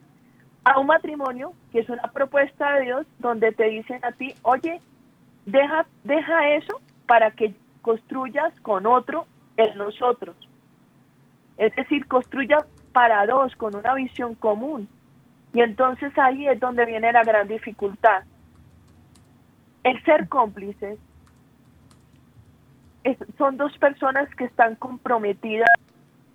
a 0.69 0.79
un 0.79 0.85
matrimonio 0.85 1.53
que 1.71 1.79
es 1.79 1.89
una 1.89 2.03
propuesta 2.03 2.75
de 2.75 2.83
Dios 2.83 3.07
donde 3.17 3.51
te 3.51 3.63
dicen 3.65 4.05
a 4.05 4.11
ti, 4.11 4.35
oye, 4.43 4.79
deja, 5.47 5.87
deja 6.03 6.49
eso 6.49 6.79
para 7.07 7.31
que 7.31 7.55
construyas 7.81 8.53
con 8.61 8.85
otro 8.85 9.25
el 9.57 9.75
nosotros. 9.75 10.35
Es 11.57 11.75
decir, 11.75 12.05
construya 12.05 12.59
para 12.93 13.25
dos, 13.25 13.55
con 13.55 13.75
una 13.75 13.95
visión 13.95 14.35
común. 14.35 14.87
Y 15.53 15.61
entonces 15.61 16.15
ahí 16.19 16.47
es 16.47 16.59
donde 16.59 16.85
viene 16.85 17.11
la 17.11 17.23
gran 17.23 17.47
dificultad. 17.47 18.23
El 19.83 20.03
ser 20.03 20.29
cómplices 20.29 20.99
son 23.39 23.57
dos 23.57 23.75
personas 23.79 24.29
que 24.35 24.45
están 24.45 24.75
comprometidas, 24.75 25.69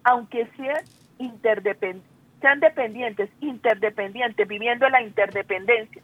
aunque 0.02 0.48
sean 0.56 0.82
interdependientes, 1.18 2.13
sean 2.44 2.60
dependientes, 2.60 3.30
interdependientes, 3.40 4.46
viviendo 4.46 4.86
la 4.90 5.00
interdependencia. 5.00 6.02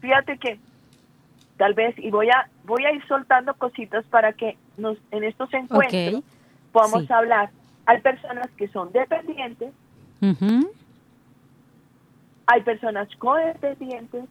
Fíjate 0.00 0.38
que 0.38 0.58
tal 1.58 1.74
vez, 1.74 1.94
y 1.98 2.10
voy 2.10 2.30
a, 2.30 2.48
voy 2.64 2.86
a 2.86 2.92
ir 2.92 3.06
soltando 3.06 3.52
cositas 3.52 4.02
para 4.06 4.32
que 4.32 4.56
nos, 4.78 4.96
en 5.10 5.24
estos 5.24 5.52
encuentros 5.52 6.24
podamos 6.72 7.10
hablar. 7.10 7.50
Hay 7.84 8.00
personas 8.00 8.48
que 8.56 8.66
son 8.68 8.92
dependientes, 8.92 9.74
hay 12.46 12.62
personas 12.62 13.06
codependientes, 13.18 14.24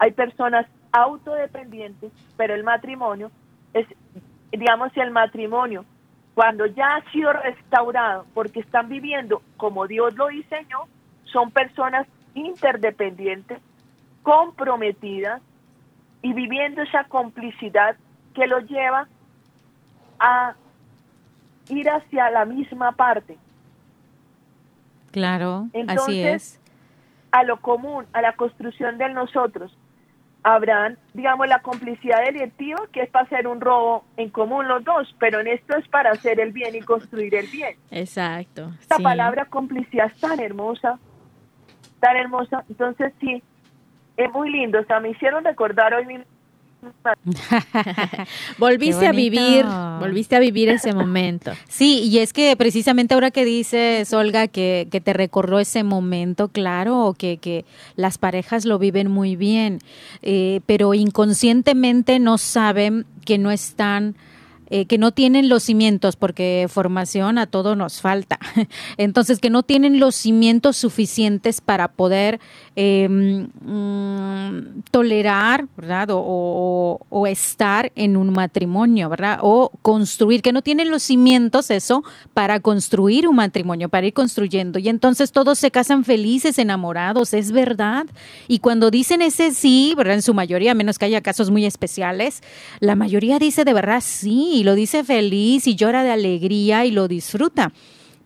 hay 0.00 0.10
personas 0.10 0.66
autodependientes, 0.90 2.10
pero 2.36 2.52
el 2.52 2.64
matrimonio 2.64 3.30
es 3.74 3.86
digamos, 4.50 4.92
si 4.92 5.00
el 5.00 5.12
matrimonio, 5.12 5.84
cuando 6.34 6.66
ya 6.66 6.96
ha 6.96 7.12
sido 7.12 7.32
restaurado, 7.32 8.26
porque 8.34 8.60
están 8.60 8.88
viviendo 8.88 9.42
como 9.56 9.86
Dios 9.86 10.14
lo 10.14 10.28
diseñó, 10.28 10.88
son 11.24 11.50
personas 11.50 12.06
interdependientes, 12.34 13.60
comprometidas 14.22 15.40
y 16.22 16.32
viviendo 16.32 16.82
esa 16.82 17.04
complicidad 17.04 17.96
que 18.34 18.46
los 18.46 18.68
lleva 18.68 19.06
a 20.18 20.54
ir 21.68 21.88
hacia 21.88 22.30
la 22.30 22.44
misma 22.44 22.92
parte. 22.92 23.38
Claro, 25.12 25.68
así 25.86 26.20
es. 26.20 26.60
A 27.30 27.44
lo 27.44 27.60
común, 27.60 28.06
a 28.12 28.20
la 28.20 28.32
construcción 28.32 28.98
de 28.98 29.08
nosotros, 29.10 29.76
habrán, 30.44 30.98
digamos, 31.14 31.48
la 31.48 31.60
complicidad 31.60 32.22
delictiva, 32.22 32.78
que 32.92 33.00
es 33.00 33.10
para 33.10 33.24
hacer 33.24 33.46
un 33.48 33.62
robo 33.62 34.04
en 34.18 34.28
común 34.28 34.68
los 34.68 34.84
dos, 34.84 35.16
pero 35.18 35.40
en 35.40 35.48
esto 35.48 35.76
es 35.76 35.88
para 35.88 36.10
hacer 36.10 36.38
el 36.38 36.52
bien 36.52 36.76
y 36.76 36.80
construir 36.82 37.34
el 37.34 37.46
bien. 37.46 37.76
Exacto. 37.90 38.70
Esta 38.78 38.98
palabra 38.98 39.46
complicidad 39.46 40.12
es 40.14 40.20
tan 40.20 40.38
hermosa, 40.38 40.98
tan 41.98 42.16
hermosa. 42.16 42.62
Entonces, 42.68 43.14
sí, 43.20 43.42
es 44.18 44.32
muy 44.32 44.50
lindo. 44.50 44.80
O 44.80 44.84
sea, 44.84 45.00
me 45.00 45.10
hicieron 45.10 45.44
recordar 45.44 45.94
hoy 45.94 46.04
mi 46.04 46.18
volviste 48.58 49.06
a 49.06 49.12
vivir, 49.12 49.64
volviste 50.00 50.36
a 50.36 50.40
vivir 50.40 50.68
ese 50.68 50.92
momento. 50.92 51.52
Sí, 51.68 52.02
y 52.04 52.18
es 52.18 52.32
que 52.32 52.56
precisamente 52.56 53.14
ahora 53.14 53.30
que 53.30 53.44
dices, 53.44 54.12
Olga, 54.12 54.46
que, 54.48 54.86
que 54.90 55.00
te 55.00 55.12
recordó 55.12 55.58
ese 55.58 55.82
momento, 55.82 56.48
claro, 56.48 57.14
que, 57.18 57.38
que 57.38 57.64
las 57.96 58.16
parejas 58.18 58.64
lo 58.64 58.78
viven 58.78 59.10
muy 59.10 59.34
bien, 59.34 59.80
eh, 60.22 60.60
pero 60.66 60.94
inconscientemente 60.94 62.18
no 62.20 62.38
saben 62.38 63.06
que 63.24 63.38
no 63.38 63.50
están 63.50 64.14
eh, 64.70 64.86
que 64.86 64.96
no 64.96 65.12
tienen 65.12 65.50
los 65.50 65.62
cimientos, 65.64 66.16
porque 66.16 66.66
formación 66.70 67.36
a 67.36 67.46
todo 67.46 67.76
nos 67.76 68.00
falta. 68.00 68.38
Entonces, 68.96 69.38
que 69.38 69.50
no 69.50 69.62
tienen 69.62 70.00
los 70.00 70.14
cimientos 70.14 70.78
suficientes 70.78 71.60
para 71.60 71.88
poder 71.88 72.40
em, 72.76 73.48
mm, 73.60 74.82
tolerar, 74.90 75.66
¿verdad? 75.76 76.08
O, 76.12 76.98
o, 77.10 77.26
estar 77.26 77.92
en 77.94 78.16
un 78.16 78.32
matrimonio, 78.32 79.08
¿verdad? 79.08 79.38
O 79.42 79.70
construir, 79.82 80.40
que 80.40 80.52
no 80.52 80.62
tienen 80.62 80.90
los 80.90 81.02
cimientos, 81.02 81.70
eso, 81.70 82.02
para 82.32 82.60
construir 82.60 83.28
un 83.28 83.36
matrimonio, 83.36 83.88
para 83.90 84.06
ir 84.06 84.14
construyendo. 84.14 84.78
Y 84.78 84.88
entonces 84.88 85.32
todos 85.32 85.58
se 85.58 85.70
casan 85.70 86.04
felices, 86.04 86.58
enamorados, 86.58 87.34
es 87.34 87.52
verdad. 87.52 88.06
Y 88.48 88.60
cuando 88.60 88.90
dicen 88.90 89.20
ese 89.20 89.52
sí, 89.52 89.94
¿verdad? 89.96 90.14
En 90.14 90.22
su 90.22 90.32
mayoría, 90.32 90.72
a 90.72 90.74
menos 90.74 90.98
que 90.98 91.04
haya 91.04 91.20
casos 91.20 91.50
muy 91.50 91.66
especiales, 91.66 92.42
la 92.80 92.94
mayoría 92.94 93.38
dice 93.38 93.64
de 93.64 93.72
verdad 93.74 94.02
sí 94.02 94.53
lo 94.62 94.74
dice 94.76 95.02
feliz 95.02 95.66
y 95.66 95.74
llora 95.74 96.04
de 96.04 96.12
alegría 96.12 96.84
y 96.84 96.92
lo 96.92 97.08
disfruta 97.08 97.72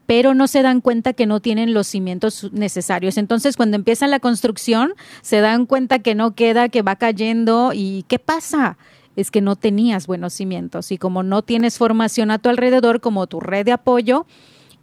pero 0.09 0.33
no 0.33 0.47
se 0.47 0.63
dan 0.63 0.81
cuenta 0.81 1.13
que 1.13 1.27
no 1.27 1.41
tienen 1.41 1.75
los 1.75 1.87
cimientos 1.87 2.49
necesarios. 2.55 3.19
Entonces, 3.19 3.59
cuando 3.59 3.77
empiezan 3.77 4.11
la 4.11 4.21
construcción, 4.21 4.95
se 5.21 5.43
dan 5.43 5.67
cuenta 5.67 5.99
que 5.99 6.15
no 6.15 6.35
queda, 6.35 6.71
que 6.71 6.81
va 6.81 6.97
cayendo 6.97 7.73
y 7.75 8.07
¿qué 8.09 8.19
pasa? 8.19 8.79
Es 9.17 9.31
que 9.31 9.43
no 9.43 9.55
tenías 9.55 10.07
buenos 10.07 10.33
cimientos 10.33 10.93
y 10.93 10.97
como 10.97 11.23
no 11.23 11.43
tienes 11.43 11.77
formación 11.77 12.31
a 12.31 12.39
tu 12.39 12.49
alrededor 12.49 13.03
como 13.03 13.27
tu 13.27 13.39
red 13.39 13.67
de 13.67 13.73
apoyo, 13.73 14.25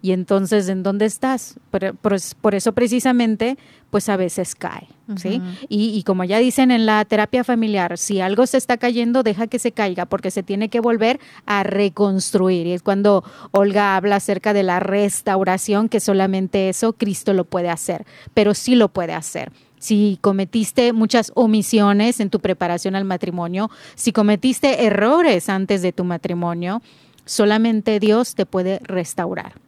y 0.06 0.12
entonces, 0.12 0.68
¿en 0.68 0.84
dónde 0.84 1.04
estás? 1.04 1.58
Por, 1.72 2.54
eso 2.54 2.72
precisamente, 2.72 3.58
pues 3.90 4.08
a 4.08 4.16
veces 4.16 4.54
cae, 4.54 4.86
¿sí? 5.16 5.42
y, 5.68 6.00
como 6.04 6.22
ya 6.22 6.38
dicen 6.38 6.70
en 6.70 6.86
la 6.86 7.04
terapia 7.04 7.42
familiar, 7.42 7.98
si 7.98 8.20
algo 8.20 8.46
se 8.46 8.56
está 8.56 8.76
cayendo, 8.76 9.24
deja 9.24 9.48
que 9.48 9.58
se 9.58 9.72
caiga, 9.72 10.06
porque 10.06 10.30
se 10.30 10.44
tiene 10.44 10.68
que 10.68 10.78
volver 10.78 11.18
a 11.44 11.64
reconstruir. 11.64 12.68
Y 12.68 12.72
es 12.74 12.84
cuando 12.84 13.24
Olga 13.50 13.96
habla 13.96 14.14
acerca 14.14 14.52
de 14.52 14.62
la 14.62 14.78
restauración, 14.78 15.88
que 15.88 15.98
solamente 15.98 16.68
eso 16.68 16.92
Cristo 16.92 17.32
lo 17.32 17.44
puede 17.44 17.68
hacer, 17.68 18.06
pero 18.32 18.54
sí 18.54 18.76
lo 18.76 18.92
puede 18.92 19.12
hacer 19.12 19.50
si 19.80 20.18
cometiste 20.20 20.92
muchas 20.92 21.32
omisiones 21.34 22.20
en 22.20 22.30
tu 22.30 22.38
preparación 22.38 22.94
al 22.94 23.04
matrimonio, 23.04 23.70
si 23.96 24.12
cometiste 24.12 24.86
errores 24.86 25.48
antes 25.48 25.82
de 25.82 25.92
tu 25.92 26.04
matrimonio, 26.04 26.80
solamente 27.24 28.00
Dios 28.00 28.36
te 28.36 28.46
puede 28.46 28.78
restaurar. 28.84 29.65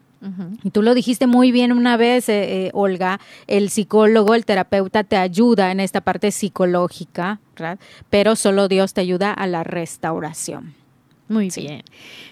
Y 0.65 0.71
tú 0.71 0.83
lo 0.83 0.95
dijiste 0.95 1.27
muy 1.27 1.53
bien 1.53 1.73
una 1.73 1.97
vez, 1.97 2.29
eh, 2.29 2.67
eh, 2.67 2.71
Olga, 2.75 3.21
el 3.47 3.71
psicólogo, 3.71 4.35
el 4.35 4.45
terapeuta 4.45 5.05
te 5.05 5.17
ayuda 5.17 5.71
en 5.71 5.81
esta 5.81 6.01
parte 6.01 6.33
psicológica, 6.33 7.41
¿verdad? 7.55 7.79
Pero 8.11 8.35
solo 8.35 8.69
Dios 8.69 8.95
te 8.95 9.01
ayuda 9.01 9.33
a 9.33 9.47
la 9.47 9.63
restauración. 9.63 10.75
Muy 11.29 11.51
bien. 11.55 11.83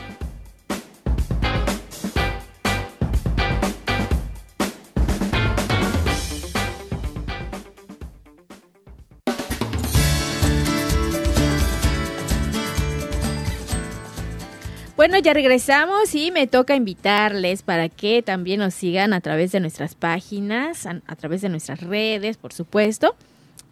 Bueno, 15.02 15.18
ya 15.18 15.34
regresamos 15.34 16.14
y 16.14 16.30
me 16.30 16.46
toca 16.46 16.76
invitarles 16.76 17.64
para 17.64 17.90
que 17.90 18.22
también 18.22 18.60
nos 18.60 18.76
sigan 18.76 19.14
a 19.14 19.20
través 19.20 19.52
de 19.52 19.60
nuestras 19.60 19.96
páginas, 19.96 20.86
a, 20.86 21.16
través 21.16 21.42
de 21.42 21.50
nuestras 21.50 21.82
redes, 21.82 22.38
por 22.38 22.54
supuesto 22.54 23.16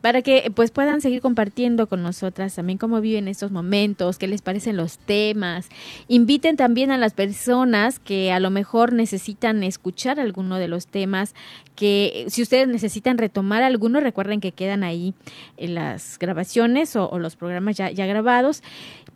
para 0.02 0.22
que 0.22 0.50
pues 0.56 0.72
puedan 0.72 1.02
seguir 1.02 1.22
compartiendo 1.22 1.88
con 1.88 2.02
nosotras 2.02 2.56
también 2.56 2.78
cómo 2.78 3.02
viven 3.02 3.28
estos 3.28 3.52
momentos, 3.52 4.18
qué 4.18 4.28
les 4.28 4.42
parecen 4.42 4.78
los 4.78 4.98
temas. 4.98 5.68
Inviten 6.08 6.56
también 6.56 6.90
a 6.92 6.98
las 6.98 7.14
personas 7.14 8.00
que 8.00 8.32
a 8.32 8.40
lo 8.40 8.50
mejor 8.50 8.94
necesitan 8.94 9.62
escuchar 9.62 10.18
alguno 10.20 10.56
de 10.56 10.70
los 10.70 10.88
temas 10.88 11.36
que 11.76 12.26
si 12.30 12.42
ustedes 12.42 12.70
necesitan 12.70 13.18
retomar 13.18 13.62
alguno, 13.62 14.00
recuerden 14.00 14.40
que 14.40 14.54
quedan 14.54 14.84
ahí 14.84 15.14
en 15.58 15.76
las 15.76 16.18
grabaciones 16.18 16.96
o, 16.96 17.20
los 17.20 17.36
programas 17.36 17.76
ya, 17.76 17.92
ya 17.92 18.06
grabados. 18.06 18.64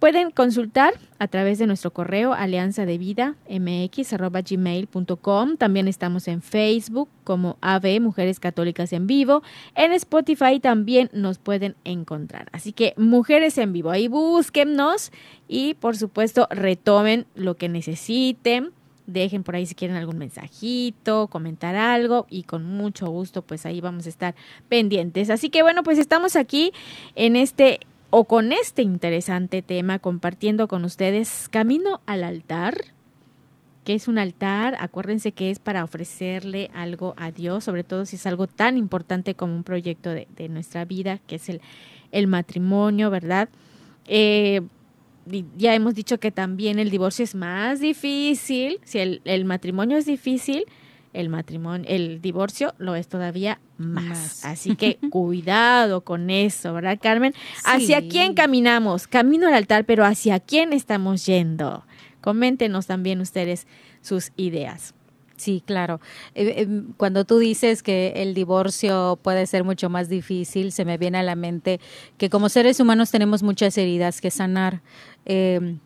Pueden 0.04 0.32
consultar 0.32 0.94
a 1.18 1.30
través 1.30 1.60
de 1.60 1.66
nuestro 1.66 1.94
correo 1.94 2.34
alianza 2.34 2.86
de 2.86 2.98
vida 2.98 3.38
mx@gmail.com. 3.48 5.56
También 5.56 5.88
estamos 5.88 6.28
en 6.28 6.42
Facebook 6.42 7.08
como 7.24 7.58
AV 7.62 8.02
Mujeres 8.02 8.42
Católicas 8.42 8.92
en 8.92 9.08
Vivo. 9.08 9.44
En 9.76 9.94
Spotify 9.94 10.60
también 10.60 11.10
nos 11.14 11.38
pueden 11.38 11.78
encontrar. 11.86 12.50
Así 12.52 12.74
que 12.74 12.94
Mujeres 12.98 13.58
en 13.58 13.72
Vivo, 13.72 13.92
ahí 13.92 14.10
búsquennos 14.10 15.14
y 15.48 15.76
por 15.76 15.96
supuesto 15.96 16.50
retomen 16.52 17.26
lo 17.34 17.56
que 17.56 17.70
necesiten. 17.70 18.74
Dejen 19.08 19.44
por 19.44 19.56
ahí 19.56 19.66
si 19.66 19.74
quieren 19.74 19.96
algún 19.96 20.18
mensajito, 20.18 21.28
comentar 21.28 21.78
algo 21.78 22.28
y 22.30 22.44
con 22.44 22.66
mucho 22.66 23.08
gusto 23.08 23.42
pues 23.42 23.66
ahí 23.66 23.80
vamos 23.80 24.06
a 24.08 24.10
estar 24.10 24.36
pendientes. 24.68 25.30
Así 25.30 25.50
que 25.50 25.62
bueno, 25.62 25.82
pues 25.82 25.98
estamos 25.98 26.36
aquí 26.36 26.74
en 27.16 27.38
este 27.38 27.80
o 28.16 28.26
con 28.26 28.52
este 28.52 28.84
interesante 28.84 29.64
tema 29.64 29.98
compartiendo 29.98 30.68
con 30.68 30.86
ustedes 30.86 31.50
Camino 31.50 32.00
al 32.06 32.24
altar. 32.24 32.94
que 33.86 33.96
es 33.96 34.08
un 34.08 34.20
altar? 34.20 34.78
Acuérdense 34.80 35.32
que 35.32 35.50
es 35.50 35.58
para 35.58 35.84
ofrecerle 35.84 36.70
algo 36.76 37.16
a 37.18 37.32
Dios, 37.32 37.64
sobre 37.64 37.84
todo 37.84 38.06
si 38.06 38.18
es 38.18 38.28
algo 38.28 38.46
tan 38.46 38.78
importante 38.78 39.34
como 39.34 39.56
un 39.56 39.64
proyecto 39.64 40.12
de, 40.12 40.28
nuestra 40.50 40.86
vida, 40.86 41.22
que 41.26 41.38
es 41.38 41.50
el, 41.50 41.60
el 42.12 42.28
matrimonio, 42.28 43.10
¿verdad? 43.10 43.50
Eh, 44.06 44.62
ya 45.58 45.74
hemos 45.74 45.96
dicho 45.96 46.20
que 46.20 46.30
también 46.30 46.78
el 46.78 46.92
divorcio 46.92 47.24
es 47.24 47.34
más 47.34 47.80
difícil, 47.80 48.80
si 48.84 49.00
el, 49.00 49.22
el 49.26 49.44
matrimonio 49.44 49.98
es 49.98 50.06
difícil, 50.06 50.66
el 51.14 51.30
matrimonio, 51.30 51.88
el 51.90 52.22
divorcio 52.22 52.74
lo 52.78 52.96
es 52.96 53.08
todavía 53.08 53.60
más. 53.78 54.44
Así 54.46 54.76
que 54.76 54.98
cuidado 55.10 56.02
con 56.02 56.30
eso, 56.30 56.74
¿verdad, 56.74 57.00
Carmen? 57.02 57.34
¿Hacia 57.66 58.08
quién 58.08 58.34
caminamos? 58.34 59.08
Camino 59.08 59.48
al 59.48 59.54
altar, 59.54 59.86
pero 59.86 60.06
¿hacia 60.06 60.40
quién 60.40 60.74
estamos 60.74 61.26
yendo? 61.26 61.86
Coméntenos 62.22 62.88
también 62.88 63.22
ustedes 63.22 63.68
sus 64.02 64.32
ideas. 64.36 64.96
Sí, 65.36 65.62
claro. 65.66 66.00
Eh, 66.36 66.54
eh, 66.58 66.84
cuando 66.96 67.26
tú 67.26 67.38
dices 67.38 67.84
que 67.84 68.14
el 68.16 68.34
divorcio 68.34 69.20
puede 69.22 69.46
ser 69.46 69.64
mucho 69.64 69.90
más 69.90 70.08
difícil, 70.08 70.72
se 70.72 70.86
me 70.86 70.98
viene 70.98 71.18
a 71.18 71.24
la 71.24 71.36
mente 71.36 71.80
que 72.18 72.30
como 72.30 72.50
seres 72.50 72.80
humanos 72.80 73.12
tenemos 73.12 73.44
muchas 73.44 73.78
heridas 73.78 74.22
que 74.22 74.32
sanar. 74.32 74.82
Eh, 75.26 75.78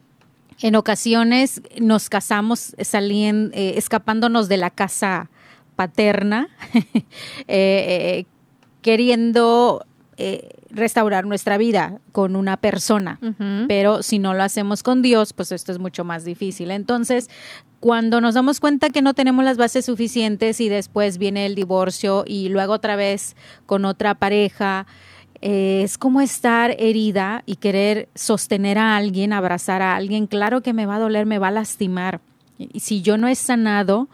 en 0.61 0.75
ocasiones 0.75 1.61
nos 1.79 2.09
casamos 2.09 2.75
saliendo, 2.81 3.55
eh, 3.55 3.73
escapándonos 3.77 4.49
de 4.49 4.57
la 4.57 4.69
casa 4.69 5.29
paterna, 5.75 6.49
eh, 6.73 7.03
eh, 7.47 8.25
queriendo 8.81 9.85
restaurar 10.71 11.27
nuestra 11.27 11.59
vida 11.59 11.99
con 12.11 12.35
una 12.35 12.57
persona, 12.57 13.19
pero 13.67 14.01
si 14.01 14.17
no 14.17 14.33
lo 14.33 14.41
hacemos 14.41 14.81
con 14.81 15.03
Dios, 15.03 15.31
pues 15.31 15.51
esto 15.51 15.71
es 15.71 15.77
mucho 15.77 16.03
más 16.05 16.25
difícil. 16.25 16.71
Entonces, 16.71 17.29
cuando 17.79 18.19
nos 18.19 18.33
damos 18.33 18.59
cuenta 18.59 18.89
que 18.89 19.03
no 19.03 19.13
tenemos 19.13 19.45
las 19.45 19.57
bases 19.57 19.85
suficientes 19.85 20.59
y 20.59 20.69
después 20.69 21.19
viene 21.19 21.45
el 21.45 21.53
divorcio 21.53 22.23
y 22.25 22.49
luego 22.49 22.73
otra 22.73 22.95
vez 22.95 23.35
con 23.67 23.85
otra 23.85 24.15
pareja, 24.15 24.87
es 25.41 25.97
como 25.97 26.21
estar 26.21 26.75
herida 26.79 27.43
y 27.45 27.57
querer 27.57 28.09
sostener 28.15 28.77
a 28.77 28.95
alguien, 28.95 29.33
abrazar 29.33 29.81
a 29.81 29.95
alguien. 29.95 30.27
Claro 30.27 30.61
que 30.61 30.73
me 30.73 30.85
va 30.85 30.95
a 30.95 30.99
doler, 30.99 31.25
me 31.25 31.39
va 31.39 31.49
a 31.49 31.51
lastimar. 31.51 32.21
Y 32.57 32.79
si 32.79 33.01
yo 33.01 33.17
no 33.17 33.27
he 33.27 33.35
sanado, 33.35 34.07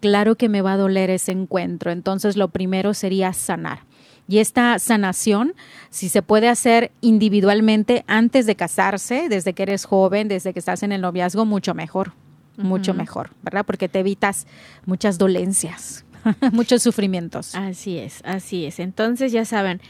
claro 0.00 0.36
que 0.36 0.48
me 0.48 0.62
va 0.62 0.74
a 0.74 0.76
doler 0.76 1.10
ese 1.10 1.32
encuentro. 1.32 1.90
Entonces 1.90 2.36
lo 2.36 2.48
primero 2.48 2.94
sería 2.94 3.32
sanar. 3.32 3.80
Y 4.28 4.38
esta 4.38 4.78
sanación, 4.78 5.54
si 5.90 6.08
se 6.08 6.20
puede 6.20 6.48
hacer 6.48 6.90
individualmente 7.00 8.04
antes 8.08 8.46
de 8.46 8.56
casarse, 8.56 9.28
desde 9.28 9.52
que 9.52 9.62
eres 9.62 9.84
joven, 9.84 10.28
desde 10.28 10.52
que 10.52 10.58
estás 10.58 10.82
en 10.82 10.92
el 10.92 11.00
noviazgo, 11.00 11.44
mucho 11.44 11.74
mejor, 11.74 12.12
mucho 12.56 12.92
mejor, 12.92 13.30
¿verdad? 13.42 13.64
Porque 13.64 13.88
te 13.88 14.00
evitas 14.00 14.46
muchas 14.84 15.18
dolencias, 15.18 16.04
muchos 16.52 16.82
sufrimientos. 16.82 17.54
Así 17.54 17.98
es, 17.98 18.20
así 18.24 18.66
es. 18.66 18.80
Entonces 18.80 19.30
ya 19.30 19.44
saben, 19.44 19.80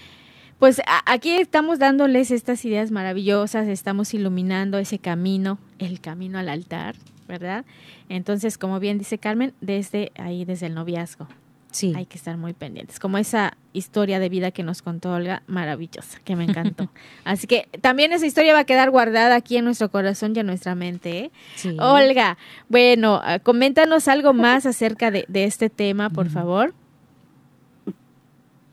pues 0.59 0.81
aquí 1.05 1.37
estamos 1.39 1.79
dándoles 1.79 2.31
estas 2.31 2.65
ideas 2.65 2.91
maravillosas, 2.91 3.69
estamos 3.69 4.15
iluminando 4.15 4.79
ese 4.79 4.99
camino, 4.99 5.59
el 5.79 6.01
camino 6.01 6.39
al 6.39 6.49
altar, 6.49 6.97
¿verdad? 7.29 7.65
Entonces, 8.09 8.57
como 8.57 8.81
bien 8.81 8.99
dice 8.99 9.19
Carmen, 9.19 9.53
desde 9.61 10.13
ahí, 10.17 10.45
desde 10.45 10.67
el 10.67 10.75
noviazgo. 10.75 11.29
Sí. 11.73 11.93
Hay 11.95 12.07
que 12.07 12.17
estar 12.17 12.39
muy 12.39 12.55
pendientes. 12.55 12.99
Como 12.99 13.19
esa 13.19 13.59
historia 13.75 14.19
de 14.19 14.31
vida 14.31 14.51
que 14.51 14.63
nos 14.63 14.81
contó 14.81 15.13
Olga, 15.13 15.43
maravillosa, 15.47 16.21
que 16.25 16.35
me 16.35 16.45
encantó. 16.45 16.89
Así 17.25 17.47
que 17.47 17.69
también 17.83 18.15
esa 18.15 18.25
historia 18.25 18.55
va 18.55 18.61
a 18.61 18.65
quedar 18.65 18.91
guardada 18.91 19.35
aquí 19.35 19.59
en 19.59 19.67
nuestro 19.67 19.91
corazón 19.91 20.33
y 20.35 20.39
en 20.39 20.47
nuestra 20.47 20.75
mente. 20.75 21.19
¿eh? 21.19 21.31
Sí. 21.57 21.77
Olga, 21.79 22.39
bueno, 22.71 23.21
ah, 23.23 23.41
coméntanos 23.41 24.09
algo 24.09 24.33
más 24.33 24.65
acerca 24.65 25.11
de, 25.11 25.27
este 25.29 25.69
tema, 25.69 26.09
por 26.09 26.31
favor. 26.31 26.73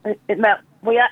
Eh, 0.05 0.17
eh, 0.29 0.37
voy 0.81 0.97
a 0.97 1.09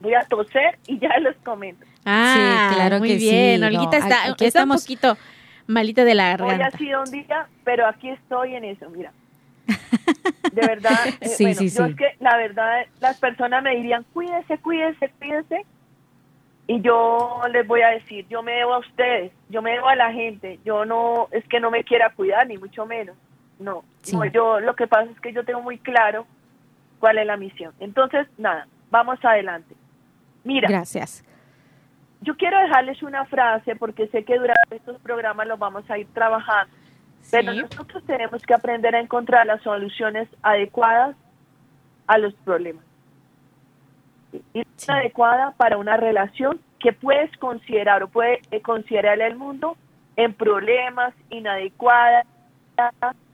voy 0.00 0.14
a 0.14 0.22
toser 0.22 0.78
y 0.86 0.98
ya 0.98 1.18
les 1.18 1.36
comento. 1.38 1.84
Ah, 2.04 2.68
sí, 2.70 2.74
claro 2.76 2.98
muy 2.98 3.16
bien. 3.16 3.62
Olguita 3.62 3.98
está, 3.98 4.34
está 4.38 4.64
un 4.64 4.70
poquito 4.70 5.16
malita 5.66 6.04
de 6.04 6.14
la 6.14 6.28
garganta. 6.30 6.54
Hoy 6.54 6.62
ha 6.62 6.70
sido 6.76 7.02
un 7.02 7.10
día, 7.10 7.46
pero 7.64 7.86
aquí 7.86 8.08
estoy 8.08 8.54
en 8.54 8.64
eso, 8.64 8.88
mira. 8.90 9.12
De 10.52 10.66
verdad, 10.66 11.06
eh, 11.20 11.28
sí, 11.28 11.54
sí, 11.54 11.68
yo 11.68 11.84
es 11.84 11.94
que 11.94 12.16
la 12.20 12.36
verdad, 12.36 12.86
las 13.00 13.18
personas 13.18 13.62
me 13.62 13.76
dirían, 13.76 14.04
cuídese, 14.12 14.58
cuídese, 14.58 15.12
cuídese. 15.18 15.66
Y 16.66 16.80
yo 16.82 17.40
les 17.52 17.66
voy 17.66 17.80
a 17.82 17.88
decir, 17.88 18.26
yo 18.28 18.42
me 18.42 18.52
debo 18.52 18.74
a 18.74 18.78
ustedes, 18.78 19.32
yo 19.48 19.62
me 19.62 19.72
debo 19.72 19.88
a 19.88 19.96
la 19.96 20.12
gente, 20.12 20.58
yo 20.64 20.84
no, 20.84 21.28
es 21.30 21.46
que 21.48 21.60
no 21.60 21.70
me 21.70 21.82
quiera 21.84 22.10
cuidar, 22.10 22.46
ni 22.46 22.58
mucho 22.58 22.84
menos. 22.84 23.16
No, 23.58 23.84
no 24.12 24.24
yo 24.26 24.60
lo 24.60 24.76
que 24.76 24.86
pasa 24.86 25.10
es 25.10 25.20
que 25.20 25.32
yo 25.32 25.44
tengo 25.44 25.62
muy 25.62 25.78
claro 25.78 26.26
cuál 26.98 27.18
es 27.18 27.26
la 27.26 27.36
misión. 27.36 27.72
Entonces, 27.80 28.26
nada, 28.36 28.66
vamos 28.90 29.18
adelante. 29.24 29.74
Mira. 30.48 30.66
Gracias. 30.66 31.22
Yo 32.22 32.34
quiero 32.38 32.58
dejarles 32.58 33.02
una 33.02 33.26
frase 33.26 33.76
porque 33.76 34.08
sé 34.08 34.24
que 34.24 34.38
durante 34.38 34.76
estos 34.76 34.98
programas 35.02 35.46
los 35.46 35.58
vamos 35.58 35.88
a 35.90 35.98
ir 35.98 36.06
trabajando. 36.14 36.74
Pero 37.30 37.52
nosotros 37.52 38.02
tenemos 38.06 38.42
que 38.42 38.54
aprender 38.54 38.96
a 38.96 39.00
encontrar 39.00 39.46
las 39.46 39.62
soluciones 39.62 40.26
adecuadas 40.42 41.14
a 42.06 42.16
los 42.16 42.32
problemas. 42.46 42.82
Y 44.54 44.62
adecuada 44.88 45.52
para 45.58 45.76
una 45.76 45.98
relación 45.98 46.58
que 46.78 46.94
puedes 46.94 47.30
considerar 47.36 48.02
o 48.02 48.08
puede 48.08 48.40
considerar 48.62 49.20
el 49.20 49.36
mundo 49.36 49.76
en 50.16 50.32
problemas, 50.32 51.12
inadecuada, 51.28 52.24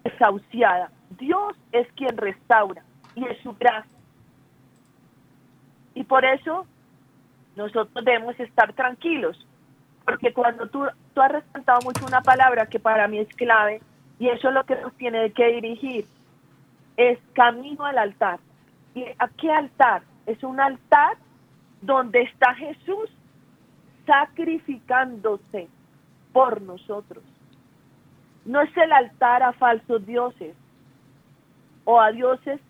desahuciada. 0.03 0.91
Dios 1.11 1.55
es 1.71 1.87
quien 1.93 2.17
restaura. 2.17 2.83
y 3.15 3.25
es 3.25 3.39
su 3.45 3.55
gracia. 3.55 3.99
Y 5.95 6.03
por 6.03 6.25
eso 6.25 6.67
nosotros 7.57 8.05
debemos 8.05 8.39
estar 8.41 8.73
tranquilos, 8.73 9.47
porque 10.05 10.33
cuando 10.33 10.69
tú, 10.69 10.87
tú 11.15 11.21
has 11.21 11.33
resaltado 11.33 11.81
mucho 11.83 12.05
una 12.07 12.21
palabra 12.21 12.67
que 12.67 12.79
para 12.79 13.09
mí 13.09 13.19
es 13.19 13.29
clave, 13.37 13.81
y 14.19 14.29
eso 14.29 14.49
es 14.49 14.55
lo 14.55 14.65
que 14.65 14.77
nos 14.77 14.93
tiene 14.95 15.33
que 15.33 15.47
dirigir, 15.47 16.07
es 16.97 17.19
camino 17.33 17.85
al 17.85 17.99
altar. 17.99 18.39
¿Y 18.95 19.05
a 19.19 19.29
qué 19.29 19.51
altar? 19.51 20.03
Es 20.27 20.43
un 20.45 20.61
altar 20.61 21.17
donde 21.81 22.23
está 22.23 22.55
Jesús 22.55 23.11
sacrificándose 24.07 25.69
por 26.33 26.63
nosotros. 26.63 27.25
No 28.45 28.61
es 28.61 28.77
el 28.77 28.93
altar 28.93 29.43
a 29.43 29.53
falsos 29.53 30.05
dioses 30.07 30.55
o 31.85 32.01
a 32.01 32.13
dioses 32.13 32.61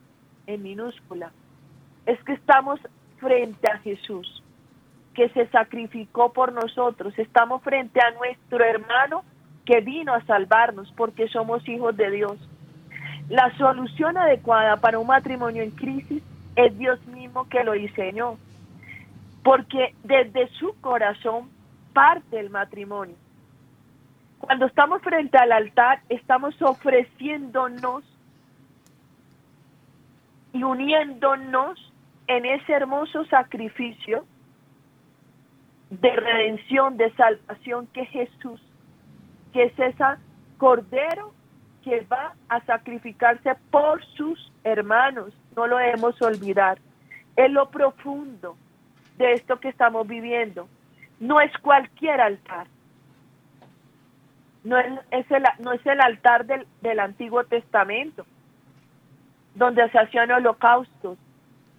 en 0.47 0.63
minúscula. 0.63 1.33
Es 2.07 2.23
que 2.25 2.35
estamos 2.35 2.81
frente 3.19 3.71
a 3.71 3.79
Jesús, 3.79 4.43
que 5.15 5.29
se 5.31 5.47
sacrificó 5.49 6.33
por 6.33 6.53
nosotros. 6.53 7.19
Estamos 7.19 7.63
frente 7.63 8.01
a 8.01 8.11
nuestro 8.13 8.65
hermano 8.65 9.25
que 9.65 9.81
vino 9.81 10.13
a 10.13 10.25
salvarnos 10.25 10.93
porque 10.97 11.29
somos 11.29 11.67
hijos 11.69 11.97
de 11.97 12.11
Dios. 12.11 12.37
La 13.29 13.57
solución 13.57 14.19
adecuada 14.19 14.77
para 14.77 14.99
un 14.99 15.07
matrimonio 15.07 15.63
en 15.63 15.71
crisis 15.71 16.23
es 16.57 16.77
Dios 16.77 17.05
mismo 17.07 17.49
que 17.49 17.65
lo 17.65 17.73
diseñó, 17.73 18.37
porque 19.43 19.95
desde 20.03 20.49
su 20.59 20.75
corazón 20.81 21.49
parte 21.95 22.39
el 22.39 22.51
matrimonio. 22.51 23.17
Cuando 24.39 24.67
estamos 24.67 25.01
frente 25.01 25.39
al 25.39 25.53
altar, 25.53 26.01
estamos 26.11 26.61
ofreciéndonos 26.61 28.05
y 30.53 30.63
uniéndonos 30.63 31.93
en 32.27 32.45
ese 32.45 32.73
hermoso 32.73 33.25
sacrificio 33.27 34.27
de 35.91 36.11
redención, 36.11 36.97
de 36.97 37.13
salvación 37.15 37.87
que 37.89 38.07
Jesús, 38.07 38.61
que 39.53 39.65
es 39.65 39.79
esa 39.79 40.19
cordero 40.59 41.33
que 41.83 42.01
va 42.11 42.35
a 42.49 42.61
sacrificarse 42.65 43.55
por 43.71 44.05
sus 44.17 44.53
hermanos. 44.65 45.33
No 45.55 45.67
lo 45.67 45.77
debemos 45.77 46.21
olvidar. 46.23 46.79
Es 47.37 47.51
lo 47.51 47.69
profundo 47.71 48.57
de 49.19 49.33
esto 49.33 49.61
que 49.61 49.69
estamos 49.69 50.07
viviendo. 50.09 50.69
No 51.21 51.41
es 51.41 51.53
cualquier 51.59 52.21
altar. 52.21 52.67
No 54.65 54.79
es, 54.79 55.31
el, 55.31 55.45
no 55.59 55.73
es 55.73 55.85
el 55.85 56.01
altar 56.01 56.47
del, 56.47 56.67
del 56.81 56.99
Antiguo 56.99 57.45
Testamento, 57.45 58.25
donde 59.55 59.89
se 59.91 59.99
hacían 59.99 60.31
holocaustos. 60.31 61.19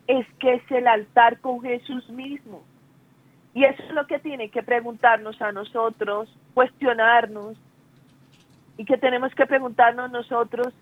Es 0.08 0.28
que 0.40 0.54
es 0.54 0.72
el 0.72 0.86
altar 0.88 1.40
con 1.40 1.62
Jesús 1.62 2.08
mismo. 2.10 2.64
Y 3.56 3.64
eso 3.64 3.82
es 3.82 3.94
lo 3.94 4.06
que 4.06 4.20
tiene 4.20 4.50
que 4.50 4.62
preguntarnos 4.62 5.42
a 5.42 5.54
nosotros, 5.54 6.30
cuestionarnos, 6.54 7.58
y 8.78 8.84
que 8.84 8.98
tenemos 8.98 9.34
que 9.34 9.46
preguntarnos 9.46 10.12
nosotros 10.12 10.74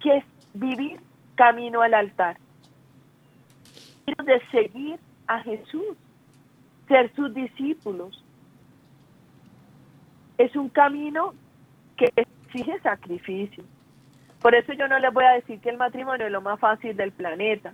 qué 0.00 0.18
es 0.18 0.24
vivir 0.52 1.00
camino 1.36 1.80
al 1.80 1.94
altar. 1.94 2.36
De 4.06 4.42
seguir 4.50 5.00
a 5.26 5.40
Jesús, 5.40 5.96
ser 6.86 7.14
sus 7.14 7.32
discípulos. 7.32 8.22
Es 10.36 10.54
un 10.54 10.68
camino 10.68 11.32
que 11.96 12.12
exige 12.14 12.78
sacrificio. 12.80 13.64
Por 14.42 14.54
eso 14.54 14.74
yo 14.74 14.86
no 14.86 14.98
les 14.98 15.14
voy 15.14 15.24
a 15.24 15.32
decir 15.32 15.60
que 15.60 15.70
el 15.70 15.78
matrimonio 15.78 16.26
es 16.26 16.32
lo 16.32 16.42
más 16.42 16.60
fácil 16.60 16.94
del 16.94 17.12
planeta. 17.12 17.72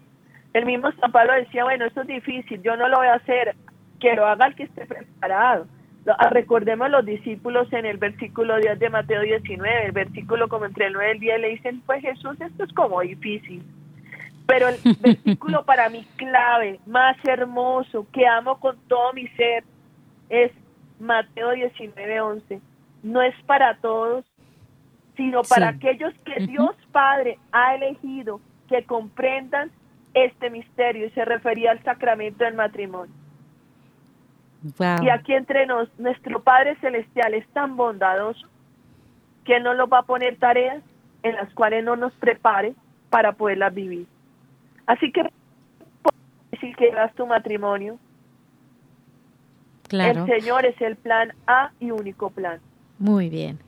El 0.54 0.66
mismo 0.66 0.90
San 0.92 1.10
Pablo 1.10 1.34
decía, 1.34 1.64
bueno, 1.64 1.84
esto 1.84 2.02
es 2.02 2.06
difícil, 2.06 2.62
yo 2.62 2.76
no 2.76 2.88
lo 2.88 2.98
voy 2.98 3.08
a 3.08 3.14
hacer, 3.14 3.56
que 4.00 4.14
lo 4.14 4.24
haga 4.24 4.46
el 4.46 4.54
que 4.54 4.62
esté 4.62 4.86
preparado. 4.86 5.66
Ah, 6.06 6.28
recordemos 6.30 6.90
los 6.90 7.04
discípulos 7.04 7.72
en 7.72 7.86
el 7.86 7.96
versículo 7.96 8.58
10 8.58 8.78
de 8.78 8.90
Mateo 8.90 9.22
19, 9.22 9.86
el 9.86 9.92
versículo 9.92 10.48
como 10.48 10.66
entre 10.66 10.86
el 10.86 10.92
9 10.92 11.08
y 11.08 11.12
el 11.12 11.20
10 11.20 11.40
le 11.40 11.48
dicen, 11.48 11.82
pues 11.84 12.02
Jesús, 12.02 12.40
esto 12.40 12.64
es 12.64 12.72
como 12.72 13.00
difícil. 13.00 13.64
Pero 14.46 14.68
el 14.68 14.76
versículo 15.00 15.64
para 15.64 15.88
mí 15.88 16.06
clave, 16.16 16.78
más 16.86 17.16
hermoso, 17.24 18.06
que 18.12 18.26
amo 18.26 18.60
con 18.60 18.78
todo 18.86 19.12
mi 19.12 19.26
ser, 19.28 19.64
es 20.28 20.52
Mateo 21.00 21.50
19, 21.50 22.20
11. 22.20 22.60
No 23.02 23.22
es 23.22 23.34
para 23.46 23.78
todos, 23.78 24.24
sino 25.16 25.42
para 25.42 25.68
aquellos 25.68 26.14
que 26.24 26.46
Dios 26.46 26.76
Padre 26.92 27.38
ha 27.50 27.74
elegido 27.74 28.40
que 28.68 28.84
comprendan 28.84 29.70
este 30.14 30.50
misterio 30.50 31.06
y 31.06 31.10
se 31.10 31.24
refería 31.24 31.72
al 31.72 31.82
sacramento 31.82 32.44
del 32.44 32.54
matrimonio. 32.54 33.12
Y 35.02 35.10
aquí 35.10 35.34
entre 35.34 35.66
nos, 35.66 35.88
nuestro 35.98 36.42
Padre 36.42 36.76
Celestial 36.80 37.34
es 37.34 37.46
tan 37.48 37.76
bondadoso 37.76 38.48
que 39.44 39.60
no 39.60 39.74
nos 39.74 39.92
va 39.92 39.98
a 39.98 40.02
poner 40.04 40.38
tareas 40.38 40.82
en 41.22 41.34
las 41.34 41.52
cuales 41.52 41.84
no 41.84 41.96
nos 41.96 42.14
prepare 42.14 42.74
para 43.10 43.32
poderlas 43.32 43.74
vivir. 43.74 44.06
Así 44.86 45.12
que 45.12 45.30
si 46.60 46.72
quieras 46.72 47.14
tu 47.14 47.26
matrimonio, 47.26 47.98
claro. 49.88 50.24
el 50.24 50.40
Señor 50.40 50.64
es 50.64 50.80
el 50.80 50.96
plan 50.96 51.34
A 51.46 51.72
y 51.78 51.90
único 51.90 52.30
plan. 52.30 52.60
Muy 52.98 53.28
bien. 53.28 53.58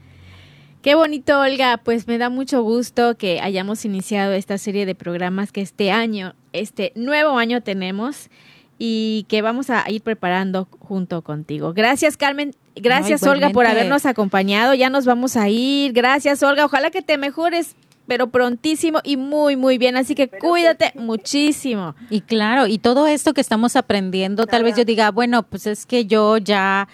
Qué 0.86 0.94
bonito, 0.94 1.40
Olga. 1.40 1.78
Pues 1.78 2.06
me 2.06 2.16
da 2.16 2.30
mucho 2.30 2.62
gusto 2.62 3.16
que 3.16 3.40
hayamos 3.40 3.84
iniciado 3.84 4.34
esta 4.34 4.56
serie 4.56 4.86
de 4.86 4.94
programas 4.94 5.50
que 5.50 5.60
este 5.60 5.90
año, 5.90 6.36
este 6.52 6.92
nuevo 6.94 7.38
año 7.38 7.60
tenemos 7.60 8.30
y 8.78 9.26
que 9.28 9.42
vamos 9.42 9.68
a 9.68 9.82
ir 9.90 10.00
preparando 10.02 10.68
junto 10.78 11.22
contigo. 11.22 11.72
Gracias, 11.72 12.16
Carmen. 12.16 12.54
Gracias, 12.76 13.24
Olga, 13.24 13.50
por 13.50 13.66
habernos 13.66 14.06
acompañado. 14.06 14.74
Ya 14.74 14.88
nos 14.88 15.06
vamos 15.06 15.36
a 15.36 15.48
ir. 15.48 15.92
Gracias, 15.92 16.44
Olga. 16.44 16.64
Ojalá 16.64 16.92
que 16.92 17.02
te 17.02 17.18
mejores 17.18 17.74
pero 18.06 18.28
prontísimo 18.28 19.00
y 19.02 19.16
muy, 19.16 19.56
muy 19.56 19.78
bien. 19.78 19.96
Así 19.96 20.14
que 20.14 20.28
cuídate 20.28 20.92
muchísimo. 20.94 21.96
Y 22.10 22.20
claro, 22.20 22.68
y 22.68 22.78
todo 22.78 23.08
esto 23.08 23.34
que 23.34 23.40
estamos 23.40 23.74
aprendiendo, 23.74 24.46
tal 24.46 24.62
vez 24.62 24.76
yo 24.76 24.84
diga, 24.84 25.10
bueno, 25.10 25.42
pues 25.42 25.66
es 25.66 25.84
que 25.84 26.06
yo 26.06 26.38
ya 26.38 26.86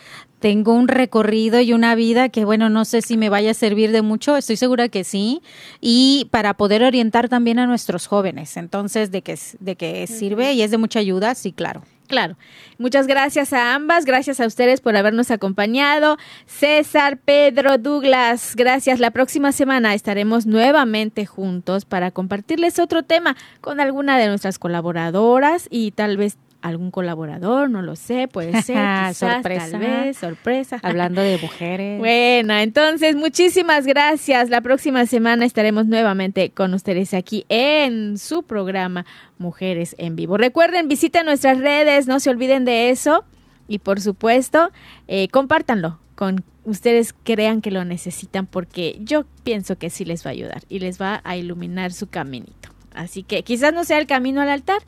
tengo 0.43 0.75
un 0.75 0.89
recorrido 0.89 1.61
y 1.61 1.73
una 1.73 1.95
vida 1.95 2.29
que, 2.29 2.45
bueno, 2.45 2.69
no 2.69 2.85
sé 2.85 3.01
si 3.01 3.17
me 3.17 3.29
vaya 3.29 3.53
a 3.53 3.55
servir 3.55 3.93
de 3.93 4.03
mucho, 4.03 4.37
estoy 4.37 4.57
segura 4.57 4.89
que 4.89 5.05
sí, 5.05 5.41
y 5.81 6.27
para 6.33 6.55
poder 6.55 6.83
orientar 6.83 7.29
también 7.29 7.61
a 7.61 7.67
nuestros 7.67 8.09
jóvenes. 8.09 8.57
Entonces, 8.57 9.13
de 9.13 9.23
que, 9.23 9.39
de 9.61 9.77
que 9.77 10.05
sirve 10.09 10.53
y 10.53 10.63
es 10.63 10.73
de 10.73 10.79
mucha 10.79 10.99
ayuda, 10.99 11.37
sí, 11.37 11.53
claro. 11.53 11.85
Claro. 12.09 12.37
Muchas 12.77 13.07
gracias 13.07 13.53
a 13.53 13.75
ambas, 13.75 14.05
gracias 14.05 14.41
a 14.41 14.47
ustedes 14.47 14.81
por 14.81 14.97
habernos 14.97 15.31
acompañado. 15.31 16.19
César, 16.47 17.19
Pedro, 17.19 17.79
Douglas, 17.79 18.55
gracias. 18.57 18.99
La 18.99 19.13
próxima 19.13 19.53
semana 19.53 19.95
estaremos 19.95 20.45
nuevamente 20.45 21.25
juntos 21.25 21.85
para 21.85 22.11
compartirles 22.11 22.81
otro 22.81 23.05
tema 23.05 23.37
con 23.61 23.79
alguna 23.79 24.19
de 24.19 24.27
nuestras 24.27 24.59
colaboradoras 24.59 25.69
y 25.71 25.93
tal 25.93 26.17
vez 26.17 26.37
algún 26.63 26.91
colaborador, 26.91 27.69
no 27.69 27.83
lo 27.83 27.97
sé, 27.97 28.29
puede 28.29 28.63
ser, 28.63 29.15
sorpresa, 29.15 29.71
tal 29.71 29.81
vez, 29.81 30.17
sorpresa. 30.17 30.79
Hablando 30.83 31.21
de 31.21 31.39
mujeres. 31.39 31.99
Bueno, 32.13 32.55
entonces 32.55 33.17
muchísimas 33.17 33.87
gracias. 33.87 34.51
La 34.51 34.61
próxima 34.61 35.07
semana 35.07 35.45
estaremos 35.45 35.87
nuevamente 35.87 36.51
con 36.51 36.75
ustedes 36.75 37.15
aquí 37.15 37.45
en 37.49 38.19
su 38.19 38.43
programa 38.43 39.05
Mujeres 39.39 39.95
en 39.99 40.17
Vivo. 40.17 40.37
Recuerden, 40.37 40.89
visiten 40.89 41.27
nuestras 41.27 41.59
redes, 41.59 42.07
no 42.07 42.21
se 42.21 42.31
olviden 42.31 42.65
de 42.65 42.91
eso 42.91 43.25
y 43.69 43.79
por 43.79 44.01
supuesto, 44.01 44.71
eh, 45.09 45.29
compártanlo 45.29 45.99
con 46.15 46.45
ustedes 46.65 47.15
crean 47.25 47.61
que 47.61 47.71
lo 47.71 47.85
necesitan 47.85 48.47
porque 48.47 48.99
yo 49.01 49.25
pienso 49.45 49.77
que 49.77 49.91
sí 49.91 50.05
les 50.05 50.25
va 50.25 50.31
a 50.31 50.33
ayudar 50.33 50.63
y 50.69 50.79
les 50.79 51.01
va 51.01 51.21
a 51.25 51.37
iluminar 51.37 51.93
su 51.93 52.09
caminito. 52.09 52.71
Así 52.95 53.23
que 53.23 53.43
quizás 53.43 53.73
no 53.73 53.85
sea 53.85 53.99
el 53.99 54.07
camino 54.07 54.41
al 54.41 54.51
altar, 54.51 54.83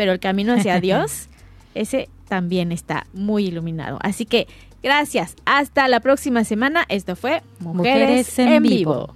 pero 0.00 0.12
el 0.12 0.18
camino 0.18 0.54
hacia 0.54 0.80
Dios, 0.80 1.28
ese 1.74 2.08
también 2.26 2.72
está 2.72 3.06
muy 3.12 3.48
iluminado. 3.48 3.98
Así 4.00 4.24
que 4.24 4.48
gracias. 4.82 5.36
Hasta 5.44 5.88
la 5.88 6.00
próxima 6.00 6.42
semana. 6.44 6.86
Esto 6.88 7.16
fue 7.16 7.42
Mujeres, 7.58 8.38
en, 8.38 8.62
vivo. 8.62 9.12